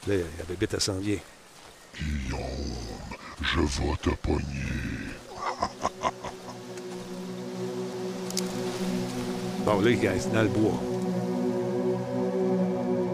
[0.05, 1.17] Là, la bébête, elle s'en vient.
[3.41, 4.43] Je vais te pogner.
[9.65, 10.79] Bon, là, guys, dans le bois.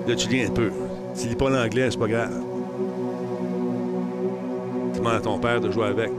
[0.08, 0.72] Là, tu lis un peu.
[1.20, 2.42] Tu lis pas l'anglais, c'est pas grave.
[4.94, 6.12] Tu demandes à ton père de jouer avec.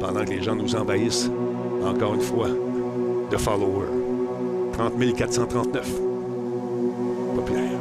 [0.00, 1.30] Pendant que les gens nous envahissent,
[1.84, 2.48] encore une fois,
[3.30, 3.88] de followers.
[4.72, 5.88] 30 439.
[7.36, 7.78] Populaire.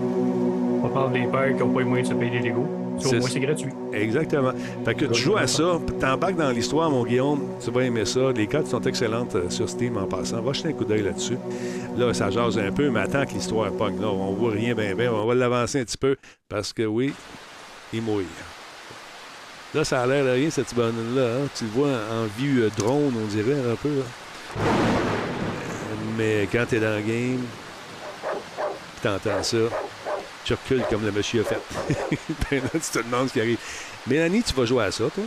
[0.84, 2.83] On parle des pères qui n'ont pas les moyens de se payer des Legos.
[3.06, 3.70] Au moins, c'est gratuit.
[3.92, 4.52] Exactement.
[4.86, 8.32] Fait que tu joues à ça, t'embarques dans l'histoire, mon Guillaume, tu vas aimer ça.
[8.36, 10.42] Les cartes sont excellentes euh, sur Steam en passant.
[10.42, 11.38] Va jeter un coup d'œil là-dessus.
[11.98, 14.00] Là, ça jase un peu, mais attends que l'histoire pogne.
[14.00, 15.12] Là, on voit rien bien, bien.
[15.12, 16.16] On va l'avancer un petit peu
[16.48, 17.14] parce que oui,
[17.94, 18.26] il mouille.
[19.74, 21.24] Là, ça a l'air de rien, cette bonne-là.
[21.44, 21.48] hein.
[21.56, 23.90] Tu le vois en vue euh, drone, on dirait, un peu.
[23.90, 24.64] là.
[26.18, 27.42] Mais quand t'es dans le game,
[29.02, 29.58] t'entends ça,
[30.44, 31.60] tu recules comme le monsieur a fait.
[32.52, 33.58] ben là, tu te demandes ce qui arrive.
[34.08, 35.24] Mélanie, tu vas jouer à ça, toi?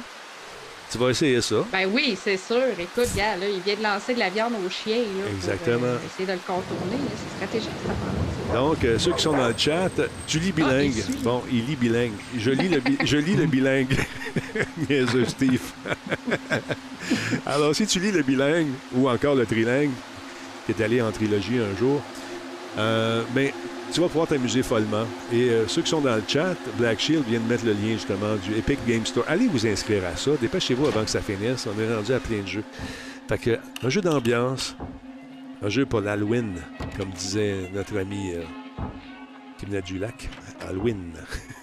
[0.91, 1.57] Tu vas essayer ça?
[1.73, 2.63] Ben oui, c'est sûr.
[2.79, 4.99] Écoute, gars, là, il vient de lancer de la viande au chien.
[4.99, 5.79] Là, Exactement.
[5.79, 6.99] Pour, euh, essayer de le contourner.
[7.11, 7.73] C'est stratégique.
[8.55, 9.91] Donc, euh, ceux qui sont dans le chat,
[10.29, 10.93] tu lis bilingue.
[10.95, 11.15] il suit.
[11.25, 12.13] bon, il lit bilingue.
[12.39, 13.97] Je lis le, bi- je lis le bilingue.
[14.89, 15.61] Niaiseux, Steve.
[17.45, 19.91] Alors, si tu lis le bilingue ou encore le trilingue,
[20.67, 22.01] qui est allé en trilogie un jour,
[22.79, 23.51] euh, ben,
[23.93, 25.07] tu vas pouvoir t'amuser follement.
[25.33, 27.93] Et euh, ceux qui sont dans le chat, Black Shield vient de mettre le lien
[27.93, 29.25] justement du Epic Game Store.
[29.29, 30.33] Allez vous inscrire à ça.
[30.41, 31.67] Dépêchez-vous avant que ça finisse.
[31.67, 32.65] On est rendu à plein de jeux.
[33.29, 34.77] Fait que, un jeu d'ambiance,
[35.63, 36.55] un jeu pour l'Halloween,
[36.97, 38.43] comme disait notre ami euh,
[39.59, 40.29] qui venait du lac.
[40.69, 41.13] Halloween.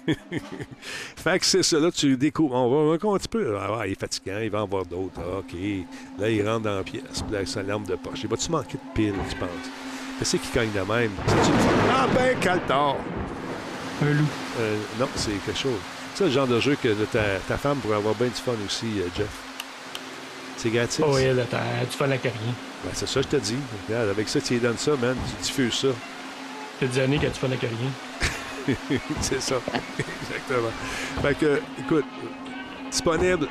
[1.16, 2.54] fait que c'est ça, là, tu découvres.
[2.54, 3.56] On va encore un petit peu.
[3.58, 5.18] Ah, il est fatigant, il va en voir d'autres.
[5.18, 5.54] Ah, OK.
[6.18, 7.24] Là, il rentre dans la pièce.
[7.30, 8.20] Là, sa lampe de poche.
[8.22, 9.93] Il va-tu manquer de pile, tu penses?
[10.18, 11.10] Qu'est-ce qui cogne de même?
[11.26, 11.70] C'est-tu le fun?
[11.92, 12.36] Ah, ben!
[14.02, 14.26] Un loup.
[14.60, 15.78] Euh, non, c'est quelque chose.
[16.14, 18.86] C'est le genre de jeu que ta, ta femme pourrait avoir bien du fun aussi,
[19.00, 19.28] euh, Jeff.
[20.56, 21.04] C'est gratis.
[21.06, 22.40] Oh, ouais, là, t'as du fun à carrière.
[22.84, 23.56] Ben, c'est ça, je te dis.
[23.88, 25.16] Regarde, avec ça, tu lui donnes ça, man.
[25.28, 25.88] Tu diffuses ça.
[26.80, 29.00] T'as des années qu'il y a du fun à carrière.
[29.20, 29.56] c'est ça.
[29.98, 30.70] Exactement.
[31.22, 32.06] Fait que, écoute,
[32.90, 33.48] disponible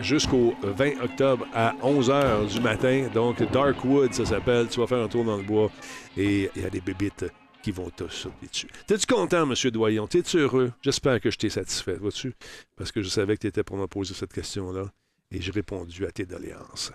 [0.00, 3.08] jusqu'au 20 octobre à 11h du matin.
[3.12, 4.68] Donc, Darkwood, ça s'appelle.
[4.68, 5.70] Tu vas faire un tour dans le bois
[6.16, 7.26] et il y a des bébites
[7.62, 8.68] qui vont te sauter dessus.
[8.86, 9.70] T'es-tu content, M.
[9.70, 10.06] Doyon?
[10.06, 10.72] T'es-tu heureux?
[10.82, 12.34] J'espère que je t'ai satisfait, vois-tu?
[12.76, 14.86] Parce que je savais que tu étais pour me poser cette question-là.
[15.32, 16.92] Et j'ai répondu à tes doléances.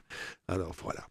[0.48, 1.06] Alors voilà.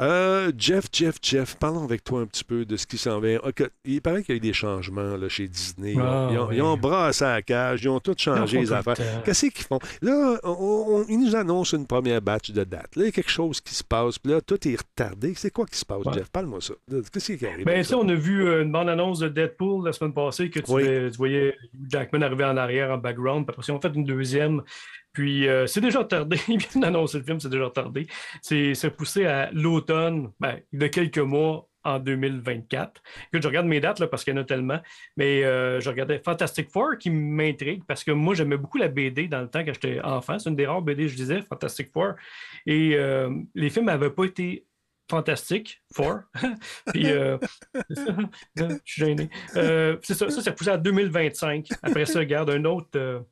[0.00, 3.40] Euh, Jeff, Jeff, Jeff, parlons avec toi un petit peu de ce qui s'en vient.
[3.84, 5.92] Il paraît qu'il y a eu des changements là, chez Disney.
[5.94, 6.56] Ils ont, Ah, ils ont- oui.
[6.56, 8.96] ils ont brassé la cage, ils ont tout changé les affaires.
[9.24, 9.78] Qu'est-ce qu'ils font?
[10.02, 10.50] Là, on-
[11.00, 12.94] on- ils nous annoncent une première batch de dates.
[12.96, 14.18] Là, il y a quelque chose qui se passe.
[14.18, 15.32] Puis là, tout est retardé.
[15.34, 16.12] C'est quoi qui se passe, Ouais.
[16.12, 16.28] Jeff?
[16.30, 16.74] Parle-moi ça.
[17.12, 17.64] Qu'est-ce qui arrive?
[17.64, 17.96] Ben, ça?
[17.96, 20.82] on a vu euh, une bande-annonce de Deadpool la semaine passée que tu, Oui.
[20.84, 21.56] vais- tu voyais
[21.88, 23.46] Jackman arriver en arrière en background.
[23.46, 24.62] Puis après, ils ont fait une deuxième.
[25.16, 26.36] Puis euh, c'est déjà retardé.
[26.48, 28.06] Ils viennent d'annoncer le film, c'est déjà retardé.
[28.42, 33.02] C'est repoussé à l'automne, ben, de quelques mois en 2024.
[33.32, 34.78] Écoute, je regarde mes dates là, parce qu'il y en a tellement.
[35.16, 39.26] Mais euh, je regardais Fantastic Four qui m'intrigue parce que moi, j'aimais beaucoup la BD
[39.26, 40.38] dans le temps quand j'étais enfant.
[40.38, 42.16] C'est une des rares BD je disais, Fantastic Four.
[42.66, 44.66] Et euh, les films n'avaient pas été
[45.10, 46.24] fantastiques, Four.
[46.92, 47.04] Puis,
[47.88, 49.30] je suis gêné.
[49.54, 51.68] C'est ça, ça, c'est poussé à 2025.
[51.82, 53.24] Après ça, regarde, un autre.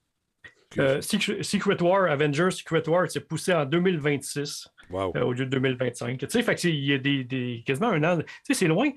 [0.79, 5.12] Euh, Secret, War, Avengers Secret War, c'est poussé en 2026 Wow.
[5.16, 6.18] euh, au lieu de 2025.
[6.18, 8.18] Tu sais, fait que c'est- il y a des, des- quasiment un an.
[8.18, 8.91] Tu sais, c'est loin.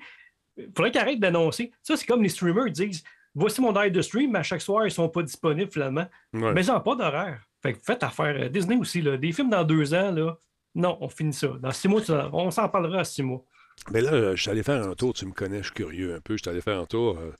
[0.56, 1.70] Il faudrait qu'ils arrêtent d'annoncer.
[1.82, 3.02] Ça, c'est comme les streamers disent
[3.34, 6.06] voici mon diet de stream, mais à chaque soir, ils ne sont pas disponibles finalement.
[6.32, 6.52] Ouais.
[6.52, 7.40] Mais ils n'ont pas d'horaire.
[7.62, 8.50] Fait que faites affaire.
[8.50, 10.36] Disney aussi, là, des films dans deux ans, là,
[10.74, 11.48] non, on finit ça.
[11.60, 12.02] Dans six mois,
[12.32, 13.44] on s'en parlera à six mois.
[13.90, 16.14] Mais là, euh, je suis allé faire un tour, tu me connais, je suis curieux
[16.14, 16.36] un peu.
[16.36, 17.32] Je suis allé faire un tour euh,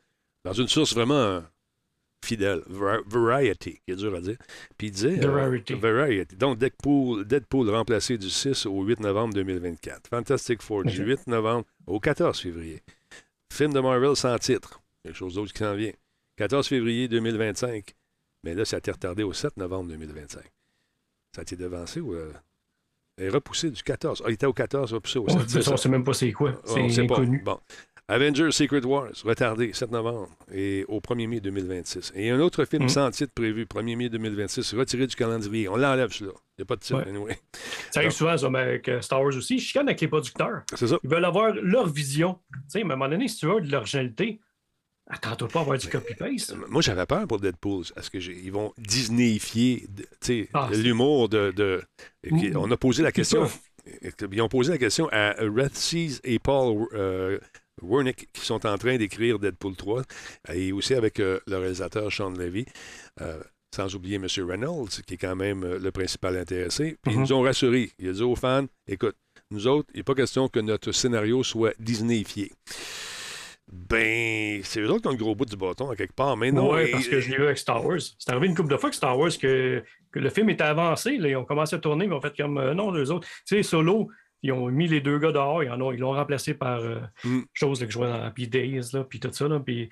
[0.44, 1.42] dans une source vraiment
[2.24, 4.36] fidèle, Var- Variety, qui est dur à dire.
[4.76, 5.24] Puis il disait.
[5.24, 5.74] euh, Variety.
[5.74, 6.36] Variety.
[6.36, 10.08] Donc, Deadpool, Deadpool remplacé du 6 au 8 novembre 2024.
[10.08, 11.06] Fantastic Four du Ok.
[11.06, 12.82] 8 novembre au 14 février.
[13.52, 14.80] Film de Marvel sans titre.
[15.02, 15.92] Quelque chose d'autre qui s'en vient.
[16.36, 17.94] 14 février 2025.
[18.44, 20.42] Mais là, ça a été retardé au 7 novembre 2025.
[21.34, 22.14] Ça a été devancé ou.
[22.14, 22.32] euh,
[23.20, 24.22] est repoussé du 14.
[24.24, 25.66] Ah, il était au 14, repoussé au 7.
[25.68, 26.60] On ne sait même pas c'est quoi.
[26.64, 27.14] C'est sait pas.
[27.14, 27.42] inconnu.
[27.44, 27.58] Bon.
[28.10, 32.12] Avengers Secret Wars, retardé, 7 novembre, et au 1er mai 2026.
[32.14, 32.88] Et un autre film Mhm.
[32.88, 35.68] sans titre prévu, 1er mai 2026, retiré du calendrier.
[35.68, 36.32] On l'enlève, celui-là.
[36.56, 37.08] Il n'y a pas de titre, Ouais.
[37.08, 37.38] anyway.
[37.90, 39.56] Ça arrive souvent, ça, avec euh, Star Wars aussi.
[39.56, 40.62] Ils chicanent avec les producteurs.
[40.74, 40.98] C'est ça.
[41.04, 42.38] Ils veulent avoir leur vision.
[42.52, 44.40] Tu sais, mais à un moment donné, si tu veux de l'originalité,
[45.06, 46.56] attends-toi pas à avoir du copy-paste.
[46.68, 47.84] Moi, j'avais peur pour Deadpool.
[47.94, 49.86] Est-ce qu'ils vont Disneyifier
[50.54, 51.82] Ah, l'humour de.
[52.56, 53.46] On a posé la question.
[54.32, 57.38] Ils ont posé la question à Red Seas et Paul euh,
[57.82, 60.02] Wernick qui sont en train d'écrire Deadpool 3
[60.54, 62.64] et aussi avec euh, le réalisateur Sean Levy.
[63.20, 63.40] euh,
[63.74, 64.26] sans oublier M.
[64.48, 66.96] Reynolds, qui est quand même euh, le principal intéressé.
[67.02, 67.22] Puis ils Mhm.
[67.24, 67.90] nous ont rassurés.
[67.98, 69.14] Il a dit aux fans écoute,
[69.50, 72.50] nous autres, il n'est pas question que notre scénario soit Disneyifié.
[73.70, 76.36] Ben, c'est eux autres qui ont le gros bout du bâton, à quelque part.
[76.38, 76.72] Mais non.
[76.72, 77.98] Oui, et- parce que je l'ai vu avec Star Wars.
[78.18, 81.18] C'est arrivé une couple de fois que Star Wars, que, que le film était avancé.
[81.18, 83.28] Là, ils ont commencé à tourner, mais ils ont fait comme euh, non, deux autres.
[83.46, 84.08] Tu sais, Solo,
[84.42, 87.00] ils ont mis les deux gars dehors, ils en ont- ils l'ont remplacé par euh,
[87.24, 87.40] Mm.
[87.52, 89.48] chose là, que je vois dans puis Days, là, puis tout ça.
[89.48, 89.88] Là, puis,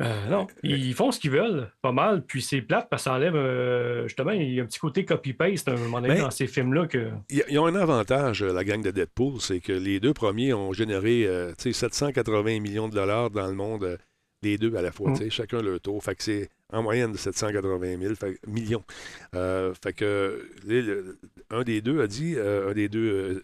[0.00, 2.24] euh, non, ils font ce qu'ils veulent, pas mal.
[2.26, 5.04] Puis c'est plate parce que ça enlève, euh, justement, il y a un petit côté
[5.04, 7.10] copy-paste à un moment donné Ben, dans ces films-là que.
[7.30, 10.72] Ils ont un avantage, euh, la gang de Deadpool, c'est que les deux premiers ont
[10.72, 13.96] généré euh, tu sais, 780 millions de dollars dans le monde, euh,
[14.42, 15.16] les deux à la fois, Mm.
[15.16, 16.02] sais, chacun leur tour.
[16.02, 18.84] Fait que c'est en moyenne de 780 000 fait- millions.
[19.34, 21.18] Euh, fait que les- le-
[21.50, 23.42] un des deux a dit, euh, un des deux, euh,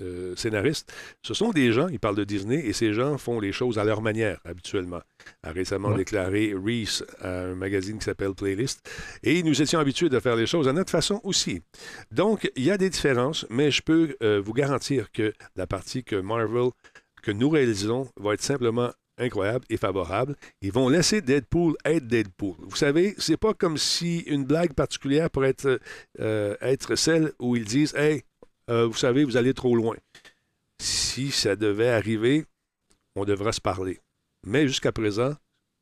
[0.00, 3.52] euh, scénaristes, ce sont des gens, ils parlent de Disney, et ces gens font les
[3.52, 5.00] choses à leur manière, habituellement.
[5.42, 5.96] A récemment Ouais.
[5.98, 8.86] déclaré Reese à un magazine qui s'appelle Playlist.
[9.22, 11.62] Et nous étions habitués de faire les choses à notre façon aussi.
[12.10, 16.04] Donc, il y a des différences, mais je peux euh, vous garantir que la partie
[16.04, 16.70] que Marvel,
[17.22, 20.36] que nous réalisons, va être simplement incroyable et favorable.
[20.62, 22.56] Ils vont laisser Deadpool être Deadpool.
[22.58, 25.80] Vous savez, c'est pas comme si une blague particulière pourrait être,
[26.20, 26.56] euh,
[26.94, 28.22] celle où ils disent Hey,
[28.70, 29.96] euh, vous savez, vous allez trop loin.
[30.80, 32.44] Si ça devait arriver,
[33.14, 33.98] on devra se parler.
[34.46, 35.34] Mais jusqu'à présent,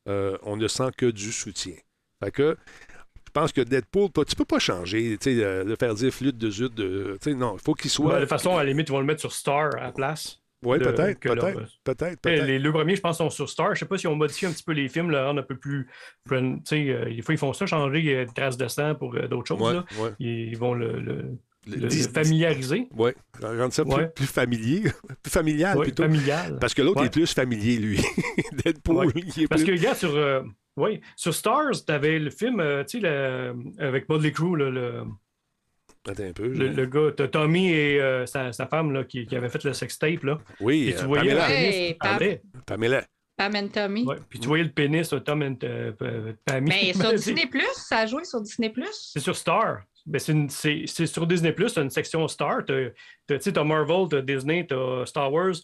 [0.09, 1.75] euh, on ne sent que du soutien.
[2.23, 6.51] Je pense que Deadpool, tu peux pas changer, tu sais, le faire dire flûte de
[6.51, 8.15] zut, de, tu non, il faut qu'il soit.
[8.15, 10.41] de toute façon, à la limite, ils vont le mettre sur Star à la place.
[10.65, 12.45] Oui, peut-être, que peut-être, leur- peut-être, peut-être.
[12.45, 13.75] Les deux premiers, je pense, sont sur Star.
[13.75, 15.57] Je sais pas si on modifie un petit peu les films, le rendre un peu
[15.57, 15.87] plus.
[16.29, 19.29] Tu sais, euh, des fois, ils font ça, changer euh, traces de sang pour euh,
[19.29, 19.61] d'autres choses.
[19.61, 19.85] Ouais, là.
[20.01, 20.11] ouais.
[20.19, 21.25] Ils vont le, le-
[21.67, 22.89] Le- le dis- familiariser.
[22.95, 23.13] Oui,
[23.43, 24.09] rendre ça plus, Ouais.
[24.09, 24.83] plus familier,
[25.23, 26.03] plus familial Ouais, plutôt.
[26.03, 26.59] familial.
[26.61, 27.07] Parce que l'autre Ouais.
[27.07, 27.99] est plus familier, lui.
[28.65, 29.13] Deadpool, Ouais.
[29.37, 30.43] il est Parce que, regarde, sur, euh,
[31.17, 35.05] sur Stars, tu avais le film, euh, tu sais, avec Motley Crue, là, le,
[36.09, 36.49] Attends un peu.
[36.49, 39.73] le, gars, t'as Tommy et euh, sa, sa femme là, qui, qui avaient fait le
[39.73, 40.23] sextape.
[40.23, 40.39] Là.
[40.61, 41.49] Oui, Et tu voyais Pamela.
[41.49, 42.43] le pénis Hey, parlait.
[42.67, 43.05] Pamela.
[43.37, 44.05] Pam and Tommy.
[44.05, 46.33] Ouais, Puis tu voyais le pénis, là, Tom and euh, euh.
[46.63, 49.11] Mais sur C'est- Disney Plus, ça a joué sur Disney Plus.
[49.13, 49.83] C'est sur Star.
[50.07, 52.65] Ben, c'est, une- c'est- c'est sur Disney+, tu as une section Star.
[52.65, 52.73] Tu
[53.31, 55.55] as, Marvel, tu as Disney, tu as Star Wars,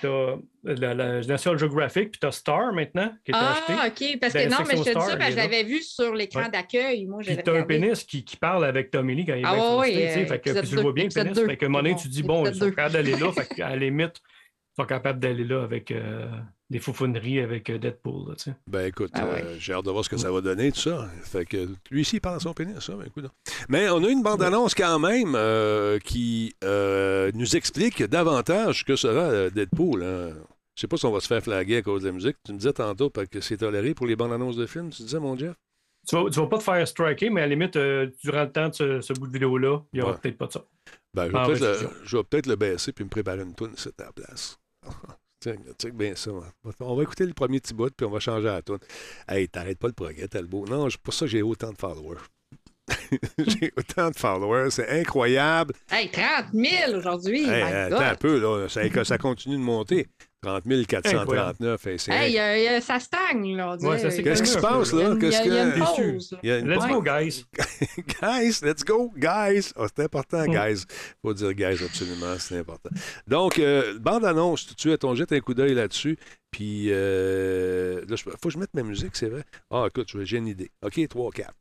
[0.00, 3.72] tu as la, la National Geographic, puis tu as Star maintenant, qui est acheté.
[3.76, 4.18] Ah, OK.
[4.20, 6.14] Parce Dans que non, mais je te dis ça, parce que je l'avais vu sur
[6.14, 6.50] l'écran Ouais.
[6.50, 7.06] d'accueil.
[7.06, 9.44] Moi, Puis tu as un pénis qui, qui parle avec Tommy Lee quand il est
[9.44, 11.04] Ah bien ouais, frustré, ouais, tu sais, fait que- épisode puis tu le vois bien,
[11.04, 11.40] le pénis.
[11.46, 13.68] Fait qu'à un moment donné, tu dis, bon, ils sont capables d'aller là, fait qu'à
[13.70, 16.28] la limite, ils sont capables d'aller là avec euh,
[16.70, 18.54] des foufouneries avec euh, Deadpool, là, tu sais.
[18.68, 19.42] Ben écoute, Ah ouais.
[19.44, 21.08] euh, j'ai hâte de voir ce que ça va donner, tout ça.
[21.22, 22.94] Fait que lui ici, il parle à son pénis, ça.
[22.94, 23.24] Ben, écoute.
[23.68, 29.50] Mais on a une bande-annonce quand même euh, qui euh, nous explique davantage que sera
[29.50, 30.02] Deadpool.
[30.04, 30.30] Hein.
[30.76, 32.36] Je sais pas si on va se faire flaguer à cause de la musique.
[32.46, 34.90] Tu me disais tantôt parce que c'est toléré pour les bandes-annonces de films.
[34.90, 35.54] Tu disais, mon Jeff?
[36.08, 38.50] Tu vas, tu vas pas te faire striker, mais à la limite, euh, durant le
[38.52, 40.18] temps de ce, ce bout de vidéo-là, il n'y aura Ouais.
[40.22, 40.64] peut-être pas de ça.
[41.12, 43.54] Ben, je vais Ah, peut-être le, je vais peut-être le baisser puis me préparer une
[43.54, 44.58] toune c'est à la place.
[45.40, 46.30] Tiens, check bien ça.
[46.30, 46.70] hein.
[46.80, 48.78] On va écouter le premier petit bout puis on va changer la toune.
[49.28, 50.66] Hey, t'arrêtes pas le progrès, Talbot.
[50.66, 52.20] Non, c'est pour ça que j'ai autant de followers.
[53.38, 55.74] j'ai autant de followers, c'est incroyable.
[55.90, 57.48] Hey, 30 000 aujourd'hui.
[57.48, 58.68] Hey, attends un peu, là.
[59.04, 60.08] Ça continue de monter.
[60.42, 61.86] 30 439.
[61.86, 63.76] hey, Hey, euh, euh, ça stagne, là.
[63.76, 65.16] Ouais, Qu'est-ce qui se passe, Il y a là?
[65.20, 66.92] il y a une pause, y a une Let's pause?
[66.92, 67.44] go, guys.
[68.22, 69.72] guys, let's go, guys.
[69.76, 70.52] Ah, c'est important, Mm.
[70.52, 70.84] guys.
[71.22, 72.90] faut dire guys, absolument, c'est important.
[73.26, 76.16] Donc, euh, bande-annonce, tout de suite, on jette un coup d'œil là-dessus.
[76.50, 79.44] Puis, euh, là, il faut que je mette ma musique, c'est vrai.
[79.70, 80.70] Ah, écoute, j'ai une idée.
[80.82, 81.52] OK, 3, 4.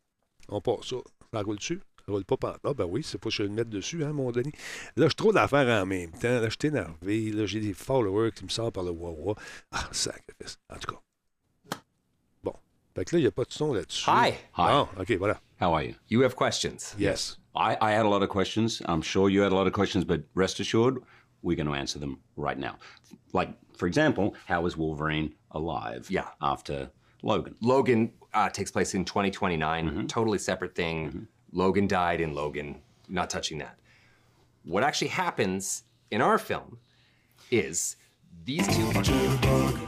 [0.48, 0.96] On passe ça.
[1.34, 1.80] Ça roule dessus?
[2.10, 4.12] Roule pas par Ah, ben oui, c'est pas que je vais le mettre dessus, hein,
[4.14, 4.52] mon Denis.
[4.96, 6.40] Là, j'ai trop d'affaires en même temps.
[6.42, 7.32] Là, je suis énervé.
[7.32, 9.36] Là, j'ai des followers qui me sortent par le wawa.
[9.72, 10.58] Ah, sacrifice.
[10.74, 11.78] En tout cas.
[12.44, 12.54] Bon.
[12.96, 14.10] Fait que là, il n'y a pas de son là-dessus.
[14.10, 14.32] Hi.
[14.58, 14.72] Hi.
[14.72, 15.40] Bon, OK, voilà.
[15.62, 15.94] How are you?
[16.10, 16.96] You have questions?
[16.98, 17.38] Yes.
[17.56, 18.82] I, I had a lot of questions.
[18.88, 21.00] I'm sure you had a lot of questions, but rest assured,
[21.42, 22.76] we're going to answer them right now.
[23.34, 26.28] Like, for example, how is Wolverine alive Yeah.
[26.42, 26.90] after
[27.22, 27.56] Logan?
[27.62, 30.06] Logan uh, takes place in 2029, Mm-hmm.
[30.08, 31.28] totally separate thing.
[31.52, 33.78] Logan died in Logan, not touching that.
[34.64, 36.78] What actually happens in our film
[37.50, 37.96] is
[38.46, 38.84] these two.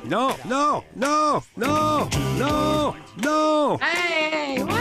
[0.06, 3.78] No, no, no, no, no, no.
[3.78, 4.72] Hey, what?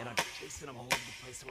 [0.00, 1.44] And I'm chasing them all the place.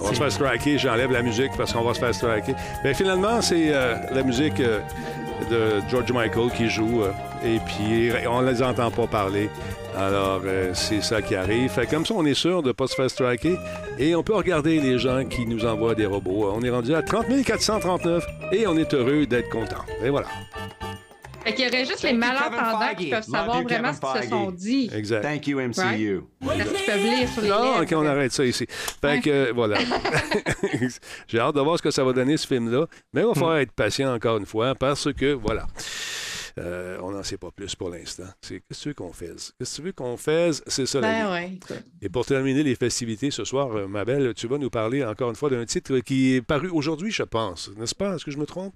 [0.00, 2.54] On va se faire striker, j'enlève la musique parce qu'on va se faire striker.
[2.84, 4.80] Mais finalement, c'est euh, la musique euh,
[5.50, 7.12] de George Michael qui joue euh,
[7.44, 9.48] et puis on les entend pas parler.
[9.96, 11.70] Alors, euh, c'est ça qui arrive.
[11.70, 13.56] Fait comme ça, on est sûr de ne pas se faire striker
[13.98, 16.52] et on peut regarder les gens qui nous envoient des robots.
[16.54, 19.84] On est rendu à 30 439 et on est heureux d'être content.
[20.04, 20.28] Et voilà.
[21.46, 24.00] Fait qu'il y aurait juste les Thank you, malentendants qui peuvent savoir you, vraiment ce
[24.00, 24.90] qu'ils se sont dit.
[24.92, 25.22] Exact.
[25.22, 26.22] Thank you, MCU.
[26.44, 27.82] Parce qu'ils peuvent lire sur les Non, lèvres.
[27.82, 28.66] OK, on arrête ça ici.
[28.68, 29.78] Fait que, euh, voilà.
[31.28, 32.88] J'ai hâte de voir ce que ça va donner, ce film-là.
[33.12, 35.68] Mais il va falloir être patient encore une fois parce que, voilà.
[36.58, 38.24] Euh, on n'en sait pas plus pour l'instant.
[38.40, 39.52] C'est qu'est-ce que tu veux qu'on fasse?
[39.58, 40.64] Qu'est-ce que tu veux qu'on fasse?
[40.66, 41.22] C'est ça la vie.
[41.22, 41.82] Ben ouais.
[42.02, 45.28] Et pour terminer les festivités ce soir, euh, ma belle, tu vas nous parler encore
[45.30, 47.70] une fois d'un titre qui est paru aujourd'hui, je pense.
[47.76, 48.16] N'est-ce pas?
[48.16, 48.74] Est-ce que je me trompe?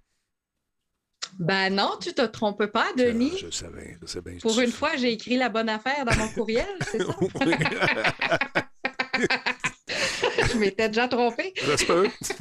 [1.38, 3.32] Ben non, tu te trompes pas, Denis.
[3.34, 4.38] Ah, je savais, je bien.
[4.42, 7.16] Pour une fois, j'ai écrit la bonne affaire dans mon courriel, c'est ça?
[10.52, 11.52] Je m'étais déjà trompé.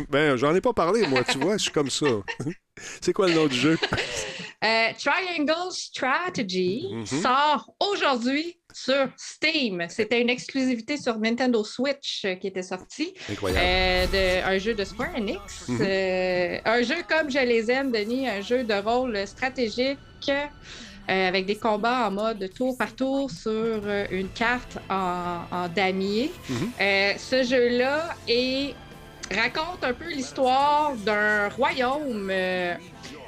[0.09, 2.05] Ben, j'en ai pas parlé, moi, tu vois, je suis comme ça.
[3.01, 3.77] C'est quoi le nom du jeu?
[4.63, 7.05] Euh, Triangle Strategy Mhm.
[7.05, 9.85] sort aujourd'hui sur Steam.
[9.89, 13.13] C'était une exclusivité sur Nintendo Switch euh, qui était sortie.
[13.29, 13.65] Incroyable.
[13.65, 15.67] Euh, de, un jeu de Square Enix.
[15.67, 15.79] Mhm.
[15.81, 19.97] Euh, un jeu comme je les aime, Denis, un jeu de rôle stratégique
[21.09, 25.67] euh, avec des combats en mode tour par tour sur euh, une carte en, en
[25.67, 26.31] damier.
[26.47, 26.71] Mhm.
[26.79, 28.15] Euh, ce jeu-là
[29.31, 32.31] raconte un peu l'histoire d'un royaume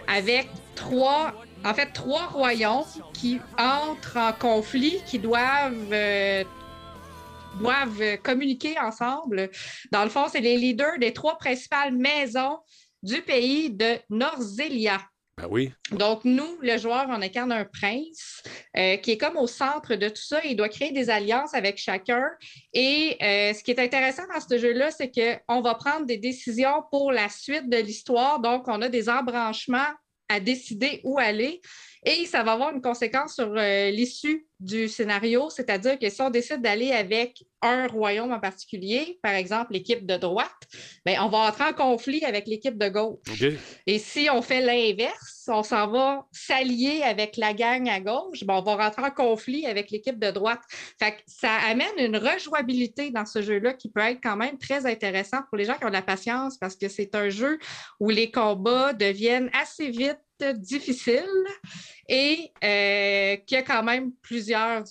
[0.08, 1.34] avec trois,
[1.64, 2.84] en fait, trois royaumes
[3.14, 6.44] qui entrent en conflit, qui doivent euh,
[7.60, 9.50] doivent communiquer ensemble.
[9.92, 12.60] Dans le fond, c'est les leaders des trois principales maisons
[13.04, 15.00] du pays de Norzélia.
[15.38, 15.72] Ben oui.
[15.92, 18.44] Donc, nous, le joueur, on incarne un prince
[18.78, 20.40] euh, qui est comme au centre de tout ça.
[20.44, 22.24] Il doit créer des alliances avec chacun.
[22.74, 26.84] Et euh, ce qui est intéressant dans ce jeu-là, c'est qu'on va prendre des décisions
[26.92, 28.40] pour la suite de l'histoire.
[28.40, 29.92] Donc, on a des embranchements
[30.32, 31.62] à décider où aller.
[32.06, 36.30] Et ça va avoir une conséquence sur euh, l'issue du scénario, c'est-à-dire que si on
[36.30, 40.68] décide d'aller avec un royaume en particulier, par exemple l'équipe de droite,
[41.04, 43.44] ben, on va entrer en conflit avec l'équipe de gauche.
[43.88, 48.56] Et si on fait l'inverse, on s'en va s'allier avec la gang à gauche, ben,
[48.56, 50.62] on va rentrer en conflit avec l'équipe de droite.
[51.00, 54.86] Fait que ça amène une rejouabilité dans ce jeu-là qui peut être quand même très
[54.86, 57.58] intéressant pour les gens qui ont de la patience parce que c'est un jeu
[58.00, 60.20] où les combats deviennent assez vite
[60.50, 61.26] difficiles
[62.12, 64.84] et euh, qui a quand même plusieurs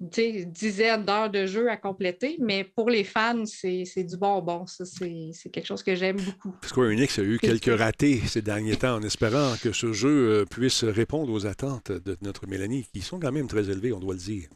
[0.00, 4.66] dizaines d'heures de jeu à compléter, mais pour les fans, c'est du bonbon.
[4.66, 6.54] Ça, c'est quelque chose que j'aime beaucoup.
[6.62, 10.44] Square Enix a eu quelques ratés ces derniers temps en espérant que ce jeu euh,
[10.44, 14.14] puisse répondre aux attentes de notre Mélanie, qui sont quand même très élevées, on doit
[14.14, 14.48] le dire.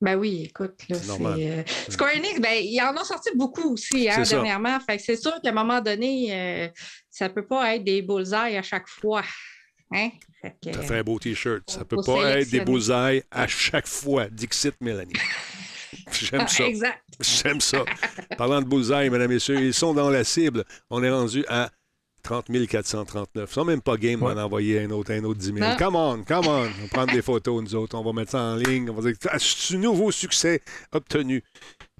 [0.00, 4.08] Ben oui, écoute, là, C'est euh, Square Enix, ben, ils en ont sorti beaucoup aussi,
[4.08, 4.78] hein, dernièrement.
[4.80, 6.68] Fait c'est sûr qu'à un moment donné, euh,
[7.10, 9.22] ça peut pas être des bullseyes à chaque fois.
[9.92, 10.10] Hein?
[10.42, 11.62] Fait que, Ça fait un beau T-shirt.
[11.70, 14.28] Ça faut- peut pas être des bullseyes à chaque fois.
[14.28, 15.12] Dixit Mélanie.
[16.12, 16.64] J'aime ça.
[16.66, 17.02] exact.
[17.20, 17.84] J'aime ça.
[18.36, 20.64] Parlant de bullseye, mesdames et messieurs, ils sont dans la cible.
[20.90, 21.70] On est rendu à
[22.22, 23.48] 30 439.
[23.50, 24.34] Ils sont même pas game Ouais.
[24.34, 25.58] d'en envoyer un autre, un autre 10 000.
[25.58, 25.76] Non.
[25.78, 26.50] Come on, come on.
[26.50, 27.96] On va prendre des photos, nous autres.
[27.96, 28.90] On va mettre ça en ligne.
[28.90, 30.60] On va dire Ah, c'est un nouveau succès
[30.92, 31.42] obtenu?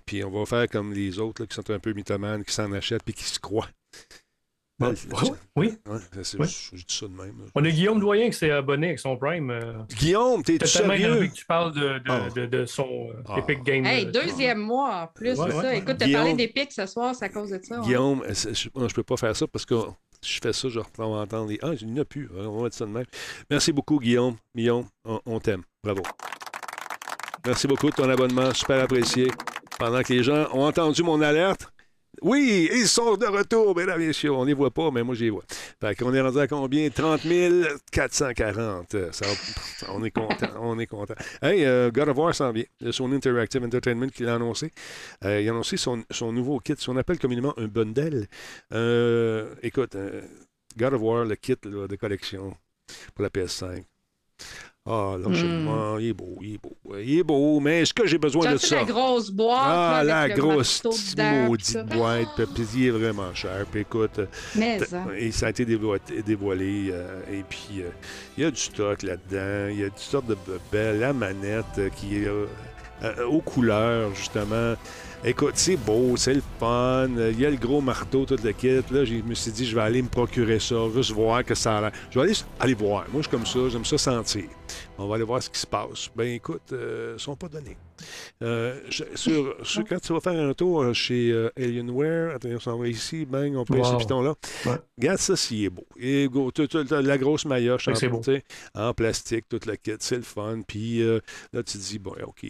[0.05, 2.71] Puis on va faire comme les autres là, qui sont un peu mythomanes, qui s'en
[2.73, 3.69] achètent puis qui se croient.
[4.79, 5.73] Bon, Ouais, oui, oui.
[5.89, 6.47] Ouais, c'est- Ouais.
[6.47, 7.39] Je dis ça de même.
[7.39, 7.45] là.
[7.55, 9.51] On a Guillaume Doyen qui s'est abonné avec son Prime.
[9.51, 11.27] euh, Guillaume, t'es tellement sérieux?
[11.29, 12.29] que tu parles de, de, Ah.
[12.35, 13.39] de- de son euh, Ah.
[13.39, 13.87] Epic Game.
[13.87, 15.57] Hey, euh, deuxième mois en plus, Ouais, ça.
[15.63, 15.79] ouais.
[15.79, 17.79] Écoute, t'as Guillaume- parlé des pics ce soir, c'est à cause de ça.
[17.81, 17.87] ouais.
[17.87, 19.75] Guillaume, euh, je ne peux pas faire ça parce que
[20.23, 21.59] je fais ça, je reprends on va entendre les.
[21.63, 22.29] Ah, il n'y en a plus.
[22.37, 23.07] On va mettre ça de même.
[23.49, 24.37] Merci beaucoup, Guillaume.
[24.55, 25.63] Guillaume, on, on t'aime.
[25.83, 26.03] Bravo.
[27.47, 28.53] Merci beaucoup de ton abonnement.
[28.53, 29.31] Super apprécié.
[29.79, 31.69] Pendant que les gens ont entendu mon alerte.
[32.23, 34.33] Oui, ils sont de retour, mesdames et messieurs.
[34.33, 35.45] On les voit pas, mais moi, je les vois.
[35.81, 36.89] Fait qu'on est rendu à combien?
[36.91, 37.21] 30
[37.93, 38.95] 440.
[38.95, 40.49] Euh, Ça va- on est content.
[40.61, 41.15] On est content.
[41.43, 42.65] Hey, euh, God of War s'en vient.
[42.81, 44.73] Le Sony Interactive Entertainment qui l'a annoncé.
[45.25, 48.27] Euh, il a annoncé son, son nouveau kit, ce qu'on appelle communément un bundle.
[48.73, 49.97] Euh, écoute,
[50.77, 52.57] God War, le kit de collection
[53.15, 53.85] pour la PS5.
[54.89, 55.65] Ah, là, chez Hmm.
[55.65, 56.77] moi, il est beau, il est beau.
[57.03, 58.77] Il est beau, mais est-ce que j'ai besoin de ça?
[58.77, 59.59] la grosse boîte.
[59.61, 60.83] Ah, la grosse
[61.49, 63.67] maudite boîte, puis il est vraiment cher.
[63.71, 64.21] Puis écoute,
[64.55, 65.07] Mais, hein.
[65.19, 67.89] et ça a été dévoilé, dévoilé, euh, et puis euh,
[68.39, 71.13] il y a du stock là-dedans, il y a toutes sortes de be- belles, la
[71.13, 72.29] manette euh, qui est
[73.29, 74.75] aux couleurs, justement.
[75.25, 78.69] Écoute, c'est beau, c'est le fun, il y a le gros marteau, tout le kit.
[78.91, 81.79] Là, je me suis dit, je vais aller me procurer ça, juste voir que ça
[81.79, 81.93] a l'air.
[82.11, 83.05] Je vais aller, aller voir.
[83.13, 84.45] Moi, je suis comme ça, j'aime ça sentir.
[84.99, 86.09] On va aller voir ce qui se passe.
[86.15, 87.77] Ben écoute, euh, ils sont pas donnés.
[88.43, 88.79] Euh,
[89.15, 92.89] sur, sur- quand tu vas faire un tour euh, chez euh, Alienware, on s'en va
[92.89, 93.85] ici, bang, on prend Wow.
[93.93, 94.35] ce piton-là.
[94.67, 94.77] Ouais.
[94.99, 95.87] Regarde ça, s'il est beau.
[95.99, 96.51] Et go,
[96.91, 98.21] la grosse maillotche en, c'est beau.
[98.75, 100.61] en plastique, toute la kit, c'est le fun.
[100.67, 101.21] Puis euh,
[101.55, 102.45] là, tu te dis, bon, OK,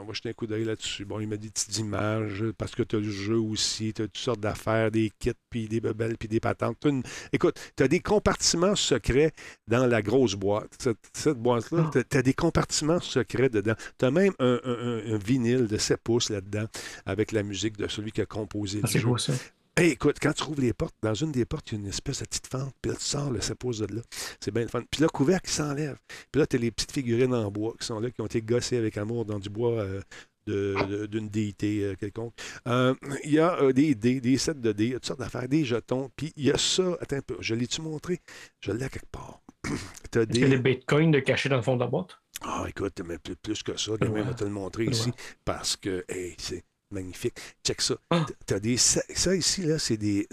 [0.00, 1.04] on va jeter un coup d'œil là-dessus.
[1.04, 4.04] Bon, il m'a des petites images parce que tu as le jeu aussi, tu as
[4.06, 6.76] toutes sortes d'affaires, des kits, puis des bebelles, puis des patentes.
[6.84, 9.32] Une- Écoute, tu as des compartiments secrets
[9.66, 10.70] dans la grosse boîte.
[10.80, 11.90] Cette, cette boîte-là, Ah.
[12.10, 13.74] tu as, des compartiments secrets dedans.
[13.98, 14.70] Tu as même un, un-
[15.08, 16.66] un- un vinyle de 7 pouces là-dedans
[17.06, 19.08] avec la musique de celui qui a composé Ah, le c'est jeu.
[19.08, 19.32] beau ça.
[19.74, 21.88] Hey, écoute, quand tu ouvres les portes, dans une des portes, il y a une
[21.88, 24.02] espèce de petite fente, puis là, tu sors le 7 pouces de là.
[24.38, 24.82] C'est bien le fun.
[24.90, 25.96] Puis là, le couvercle qui s'enlève.
[26.30, 28.42] Puis là, tu as les petites figurines en bois qui sont là, qui ont été
[28.42, 30.02] gossées avec amour dans du bois euh,
[30.46, 32.34] de- de- d'une déité euh, quelconque.
[32.66, 32.94] Euh,
[33.24, 35.20] Il y a euh, des dés, des sets de dés, il y a toutes sortes
[35.20, 36.10] d'affaires, des jetons.
[36.16, 38.20] Puis il y a ça, attends un peu, je l'ai-tu montré?
[38.60, 39.40] Je l'ai à quelque part.
[40.10, 40.56] tu as Est-ce qu'il y a des.
[40.56, 42.18] des bitcoins de cachés dans le fond de la boîte?
[42.42, 45.12] Ah, écoute, mais plus, plus que ça, demain, on va te le montrer ici,
[45.44, 47.38] parce que, hey, c'est magnifique.
[47.64, 47.94] Check ça.
[48.10, 48.26] Ah.
[48.46, 50.26] T'as des, ça, ça ici, là, c'est des,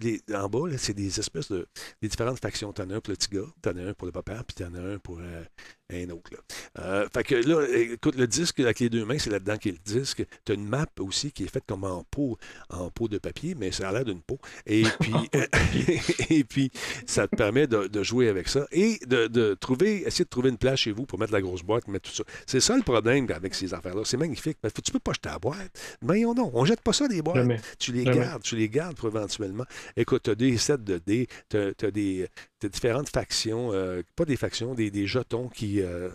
[0.00, 1.66] les- en bas, là, c'est des espèces de.
[2.02, 2.72] des différentes factions.
[2.72, 4.74] T'en as un pour le petit gars, t'en as un pour le papa, puis t'en
[4.74, 5.44] as un pour euh,
[5.92, 6.30] un autre.
[6.32, 6.38] Là.
[6.78, 9.72] Euh, fait que là, écoute, le disque avec les deux mains, c'est là-dedans qui est
[9.72, 10.24] le disque.
[10.44, 12.38] T'as une map aussi qui est faite comme en peau,
[12.68, 14.38] en peau de papier, mais ça a l'air d'une peau.
[14.66, 15.12] Et puis,
[16.30, 16.70] et puis,
[17.06, 20.50] ça te permet de, de jouer avec ça et de, de trouver, essayer de trouver
[20.50, 22.24] une place chez vous pour mettre la grosse boîte, mettre tout ça.
[22.46, 24.02] C'est ça le problème avec ces affaires-là.
[24.04, 24.58] C'est magnifique.
[24.62, 25.70] Mais faut- tu peux pas jeter la boîte?
[26.02, 27.36] Mais non, on jette pas ça des boîtes.
[27.36, 27.60] Jamais.
[27.78, 28.16] Tu les Jamais.
[28.18, 29.64] gardes, tu les gardes pour éventuellement.
[29.96, 32.28] Écoute, tu as des sets de dés, tu as, des
[32.68, 35.80] différentes factions, euh, pas des factions, des, des jetons qui.
[35.80, 36.08] euh,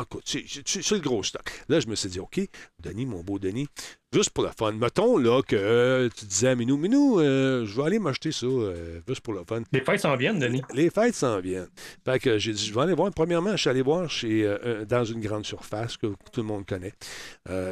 [0.00, 1.50] écoute, c'est le gros stock.
[1.68, 2.40] Là, je me suis dit, OK,
[2.80, 3.68] Denis, mon beau Denis,
[4.12, 4.72] juste pour le fun.
[4.72, 8.46] Mettons là que euh, tu disais à Minou, Minou, euh, je vais aller m'acheter ça,
[8.46, 9.62] euh, juste pour le fun.
[9.72, 10.62] Les fêtes s'en viennent, Denis.
[10.74, 11.68] Les fêtes s'en viennent.
[12.04, 13.10] Fait que j'ai dit, je vais aller voir.
[13.12, 16.64] Premièrement, je suis allé voir chez, euh, dans une grande surface que tout le monde
[16.66, 16.94] connaît,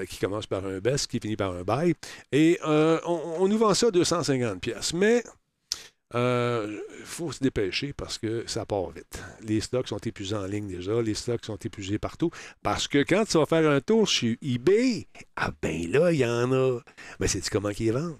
[0.08, 1.94] qui commence par un best, qui finit par un bail.
[2.32, 2.98] Et on,
[3.40, 4.92] on nous vend ça à 250 pièces.
[4.92, 5.22] Mais
[6.14, 9.22] il faut se dépêcher parce que ça part vite.
[9.42, 11.00] Les stocks sont épuisés en ligne déjà.
[11.02, 12.30] Les stocks sont épuisés partout.
[12.62, 15.06] Parce que quand tu vas faire un tour chez eBay,
[15.36, 16.80] ah ben là, il y en a.
[17.20, 18.16] Mais c'est comment qu'ils vendent?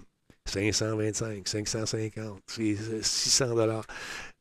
[0.46, 3.84] 525, 550, c'est 600 dollars.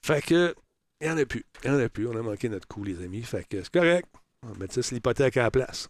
[0.05, 0.55] Fait que,
[1.01, 1.45] il n'y en a plus.
[1.63, 2.07] Il n'y en a plus.
[2.07, 3.23] On a manqué notre coup, les amis.
[3.23, 4.07] Fait que c'est correct.
[4.43, 5.89] On va mettre ça sur l'hypothèque à la place.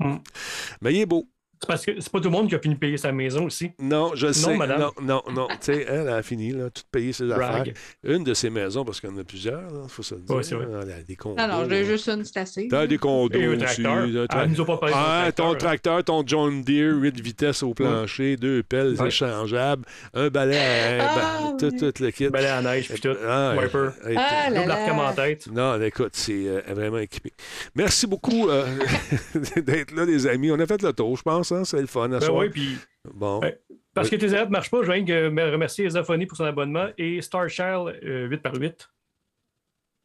[0.00, 0.16] Mm.
[0.80, 1.28] Mais il est beau.
[1.64, 3.46] C'est parce que c'est pas tout le monde qui a fini de payer sa maison
[3.46, 3.70] aussi.
[3.78, 4.54] Non, je le sais.
[4.56, 4.80] madame.
[4.80, 5.48] Non, non, non.
[5.48, 7.50] tu sais, elle a fini, là, tout payer ses affaires.
[7.50, 7.74] Brag.
[8.04, 10.36] Une de ses maisons, parce qu'il y en a plusieurs, il faut se le dire.
[10.36, 10.66] Ouais, c'est vrai.
[10.82, 11.36] Elle a des condos.
[11.40, 12.68] Non, non, j'ai juste une, c'est assez.
[12.68, 13.58] T'as des condos Et un aussi.
[13.82, 14.26] tracteur.
[14.30, 15.58] Ah, elle nous a pas parlé de son Ah, ton tracteur.
[15.58, 19.08] tracteur, ton John Deere, 8 vitesses au plancher, deux pelles Ouais.
[19.08, 21.92] échangeables, un balai à Ah, ba- tout, oui.
[21.92, 22.28] tout le kit.
[22.28, 23.16] Balai à neige, puis tout.
[23.26, 23.88] Ah, Wiper.
[24.16, 25.46] Ah, là Double arcam en tête.
[25.50, 27.32] Non, écoute, c'est euh, vraiment équipé.
[27.74, 28.66] Merci beaucoup euh,
[29.56, 30.50] d'être là, les amis.
[30.50, 31.52] On a fait le tour, je pense.
[31.64, 32.36] C'est le fun à Ben soir.
[32.38, 32.76] oui, puis
[33.12, 33.38] Bon.
[33.40, 33.60] Ouais.
[33.92, 36.44] parce que tes aides ne marchent pas, je viens de me remercier Zafony pour son
[36.44, 38.88] abonnement et Starchild euh, 8x8.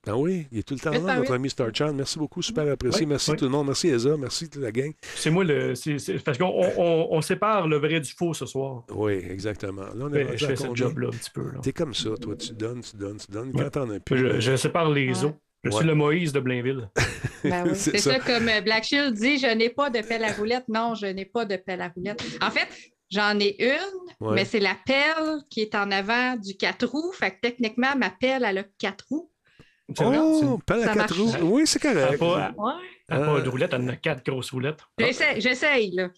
[0.08, 1.94] Ah oui, il est tout le temps là, notre ami Starchan.
[1.94, 3.02] Merci beaucoup, super apprécié.
[3.02, 3.38] Oui, Merci oui.
[3.38, 3.68] tout le monde.
[3.68, 4.94] Merci Eza, merci toute la gang.
[5.16, 5.74] C'est moi le.
[6.24, 6.46] parce qu'on
[6.78, 8.86] on, on sépare le vrai du faux ce soir.
[8.92, 9.82] Oui, exactement.
[9.84, 11.52] Là, on est Mais rendu je à fais ce job-là un petit peu.
[11.62, 12.36] T'es comme ça, toi.
[12.38, 13.52] Tu donnes, tu donnes, tu donnes.
[13.54, 13.64] Ouais.
[13.64, 14.18] Quand t'en as plus.
[14.18, 15.26] Je, je sépare les Ouais.
[15.26, 15.34] os.
[15.64, 15.76] Je Ouais.
[15.78, 16.90] suis le Moïse de Blainville.
[17.44, 17.72] Ben oui.
[17.76, 18.14] C'est ça.
[18.14, 18.20] ça.
[18.20, 20.66] comme euh, Black Shield dit, je n'ai pas de pelle à roulette.
[20.70, 22.22] Non, je n'ai pas de pelle à roulette.
[22.42, 22.68] En fait,
[23.10, 24.36] j'en ai une, Ouais.
[24.36, 27.12] mais c'est la pelle qui est en avant du 4 roues.
[27.14, 29.30] Fait que techniquement, ma pelle, elle a 4 roues.
[30.00, 31.34] Oh, pelle à quatre roues.
[31.42, 32.20] Oui, c'est correct.
[32.20, 32.74] pas, Ouais.
[33.12, 33.42] A pas Euh.
[33.42, 34.80] de roulette, elle en a quatre grosses roulettes.
[34.98, 36.10] J'essaie, j'essaye, là.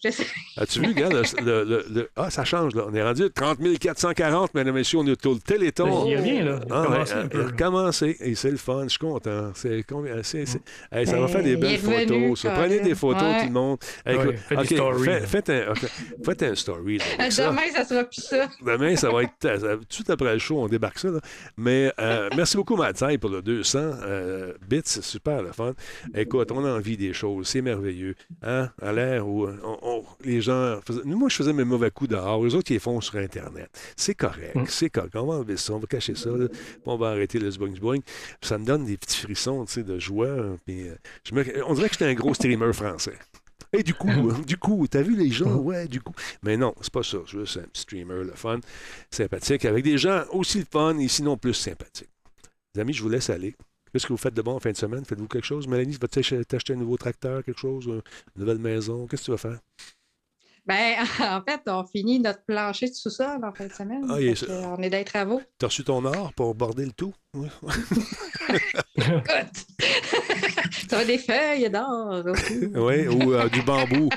[0.56, 2.84] As-tu vu, regarde, le, le- le- le- Ah, ça change, là.
[2.88, 4.98] On est rendu à 30 440, mesdames et messieurs.
[5.00, 6.06] On est au Téléthon.
[6.06, 6.60] Il revient, là.
[6.66, 7.42] Il a Ah, ouais, commencé a peu.
[7.46, 8.16] recommencé.
[8.20, 9.50] Et c'est le fun, je suis content.
[9.54, 10.22] C'est combien?
[10.22, 10.60] c'est- c'est-
[10.90, 12.40] Hey, ça va Ben, faire des il belles photos.
[12.40, 12.50] ça.
[12.50, 13.40] Prenez des photos, Ouais.
[13.40, 13.78] tout le monde.
[14.04, 15.78] Hey, Ouais, écoute, faites des OK, stories, fait- faites, un, OK,
[16.24, 16.98] faites un story.
[17.18, 17.48] là, ça.
[17.50, 18.48] Demain, ça sera plus ça.
[18.64, 21.08] Demain, ça va être ça tout de suite après le show, on débarque ça.
[21.08, 21.20] là.
[21.56, 24.80] Mais euh, merci beaucoup, Matsai, pour le 200 euh, bits.
[24.84, 25.72] C'est super le fun.
[26.14, 27.48] Écoute, on a envie des choses.
[27.48, 28.14] C'est merveilleux.
[28.42, 28.70] Hein?
[28.82, 30.80] À l'ère où euh, on- on- les gens.
[30.86, 32.44] faisaient- Moi, je faisais mes mauvais coups dehors.
[32.44, 33.70] Les autres, ils les font sur Internet.
[33.96, 34.54] C'est correct.
[34.54, 34.64] Mm.
[34.68, 35.14] C'est correct.
[35.16, 35.72] On va enlever ça.
[35.74, 36.30] On va cacher ça.
[36.30, 36.46] là.
[36.84, 38.00] On va arrêter le zboing zboing.
[38.42, 40.28] Ça me donne des petits frissons de joie.
[40.28, 40.56] hein.
[40.66, 40.94] Puis, euh,
[41.24, 43.16] je me- On dirait que j'étais un gros streamer français.
[43.74, 45.48] Et du coup, hein, du coup, t'as vu les gens?
[45.48, 45.64] Mm.
[45.64, 46.12] Ouais, du coup.
[46.42, 47.18] Mais non, c'est pas ça.
[47.24, 48.60] Je veux juste un petit streamer, le fun,
[49.10, 52.08] sympathique, avec des gens aussi le fun et sinon plus sympathiques.
[52.74, 53.54] Les amis, je vous laisse aller.
[53.92, 55.04] Qu'est-ce que vous faites de bon en fin de semaine?
[55.04, 55.66] Faites-vous quelque chose?
[55.68, 57.86] Mélanie, vas-tu ach- t'acheter un nouveau tracteur, quelque chose?
[57.86, 58.02] Une
[58.36, 59.06] nouvelle maison?
[59.06, 59.58] Qu'est-ce que tu vas faire?
[60.64, 64.04] Ben, en fait, on finit notre plancher de sous-sol en fin de semaine.
[64.08, 65.42] Ah, est on est dans les travaux.
[65.58, 67.12] T'as reçu ton or pour border le tout?
[70.88, 72.24] Ça va des feuilles d'or.
[72.26, 72.66] aussi.
[72.74, 74.10] Oui, ou euh, du bambou.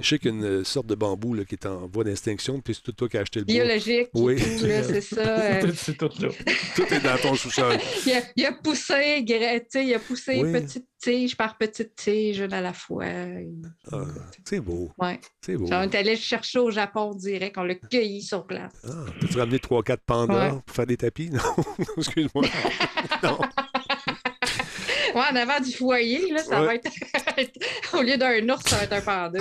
[0.00, 2.04] Je sais qu'il y a une euh, sorte de bambou là, qui est en voie
[2.04, 3.44] d'extinction, puis c'est tout toi qui as acheté le.
[3.46, 4.08] Biologique.
[4.08, 4.36] et Oui.
[4.36, 5.20] tout, là, c'est ça.
[5.20, 6.28] euh, C'est tout là.
[6.74, 7.76] Tout est dans ton sous-sol.
[8.06, 9.22] il, a, il a poussé,
[9.70, 10.52] tu il a poussé Oui.
[10.52, 13.04] petite tige par petite tige, une à la fois.
[13.92, 14.04] Ah,
[14.44, 14.90] c'est beau.
[14.98, 15.20] Ouais.
[15.44, 15.66] C'est beau.
[15.70, 18.72] On est allé le chercher au Japon direct, on l'a cueilli sur place.
[18.84, 20.60] Ah, T'as-tu ramené 3-4 pandas Ouais.
[20.66, 21.30] pour faire des tapis?
[21.78, 22.44] Non, excuse-moi.
[23.22, 23.38] Non.
[25.14, 26.66] Ouais, en avant du foyer, là, ça Ouais.
[26.66, 26.90] va être.
[27.94, 29.40] au lieu d'un ours, ça va être un panda.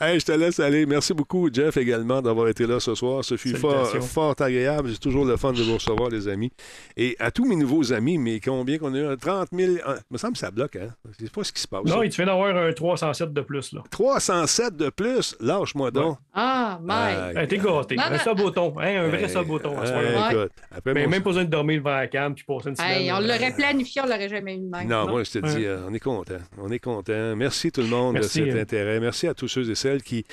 [0.00, 0.86] Hey, je te laisse aller.
[0.86, 3.22] Merci beaucoup, Jeff, également, d'avoir été là ce soir.
[3.24, 4.90] Ce fut fort, fort agréable.
[4.92, 6.50] C'est toujours le fun de vous recevoir, les amis.
[6.96, 9.16] Et à tous mes nouveaux amis, mais combien qu'on a eu?
[9.16, 9.74] 30 000.
[9.84, 10.88] ah, Il me semble que ça bloque, hein?
[11.18, 11.84] C'est pas ce qui se passe.
[11.84, 12.04] Non, ça.
[12.04, 13.72] il te fait d'avoir un 307 de plus.
[13.74, 13.82] Là.
[13.90, 16.16] 307 de plus, lâche-moi donc.
[16.34, 17.36] Ah, Mike.
[17.36, 17.96] Hey, T'es gâté.
[17.96, 18.18] Non, Un non.
[18.18, 18.74] sub-bouton.
[18.80, 19.78] Hein, un vrai Hey, sub-bouton.
[19.78, 20.46] à ce moment-là.
[20.86, 23.02] Mais mon- même pas besoin de dormir devant la cam puis passer une semaine.
[23.02, 24.88] Hey, on euh, l'aurait planifié, on l'aurait jamais eu de même.
[24.88, 25.10] Non, Non.
[25.10, 25.66] moi, je te dis, Ouais.
[25.66, 26.38] euh, on est content.
[26.58, 27.36] On est content.
[27.36, 28.60] Merci tout le monde Merci, de cet hein.
[28.62, 28.98] intérêt.
[29.00, 30.24] Merci à tous ceux et celles qui,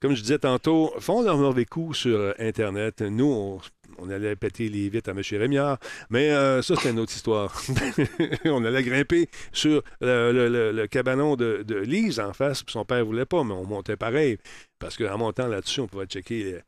[0.00, 3.02] comme je disais tantôt, font leur mauvais coup sur euh, Internet.
[3.02, 3.60] Nous,
[3.98, 5.22] on, allait péter les vitres à M.
[5.32, 5.78] Rémiard,
[6.10, 7.60] mais euh, ça, c'est une autre histoire.
[8.44, 13.26] on allait grimper sur le, le- cabanon de, Lise en face, puis son père voulait
[13.26, 14.38] pas, mais on montait pareil.
[14.78, 16.60] Parce qu'en montant là-dessus, on pouvait checker euh,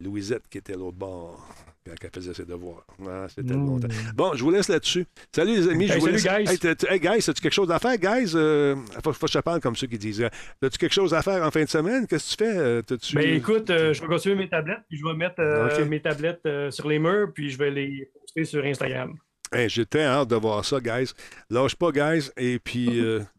[0.00, 1.46] Louisette qui était l'autre bord
[1.86, 2.84] quand elle faisait ses devoirs.
[3.06, 3.66] Ah, C'était Mm.
[3.66, 3.88] longtemps.
[4.14, 5.06] Bon, je vous laisse là-dessus.
[5.34, 5.86] Salut les amis.
[5.86, 6.60] je Hey, vous salut, laisse.
[6.60, 6.86] guys.
[6.88, 8.32] Hey, guys, as-tu quelque chose à faire, guys?
[8.34, 10.22] Euh, faut, faut que je te parle comme ceux qui disent.
[10.22, 10.28] euh,
[10.62, 12.06] As-tu quelque chose à faire en fin de semaine?
[12.06, 12.56] Qu'est-ce que tu fais?
[12.58, 15.68] Euh, t'as-tu- Ben écoute, euh, je vais continuer mes tablettes, puis je vais mettre euh,
[15.82, 15.86] Ok.
[15.88, 19.14] mes tablettes sur les murs, puis je vais les poster sur Instagram.
[19.52, 21.12] Hey, J'étais hâte de voir ça, guys.
[21.50, 22.30] Lâche pas, guys.
[22.36, 22.86] Et puis,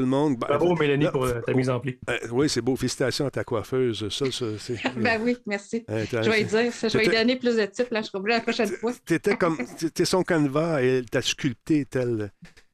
[0.00, 0.38] tout le monde.
[0.38, 1.98] ben, Bravo, Mélanie, là, pour euh, ta mise en pli.
[2.08, 2.74] euh, oui, c'est beau.
[2.74, 4.08] Félicitations à ta coiffeuse.
[4.08, 4.76] Ça, ça c'est.
[4.96, 5.84] Ben oui, merci.
[5.84, 6.88] T'as- Je vais lui dire ça.
[6.88, 8.92] Je vais lui donner plus de tips là, je serai la prochaine fois.
[9.04, 9.58] T'étais comme.
[9.78, 12.32] T'étais son canevas et elle t'a sculpté tel.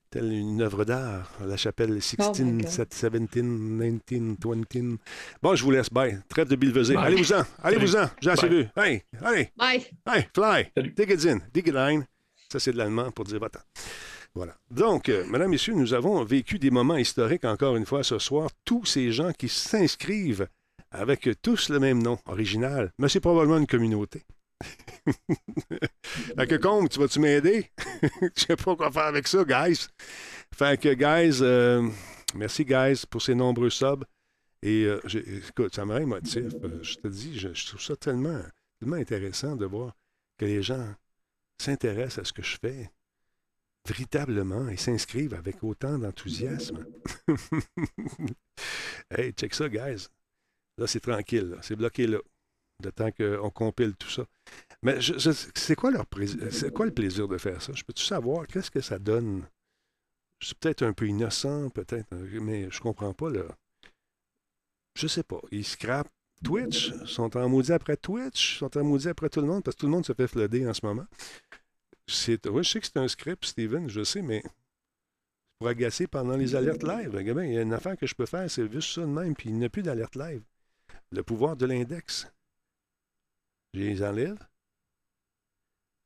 [0.08, 2.60] Telle une œuvre d'art, la chapelle 16, Oh my God.
[2.66, 3.98] 17, 17, 19,
[4.40, 4.96] 20.
[5.42, 5.90] Bon, je vous laisse.
[5.90, 6.20] Bye.
[6.28, 6.94] Trêve de billevesée.
[6.94, 7.06] Bye.
[7.06, 7.42] Allez-vous-en.
[7.62, 8.08] Allez-vous-en.
[8.20, 8.66] J'ai assez vu.
[8.76, 9.50] Hey, allez.
[9.56, 9.84] Bye.
[10.06, 10.70] Hey, fly.
[10.76, 10.94] Salut.
[10.96, 11.38] Dig it in.
[11.52, 12.06] Dig it line.
[12.50, 13.58] Ça, c'est de l'allemand pour dire va-t'en.
[14.36, 14.54] Voilà.
[14.70, 18.50] Donc, euh, mesdames, messieurs, nous avons vécu des moments historiques encore une fois ce soir.
[18.66, 20.46] Tous ces gens qui s'inscrivent
[20.90, 24.24] avec tous le même nom original, mais c'est probablement une communauté.
[26.36, 27.70] fait que, Combe, tu vas-tu m'aider?
[28.02, 29.86] Je sais pas quoi faire avec ça, guys.
[30.54, 31.88] Fait que, guys, euh,
[32.34, 34.04] merci, guys, pour ces nombreux subs.
[34.62, 35.00] Et euh,
[35.48, 36.44] écoute, ça me rend émotif.
[36.62, 38.42] Euh, Je te dis, je, je trouve ça tellement,
[38.78, 39.94] tellement intéressant de voir
[40.36, 40.94] que les gens
[41.58, 42.90] s'intéressent à ce que je fais
[43.86, 46.84] véritablement et s'inscrivent avec autant d'enthousiasme.
[49.10, 50.08] hey, check ça, guys.
[50.78, 51.56] Là, c'est tranquille.
[51.62, 52.18] C'est bloqué là.
[52.82, 54.26] De temps qu'on compile tout ça.
[54.82, 56.04] Mais je- je- c'est quoi, leur
[56.50, 57.72] c'est quoi le plaisir de faire ça?
[57.72, 59.46] Je peux-tu savoir qu'est-ce que ça donne?
[60.44, 63.30] C'est peut-être un peu innocent, peut-être, mais je comprends pas.
[63.30, 63.44] Là.
[64.94, 65.40] Je sais pas.
[65.50, 66.10] Ils scrapent
[66.44, 69.80] Twitch, sont en maudit après Twitch, sont en maudit après tout le monde, parce que
[69.80, 71.06] tout le monde se fait flooder en ce moment.
[72.08, 74.42] Oui, je sais que c'est un script, Steven, je sais, mais
[75.58, 77.12] pour agacer pendant les alertes live.
[77.12, 79.06] le gamin, Il y a une affaire que je peux faire, c'est juste ça de
[79.06, 80.42] même, puis il n'y a plus d'alerte live.
[81.10, 82.30] Le pouvoir de l'index.
[83.74, 84.38] Je les enlève,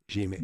[0.08, 0.40] j'y mets.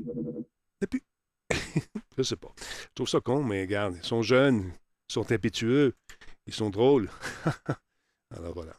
[0.82, 1.02] A plus.
[2.18, 2.52] je sais pas.
[2.58, 4.72] Je trouve ça con, mais regarde, ils sont jeunes,
[5.08, 5.94] ils sont impétueux,
[6.46, 7.10] ils sont drôles.
[8.30, 8.76] Alors voilà.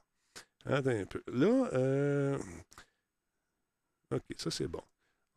[0.65, 1.23] Attends un peu.
[1.27, 2.37] Là, euh...
[4.11, 4.83] OK, ça c'est bon.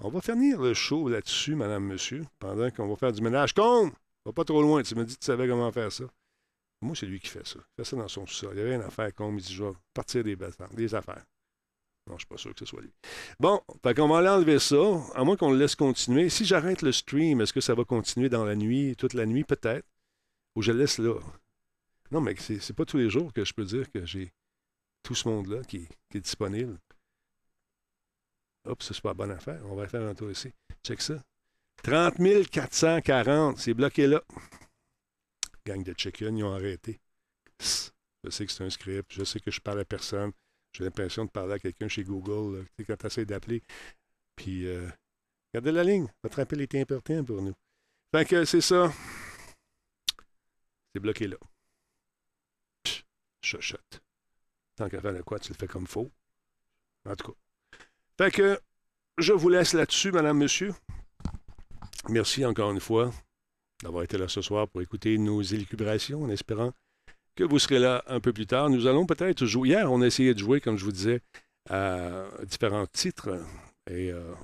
[0.02, 3.52] On va finir le show là-dessus, madame, monsieur, pendant qu'on va faire du ménage.
[3.52, 3.92] Con!
[4.24, 6.04] Va pas trop loin, tu me dis que tu savais comment faire ça.
[6.80, 7.58] Moi, c'est lui qui fait ça.
[7.58, 8.52] Il fait ça dans son sous-sol.
[8.54, 9.30] Il n'y a rien à faire, con.
[9.36, 10.36] Il dit, je vais partir des,
[10.72, 11.22] des affaires.
[12.06, 12.92] Non, je suis pas sûr que ce soit lui.
[13.38, 14.76] Bon, fait qu'on va aller enlever ça,
[15.14, 16.30] à moins qu'on le laisse continuer.
[16.30, 19.44] Si j'arrête le stream, est-ce que ça va continuer dans la nuit, toute la nuit,
[19.44, 19.86] peut-être?
[20.56, 21.20] Ou je le laisse là?
[22.10, 24.32] Non, mais c'est c'est pas tous les jours que je peux dire que j'ai
[25.02, 26.78] tout ce monde-là qui est disponible.
[28.64, 29.60] Hop, ça, c'est pas la bonne affaire.
[29.66, 30.52] On va faire un tour ici.
[30.84, 31.22] Check ça.
[31.82, 34.22] 30 440, c'est bloqué là.
[35.64, 37.00] Gang de chicken, ils ont arrêté.
[37.58, 40.32] Je sais que c'est un script, je sais que je parle à personne.
[40.72, 43.62] J'ai l'impression de parler à quelqu'un chez Google, quand tu essaies d'appeler.
[44.36, 44.88] Puis, euh,
[45.52, 46.06] gardez la ligne.
[46.22, 47.54] Votre appel est important pour nous.
[48.14, 48.92] Fait que c'est ça.
[50.92, 51.36] C'est bloqué là.
[53.42, 54.02] Chuchote.
[54.76, 56.10] Tant qu'à faire de quoi, tu le fais comme faux.
[57.06, 57.38] En tout cas.
[58.20, 58.60] Fait
[59.16, 60.74] je vous laisse là-dessus, madame, monsieur.
[62.10, 63.10] Merci encore une fois
[63.82, 66.74] d'avoir été là ce soir pour écouter nos élucubrations en espérant
[67.34, 68.68] que vous serez là un peu plus tard.
[68.68, 69.70] Nous allons peut-être jouer.
[69.70, 71.22] Hier, on a essayé de jouer, comme je vous disais,
[71.70, 73.42] à différents titres
[73.88, 74.34] et euh,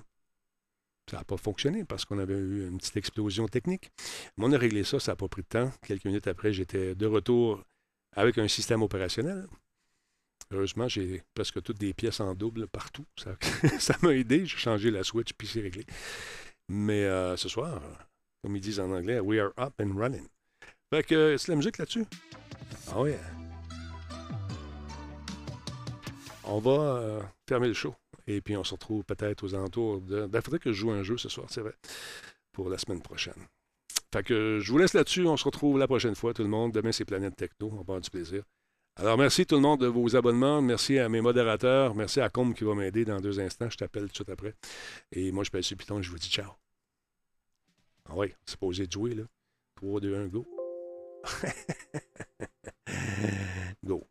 [1.10, 3.90] ça n'a pas fonctionné parce qu'on avait eu une petite explosion technique.
[4.38, 5.70] Mais on a réglé ça, ça n'a pas pris de temps.
[5.86, 7.62] Quelques minutes après, j'étais de retour
[8.12, 9.46] avec un système opérationnel.
[10.52, 13.04] Heureusement, j'ai presque toutes des pièces en double partout.
[13.16, 13.36] Ça
[13.78, 14.46] ça m'a aidé.
[14.46, 15.84] J'ai changé la switch, puis c'est réglé.
[16.68, 17.80] Mais euh, ce soir,
[18.42, 20.26] comme ils disent en anglais, we are up and running.
[20.90, 22.06] Fait que c'est la musique là-dessus?
[22.92, 23.18] Ah ouais.
[26.44, 27.94] On va euh, fermer le show.
[28.28, 30.28] Et puis on se retrouve peut-être aux alentours de.
[30.32, 31.74] Il faudrait que je joue un jeu ce soir, c'est vrai.
[32.52, 33.46] Pour la semaine prochaine.
[34.12, 35.26] Fait que je vous laisse là-dessus.
[35.26, 36.72] On se retrouve la prochaine fois, tout le monde.
[36.72, 37.68] Demain, c'est Planète Techno.
[37.72, 38.44] On va avoir du plaisir.
[38.98, 40.62] Alors, merci tout le monde de vos abonnements.
[40.62, 41.94] Merci à mes modérateurs.
[41.94, 43.68] Merci à Combe qui va m'aider dans deux instants.
[43.68, 44.54] Je t'appelle tout de suite après.
[45.12, 46.52] Et moi, je pèse sur Python je vous dis ciao.
[48.08, 49.24] Ah oui, c'est posé de jouer, là.
[49.76, 50.46] 3, 2, 1, go.
[53.84, 54.08] Go.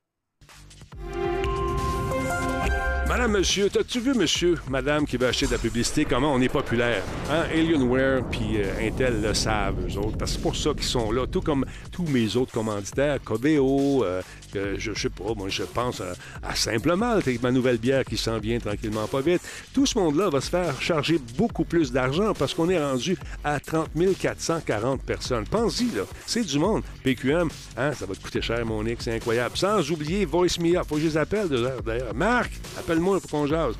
[3.16, 6.50] Madame, monsieur, t'as-tu vu, monsieur, madame, qui veut acheter de la publicité, comment on est
[6.50, 7.02] populaire?
[7.32, 7.46] Hein?
[7.50, 11.14] Alienware puis euh, Intel le savent, eux autres, parce que c'est pour ça qu'ils sont
[11.14, 14.22] là, tout comme tous mes autres commanditaires, Coveo, euh,
[14.54, 16.12] je, sais pas, moi, je pense à,
[16.44, 19.42] à Simple Malte avec ma nouvelle bière qui s'en vient tranquillement pas vite.
[19.74, 23.62] Tout ce monde-là va se faire charger beaucoup plus d'argent parce qu'on est rendu à
[23.62, 25.46] 30 440 personnes.
[25.46, 26.84] Pense-y, là, c'est du monde.
[27.04, 27.48] PQM,
[27.78, 29.56] hein, ça va te coûter cher, mon X, c'est incroyable.
[29.56, 32.14] Sans oublier Voice Me Up, faut que je les appelle d'ailleurs.
[32.14, 33.76] Marc, appelle-moi pour qu'on jase.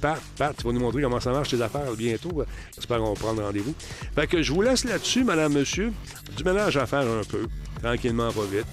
[0.00, 2.44] Pat, Pat, tu vas nous montrer comment ça marche tes affaires bientôt.
[2.74, 3.74] J'espère qu'on va prendre rendez-vous.
[4.14, 5.92] Fait que je vous laisse là-dessus, madame, monsieur.
[6.36, 7.46] Du ménage à faire un peu,
[7.82, 8.66] tranquillement, pas vite.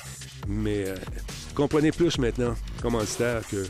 [0.47, 0.95] Mais euh,
[1.55, 3.65] comprenez plus maintenant, commanditaire, que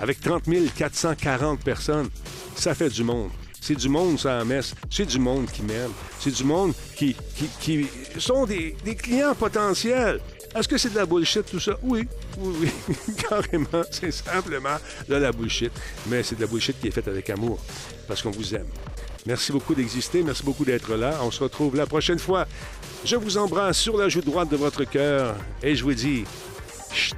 [0.00, 0.44] avec 30
[0.76, 2.08] 440 personnes,
[2.56, 3.30] ça fait du monde.
[3.60, 4.74] C'est du monde, ça, en messe.
[4.90, 5.92] C'est du monde qui m'aime.
[6.18, 7.88] C'est du monde qui, qui, qui
[8.18, 10.20] sont des clients potentiels.
[10.54, 11.78] Est-ce que c'est de la bullshit, tout ça?
[11.82, 12.06] Oui,
[12.38, 13.14] oui, oui.
[13.28, 14.76] Carrément, c'est simplement
[15.08, 15.72] de la bullshit.
[16.06, 17.58] Mais c'est de la bullshit qui est faite avec amour,
[18.06, 18.68] parce qu'on vous aime.
[19.26, 20.22] Merci beaucoup d'exister.
[20.22, 21.18] Merci beaucoup d'être là.
[21.22, 22.46] On se retrouve la prochaine fois.
[23.04, 26.24] Je vous embrasse sur la joue droite de votre cœur et je vous dis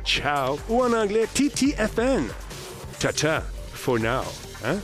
[0.05, 2.25] ciao ou en anglais TTFN.
[2.99, 3.43] Ta-ta
[3.73, 4.23] for now.
[4.65, 4.79] Hein?